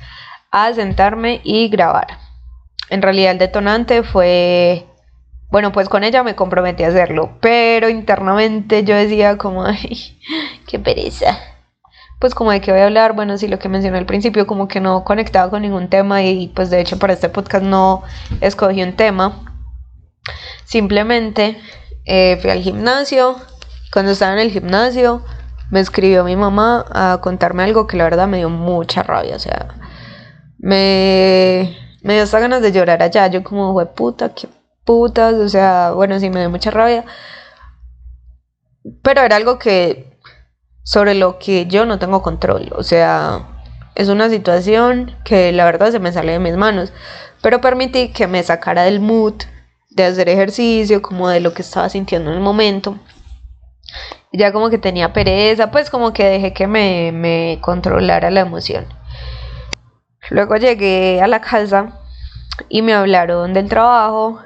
a 0.50 0.72
sentarme 0.72 1.40
y 1.44 1.68
grabar. 1.68 2.06
En 2.90 3.02
realidad 3.02 3.32
el 3.32 3.38
detonante 3.38 4.02
fue 4.02 4.86
bueno, 5.50 5.72
pues 5.72 5.88
con 5.88 6.04
ella 6.04 6.22
me 6.22 6.34
comprometí 6.34 6.84
a 6.84 6.88
hacerlo, 6.88 7.38
pero 7.40 7.88
internamente 7.88 8.84
yo 8.84 8.94
decía 8.94 9.38
como, 9.38 9.64
ay, 9.64 10.18
qué 10.66 10.78
pereza. 10.78 11.38
Pues 12.20 12.34
como 12.34 12.50
de 12.50 12.60
qué 12.60 12.70
voy 12.72 12.80
a 12.80 12.84
hablar, 12.84 13.14
bueno, 13.14 13.38
sí, 13.38 13.48
lo 13.48 13.58
que 13.58 13.68
mencioné 13.68 13.96
al 13.96 14.04
principio, 14.04 14.46
como 14.46 14.68
que 14.68 14.80
no 14.80 15.04
conectaba 15.04 15.50
con 15.50 15.62
ningún 15.62 15.88
tema 15.88 16.22
y 16.22 16.48
pues 16.48 16.68
de 16.68 16.80
hecho 16.80 16.98
para 16.98 17.14
este 17.14 17.28
podcast 17.30 17.64
no 17.64 18.02
escogí 18.40 18.82
un 18.82 18.94
tema. 18.94 19.44
Simplemente 20.64 21.60
eh, 22.04 22.38
fui 22.40 22.50
al 22.50 22.60
gimnasio, 22.60 23.36
cuando 23.92 24.12
estaba 24.12 24.32
en 24.32 24.40
el 24.40 24.50
gimnasio 24.50 25.24
me 25.70 25.80
escribió 25.80 26.24
mi 26.24 26.36
mamá 26.36 26.86
a 26.90 27.18
contarme 27.20 27.62
algo 27.62 27.86
que 27.86 27.96
la 27.96 28.04
verdad 28.04 28.26
me 28.26 28.38
dio 28.38 28.48
mucha 28.48 29.02
rabia, 29.02 29.36
o 29.36 29.38
sea, 29.38 29.68
me, 30.58 31.76
me 32.02 32.14
dio 32.14 32.22
hasta 32.22 32.40
ganas 32.40 32.62
de 32.62 32.72
llorar 32.72 33.02
allá, 33.02 33.26
yo 33.26 33.42
como, 33.44 33.72
fue 33.72 33.86
puta, 33.86 34.34
qué 34.34 34.48
putas, 34.84 35.34
o 35.34 35.48
sea, 35.48 35.92
bueno, 35.92 36.18
sí 36.18 36.30
me 36.30 36.40
dio 36.40 36.50
mucha 36.50 36.70
rabia. 36.70 37.04
Pero 39.02 39.20
era 39.20 39.36
algo 39.36 39.58
que 39.58 40.18
sobre 40.82 41.14
lo 41.14 41.38
que 41.38 41.66
yo 41.66 41.84
no 41.84 41.98
tengo 41.98 42.22
control, 42.22 42.72
o 42.74 42.82
sea, 42.82 43.46
es 43.94 44.08
una 44.08 44.30
situación 44.30 45.14
que 45.24 45.52
la 45.52 45.66
verdad 45.66 45.90
se 45.90 45.98
me 45.98 46.12
sale 46.12 46.32
de 46.32 46.38
mis 46.38 46.56
manos, 46.56 46.92
pero 47.42 47.60
permití 47.60 48.12
que 48.12 48.26
me 48.26 48.42
sacara 48.42 48.84
del 48.84 49.00
mood 49.00 49.34
de 50.02 50.08
hacer 50.08 50.28
ejercicio, 50.28 51.02
como 51.02 51.28
de 51.28 51.40
lo 51.40 51.54
que 51.54 51.62
estaba 51.62 51.88
sintiendo 51.88 52.30
en 52.30 52.36
el 52.36 52.42
momento. 52.42 52.98
Ya 54.32 54.52
como 54.52 54.70
que 54.70 54.78
tenía 54.78 55.12
pereza, 55.12 55.70
pues 55.70 55.90
como 55.90 56.12
que 56.12 56.24
dejé 56.24 56.52
que 56.52 56.66
me, 56.66 57.58
controlara 57.60 58.30
la 58.30 58.40
emoción. 58.40 58.86
Luego 60.30 60.56
llegué 60.56 61.20
a 61.22 61.26
la 61.26 61.40
casa 61.40 61.98
y 62.68 62.82
me 62.82 62.92
hablaron 62.92 63.54
del 63.54 63.68
trabajo 63.68 64.40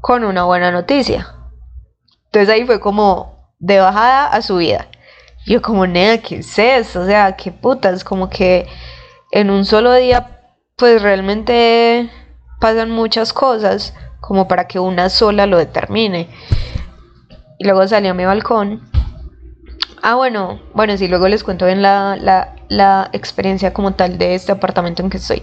con 0.00 0.24
una 0.24 0.44
buena 0.44 0.70
noticia. 0.72 1.34
Entonces 2.26 2.48
ahí 2.48 2.64
fue 2.66 2.80
como 2.80 3.54
de 3.58 3.78
bajada 3.78 4.26
a 4.26 4.42
subida. 4.42 4.88
Yo 5.46 5.62
como, 5.62 5.86
nada, 5.86 6.18
¿qué 6.18 6.38
es 6.38 6.58
eso? 6.58 7.02
O 7.02 7.06
sea, 7.06 7.36
qué 7.36 7.52
putas, 7.52 8.04
como 8.04 8.28
que 8.28 8.66
en 9.30 9.50
un 9.50 9.64
solo 9.64 9.94
día, 9.94 10.40
pues 10.76 11.00
realmente 11.02 12.10
pasan 12.60 12.90
muchas 12.90 13.32
cosas 13.32 13.94
como 14.20 14.48
para 14.48 14.66
que 14.66 14.78
una 14.78 15.08
sola 15.08 15.46
lo 15.46 15.58
determine. 15.58 16.28
Y 17.58 17.64
luego 17.64 17.86
salí 17.86 18.08
a 18.08 18.14
mi 18.14 18.24
balcón. 18.24 18.88
Ah, 20.02 20.14
bueno, 20.14 20.60
bueno, 20.74 20.96
sí, 20.96 21.08
luego 21.08 21.28
les 21.28 21.44
cuento 21.44 21.66
bien 21.66 21.82
la, 21.82 22.16
la, 22.16 22.54
la 22.68 23.10
experiencia 23.12 23.72
como 23.72 23.92
tal 23.92 24.16
de 24.16 24.34
este 24.34 24.52
apartamento 24.52 25.02
en 25.02 25.10
que 25.10 25.18
estoy. 25.18 25.42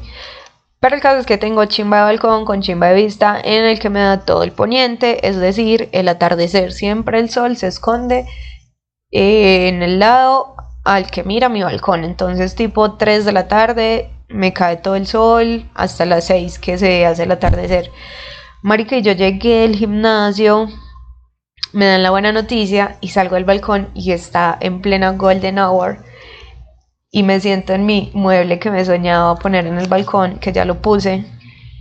Pero 0.80 0.96
el 0.96 1.02
caso 1.02 1.20
es 1.20 1.26
que 1.26 1.38
tengo 1.38 1.66
chimba 1.66 1.98
de 1.98 2.04
balcón 2.04 2.46
con 2.46 2.62
chimba 2.62 2.88
de 2.88 2.96
vista 2.96 3.40
en 3.44 3.66
el 3.66 3.80
que 3.80 3.90
me 3.90 4.00
da 4.00 4.26
todo 4.26 4.44
el 4.44 4.52
poniente, 4.52 5.28
es 5.28 5.38
decir, 5.38 5.90
el 5.92 6.08
atardecer. 6.08 6.72
Siempre 6.72 7.20
el 7.20 7.30
sol 7.30 7.58
se 7.58 7.68
esconde 7.68 8.26
en 9.12 9.82
el 9.82 10.00
lado 10.00 10.56
al 10.84 11.10
que 11.10 11.24
mira 11.24 11.50
mi 11.50 11.64
balcón. 11.64 12.04
Entonces 12.04 12.56
tipo 12.56 12.94
3 12.94 13.26
de 13.26 13.32
la 13.32 13.48
tarde 13.48 14.10
me 14.30 14.54
cae 14.54 14.78
todo 14.78 14.96
el 14.96 15.08
sol 15.08 15.70
hasta 15.74 16.06
las 16.06 16.26
6 16.26 16.60
que 16.60 16.78
se 16.78 17.06
hace 17.06 17.24
el 17.24 17.32
atardecer. 17.32 17.92
Marica, 18.62 18.98
y 18.98 19.02
yo 19.02 19.14
llegué 19.14 19.66
al 19.66 19.76
gimnasio, 19.76 20.68
me 21.74 21.86
dan 21.86 22.04
la 22.04 22.10
buena 22.10 22.32
noticia 22.32 22.98
y 23.02 23.10
salgo 23.10 23.36
del 23.36 23.46
balcón 23.46 23.90
y 23.94 24.12
está 24.12 24.58
en 24.60 24.82
plena 24.82 25.12
golden 25.12 25.60
hour 25.60 26.04
y 27.12 27.24
me 27.24 27.40
siento 27.40 27.74
en 27.74 27.86
mi 27.86 28.12
mueble 28.14 28.60
que 28.60 28.72
me 28.72 28.84
soñaba 28.84 29.36
poner 29.36 29.68
en 29.68 29.78
el 29.78 29.88
balcón, 29.88 30.40
que 30.40 30.52
ya 30.52 30.66
lo 30.66 30.82
puse 30.82 31.26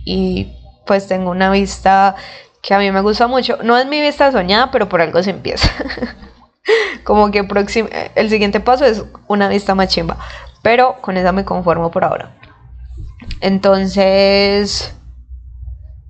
y 0.05 0.53
pues 0.85 1.07
tengo 1.07 1.31
una 1.31 1.51
vista 1.51 2.15
que 2.61 2.73
a 2.73 2.79
mí 2.79 2.91
me 2.91 3.01
gusta 3.01 3.27
mucho. 3.27 3.57
No 3.63 3.77
es 3.77 3.85
mi 3.85 4.01
vista 4.01 4.31
soñada, 4.31 4.71
pero 4.71 4.89
por 4.89 5.01
algo 5.01 5.21
se 5.23 5.31
empieza. 5.31 5.69
Como 7.03 7.31
que 7.31 7.47
el 8.15 8.29
siguiente 8.29 8.59
paso 8.59 8.85
es 8.85 9.03
una 9.27 9.47
vista 9.47 9.75
más 9.75 9.87
chimba, 9.89 10.17
pero 10.61 11.01
con 11.01 11.17
esa 11.17 11.31
me 11.31 11.45
conformo 11.45 11.91
por 11.91 12.03
ahora. 12.03 12.35
Entonces, 13.41 14.96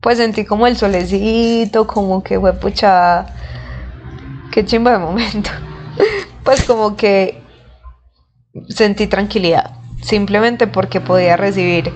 pues 0.07 0.19
sentí 0.19 0.45
como 0.45 0.67
el 0.67 0.77
solecito, 0.77 1.85
como 1.85 2.23
que 2.23 2.39
fue 2.39 2.53
pucha, 2.53 3.25
qué 4.53 4.63
chimba 4.63 4.93
de 4.93 4.99
momento. 4.99 5.49
pues 6.45 6.63
como 6.63 6.95
que 6.95 7.41
sentí 8.69 9.07
tranquilidad, 9.07 9.71
simplemente 10.01 10.65
porque 10.65 11.01
podía 11.01 11.35
recibir 11.35 11.91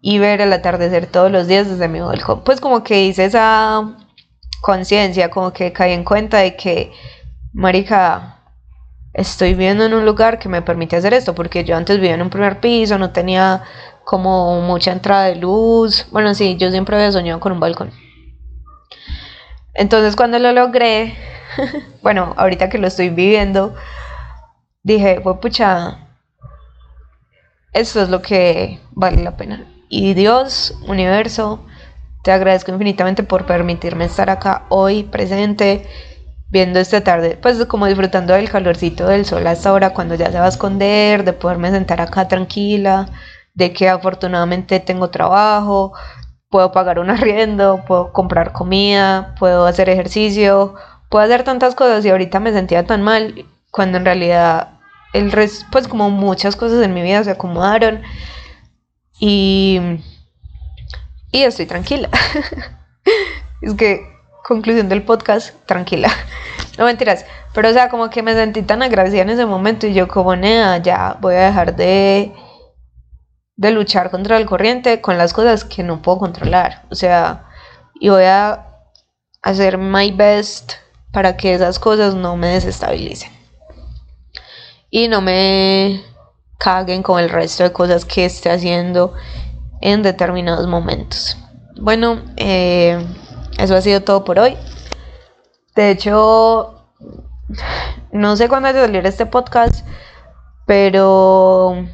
y 0.00 0.20
ver 0.20 0.40
el 0.42 0.52
atardecer 0.52 1.06
todos 1.06 1.32
los 1.32 1.48
días 1.48 1.68
desde 1.68 1.88
mi 1.88 1.98
balcón. 1.98 2.44
Pues 2.44 2.60
como 2.60 2.84
que 2.84 3.02
hice 3.02 3.24
esa 3.24 3.96
conciencia, 4.60 5.28
como 5.28 5.52
que 5.52 5.72
caí 5.72 5.92
en 5.92 6.04
cuenta 6.04 6.38
de 6.38 6.54
que, 6.54 6.92
marica, 7.52 8.44
estoy 9.12 9.54
viviendo 9.54 9.84
en 9.84 9.94
un 9.94 10.06
lugar 10.06 10.38
que 10.38 10.48
me 10.48 10.62
permite 10.62 10.94
hacer 10.94 11.14
esto, 11.14 11.34
porque 11.34 11.64
yo 11.64 11.76
antes 11.76 11.96
vivía 11.96 12.14
en 12.14 12.22
un 12.22 12.30
primer 12.30 12.60
piso, 12.60 12.96
no 12.96 13.10
tenía 13.10 13.64
como 14.10 14.60
mucha 14.62 14.90
entrada 14.90 15.26
de 15.26 15.36
luz. 15.36 16.04
Bueno, 16.10 16.34
sí, 16.34 16.56
yo 16.56 16.72
siempre 16.72 16.96
había 16.96 17.12
soñado 17.12 17.38
con 17.38 17.52
un 17.52 17.60
balcón. 17.60 17.92
Entonces 19.72 20.16
cuando 20.16 20.40
lo 20.40 20.50
logré, 20.50 21.14
bueno, 22.02 22.34
ahorita 22.36 22.68
que 22.68 22.78
lo 22.78 22.88
estoy 22.88 23.10
viviendo, 23.10 23.72
dije, 24.82 25.20
pues 25.22 25.36
pucha, 25.38 26.08
esto 27.72 28.02
es 28.02 28.08
lo 28.08 28.20
que 28.20 28.80
vale 28.90 29.22
la 29.22 29.36
pena. 29.36 29.64
Y 29.88 30.14
Dios, 30.14 30.76
universo, 30.88 31.64
te 32.24 32.32
agradezco 32.32 32.72
infinitamente 32.72 33.22
por 33.22 33.46
permitirme 33.46 34.06
estar 34.06 34.28
acá 34.28 34.64
hoy 34.70 35.04
presente, 35.04 35.86
viendo 36.48 36.80
esta 36.80 37.04
tarde, 37.04 37.38
pues 37.40 37.64
como 37.66 37.86
disfrutando 37.86 38.34
del 38.34 38.50
calorcito 38.50 39.06
del 39.06 39.24
sol 39.24 39.46
hasta 39.46 39.68
ahora 39.68 39.90
cuando 39.90 40.16
ya 40.16 40.32
se 40.32 40.40
va 40.40 40.46
a 40.46 40.48
esconder, 40.48 41.22
de 41.22 41.32
poderme 41.32 41.70
sentar 41.70 42.00
acá 42.00 42.26
tranquila, 42.26 43.06
de 43.54 43.72
que 43.72 43.88
afortunadamente 43.88 44.80
tengo 44.80 45.10
trabajo, 45.10 45.92
puedo 46.50 46.72
pagar 46.72 46.98
un 46.98 47.10
arriendo, 47.10 47.84
puedo 47.86 48.12
comprar 48.12 48.52
comida, 48.52 49.34
puedo 49.38 49.66
hacer 49.66 49.88
ejercicio, 49.88 50.74
puedo 51.08 51.24
hacer 51.24 51.44
tantas 51.44 51.74
cosas 51.74 52.04
y 52.04 52.10
ahorita 52.10 52.40
me 52.40 52.52
sentía 52.52 52.86
tan 52.86 53.02
mal 53.02 53.46
cuando 53.70 53.98
en 53.98 54.04
realidad 54.04 54.80
el 55.12 55.32
resto, 55.32 55.66
pues 55.70 55.88
como 55.88 56.10
muchas 56.10 56.56
cosas 56.56 56.82
en 56.84 56.94
mi 56.94 57.02
vida 57.02 57.24
se 57.24 57.32
acomodaron 57.32 58.02
y, 59.18 59.80
y 61.32 61.42
estoy 61.42 61.66
tranquila. 61.66 62.08
es 63.62 63.74
que, 63.74 64.02
conclusión 64.44 64.88
del 64.88 65.02
podcast, 65.02 65.54
tranquila. 65.66 66.10
No 66.78 66.86
mentiras, 66.86 67.26
pero 67.52 67.68
o 67.68 67.72
sea, 67.74 67.90
como 67.90 68.08
que 68.08 68.22
me 68.22 68.32
sentí 68.32 68.62
tan 68.62 68.82
agradecida 68.82 69.20
en 69.20 69.28
ese 69.28 69.44
momento 69.44 69.86
y 69.86 69.92
yo 69.92 70.08
como, 70.08 70.34
nea, 70.34 70.78
ya 70.78 71.18
voy 71.20 71.34
a 71.34 71.40
dejar 71.40 71.76
de, 71.76 72.32
de 73.60 73.72
luchar 73.72 74.10
contra 74.10 74.38
el 74.38 74.46
corriente 74.46 75.02
con 75.02 75.18
las 75.18 75.34
cosas 75.34 75.66
que 75.66 75.82
no 75.82 76.00
puedo 76.00 76.16
controlar. 76.16 76.86
O 76.90 76.94
sea, 76.94 77.44
y 77.94 78.08
voy 78.08 78.24
a 78.24 78.66
hacer 79.42 79.76
my 79.76 80.12
best 80.12 80.72
para 81.12 81.36
que 81.36 81.52
esas 81.52 81.78
cosas 81.78 82.14
no 82.14 82.36
me 82.36 82.48
desestabilicen 82.48 83.30
y 84.88 85.08
no 85.08 85.20
me 85.20 86.02
caguen 86.56 87.02
con 87.02 87.20
el 87.20 87.28
resto 87.28 87.62
de 87.62 87.70
cosas 87.70 88.06
que 88.06 88.24
esté 88.24 88.50
haciendo 88.50 89.12
en 89.82 90.02
determinados 90.02 90.66
momentos. 90.66 91.36
Bueno, 91.78 92.22
eh, 92.36 92.98
eso 93.58 93.76
ha 93.76 93.82
sido 93.82 94.00
todo 94.00 94.24
por 94.24 94.38
hoy. 94.38 94.56
De 95.76 95.90
hecho, 95.90 96.82
no 98.10 98.36
sé 98.36 98.48
cuándo 98.48 98.70
va 98.72 98.78
a 98.78 98.86
salir 98.86 99.04
este 99.04 99.26
podcast, 99.26 99.86
pero 100.64 101.84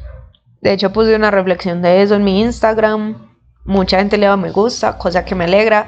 de 0.61 0.73
hecho 0.73 0.91
puse 0.91 1.15
una 1.15 1.31
reflexión 1.31 1.81
de 1.81 2.01
eso 2.01 2.15
en 2.15 2.23
mi 2.23 2.41
Instagram. 2.41 3.29
Mucha 3.65 3.97
gente 3.99 4.17
le 4.17 4.25
da 4.25 4.37
me 4.37 4.51
gusta, 4.51 4.97
cosa 4.97 5.25
que 5.25 5.35
me 5.35 5.45
alegra. 5.45 5.87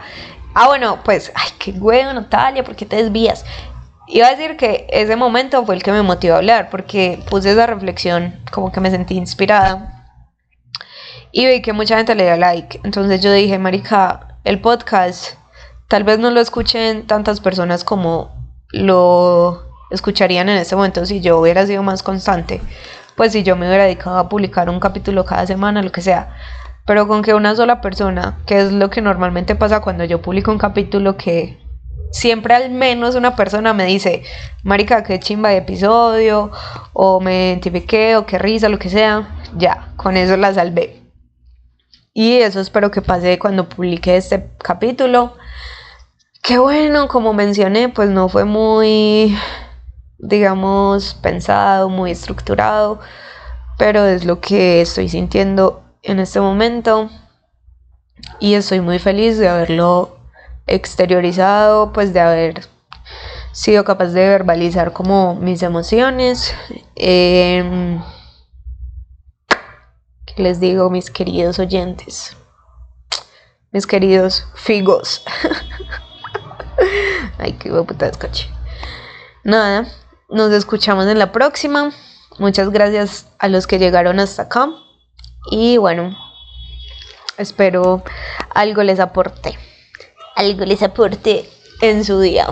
Ah, 0.54 0.68
bueno, 0.68 1.00
pues, 1.04 1.32
ay, 1.36 1.50
qué 1.58 1.72
bueno, 1.72 2.14
Natalia, 2.14 2.64
¿por 2.64 2.76
qué 2.76 2.86
te 2.86 2.98
desvías? 2.98 3.46
Iba 4.08 4.28
a 4.28 4.36
decir 4.36 4.58
que 4.58 4.88
ese 4.90 5.16
momento 5.16 5.66
fue 5.66 5.76
el 5.76 5.84
que 5.84 5.92
me 5.92 6.02
motivó 6.02 6.34
a 6.34 6.38
hablar, 6.38 6.70
porque 6.70 7.24
puse 7.30 7.52
esa 7.52 7.68
reflexión, 7.68 8.40
como 8.52 8.72
que 8.72 8.80
me 8.80 8.90
sentí 8.90 9.16
inspirada. 9.16 10.08
Y 11.32 11.46
vi 11.46 11.62
que 11.62 11.74
mucha 11.74 11.96
gente 11.98 12.16
le 12.16 12.26
dio 12.26 12.36
like. 12.36 12.80
Entonces 12.84 13.22
yo 13.22 13.32
dije, 13.32 13.60
Marica, 13.60 14.40
el 14.44 14.60
podcast 14.60 15.36
tal 15.88 16.04
vez 16.04 16.18
no 16.18 16.32
lo 16.32 16.42
escuchen 16.42 17.06
tantas 17.06 17.40
personas 17.40 17.84
como 17.84 18.32
lo 18.72 19.64
escucharían 19.92 20.50
en 20.50 20.58
ese 20.58 20.76
momento 20.76 21.06
si 21.06 21.22
yo 21.22 21.40
hubiera 21.40 21.66
sido 21.66 21.84
más 21.84 22.04
constante. 22.04 22.62
Pues 23.20 23.34
si 23.34 23.44
yo 23.44 23.58
me 23.58 23.68
hubiera 23.68 23.84
dedicado 23.84 24.18
a 24.18 24.30
publicar 24.30 24.70
un 24.70 24.80
capítulo 24.80 25.26
cada 25.26 25.46
semana, 25.46 25.82
lo 25.82 25.92
que 25.92 26.00
sea. 26.02 26.38
Pero 26.86 27.06
con 27.06 27.22
que 27.22 27.34
una 27.34 27.54
sola 27.54 27.82
persona, 27.82 28.40
que 28.46 28.62
es 28.62 28.72
lo 28.72 28.90
que 28.90 29.02
normalmente 29.02 29.56
pasa 29.56 29.82
cuando 29.82 30.06
yo 30.06 30.22
publico 30.22 30.52
un 30.52 30.58
capítulo 30.58 31.18
que 31.18 31.60
siempre 32.12 32.56
al 32.56 32.70
menos 32.72 33.16
una 33.16 33.36
persona 33.36 33.74
me 33.74 33.84
dice, 33.84 34.24
Marica, 34.64 35.04
qué 35.04 35.20
chimba 35.20 35.50
de 35.50 35.58
episodio, 35.58 36.50
o 36.94 37.20
me 37.20 37.50
identifiqué, 37.50 38.16
o 38.16 38.26
qué 38.26 38.40
risa, 38.40 38.70
lo 38.70 38.80
que 38.80 38.88
sea, 38.88 39.28
ya, 39.58 39.92
con 39.98 40.16
eso 40.16 40.38
la 40.38 40.54
salvé. 40.54 41.02
Y 42.14 42.38
eso 42.38 42.62
espero 42.62 42.90
que 42.90 43.02
pase 43.02 43.38
cuando 43.38 43.68
publique 43.68 44.16
este 44.16 44.50
capítulo. 44.60 45.34
Qué 46.42 46.58
bueno, 46.58 47.10
como 47.10 47.34
mencioné, 47.34 47.90
pues 47.90 48.10
no 48.10 48.30
fue 48.30 48.46
muy, 48.46 49.38
digamos, 50.20 51.14
pensado, 51.16 51.90
muy 51.90 52.12
estructurado, 52.12 53.00
pero 53.78 54.06
es 54.06 54.26
lo 54.26 54.40
que 54.42 54.82
estoy 54.82 55.10
sintiendo 55.10 55.82
en 56.04 56.20
este 56.20 56.40
momento. 56.42 57.10
Y 58.40 58.54
estoy 58.56 58.82
muy 58.82 59.00
feliz 59.00 59.38
de 59.38 59.48
haberlo 59.48 60.18
exteriorizado, 60.68 61.94
pues 61.94 62.14
de 62.14 62.20
haber 62.20 62.68
sido 63.52 63.84
capaz 63.84 64.08
de 64.08 64.28
verbalizar 64.28 64.94
como 64.94 65.36
mis 65.36 65.64
emociones. 65.64 66.54
Em, 66.96 68.02
¿Qué 70.26 70.44
les 70.44 70.60
digo, 70.60 70.90
mis 70.90 71.10
queridos 71.10 71.60
oyentes? 71.60 72.36
Mis 73.72 73.88
queridos 73.88 74.48
figos. 74.56 75.24
Ay, 77.38 77.54
qué 77.54 77.70
puta. 77.72 78.12
Nada, 79.44 79.88
nos 80.30 80.52
escuchamos 80.52 81.08
en 81.08 81.20
la 81.20 81.32
próxima. 81.32 81.92
Muchas 82.38 82.70
gracias 82.70 83.28
a 83.40 83.48
los 83.48 83.68
que 83.68 83.80
llegaron 83.80 84.20
hasta 84.20 84.44
acá. 84.44 84.70
Y 85.52 85.78
bueno, 85.78 86.16
espero 87.38 88.04
algo 88.54 88.84
les 88.84 89.00
aporte 89.00 89.58
algo 90.40 90.64
les 90.64 90.82
aporte 90.82 91.50
en 91.82 92.06
su 92.06 92.22
día. 92.22 92.48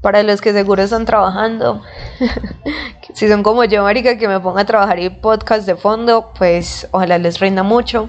Para 0.00 0.22
los 0.22 0.40
que 0.40 0.52
seguro 0.52 0.82
están 0.82 1.04
trabajando, 1.04 1.82
si 3.14 3.28
son 3.28 3.42
como 3.42 3.64
yo, 3.64 3.82
Marica, 3.82 4.16
que 4.16 4.28
me 4.28 4.40
ponga 4.40 4.62
a 4.62 4.64
trabajar 4.64 4.98
y 4.98 5.10
podcast 5.10 5.66
de 5.66 5.76
fondo, 5.76 6.32
pues 6.38 6.88
ojalá 6.92 7.18
les 7.18 7.38
rinda 7.38 7.62
mucho 7.62 8.08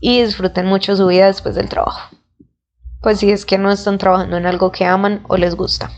y 0.00 0.22
disfruten 0.22 0.66
mucho 0.66 0.96
su 0.96 1.06
vida 1.06 1.26
después 1.26 1.54
del 1.54 1.68
trabajo. 1.68 2.16
Pues 3.00 3.20
si 3.20 3.30
es 3.30 3.46
que 3.46 3.58
no 3.58 3.70
están 3.70 3.98
trabajando 3.98 4.38
en 4.38 4.46
algo 4.46 4.72
que 4.72 4.84
aman 4.84 5.22
o 5.28 5.36
les 5.36 5.54
gusta. 5.54 5.90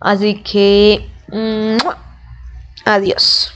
Así 0.00 0.42
que, 0.42 1.10
adiós. 2.84 3.53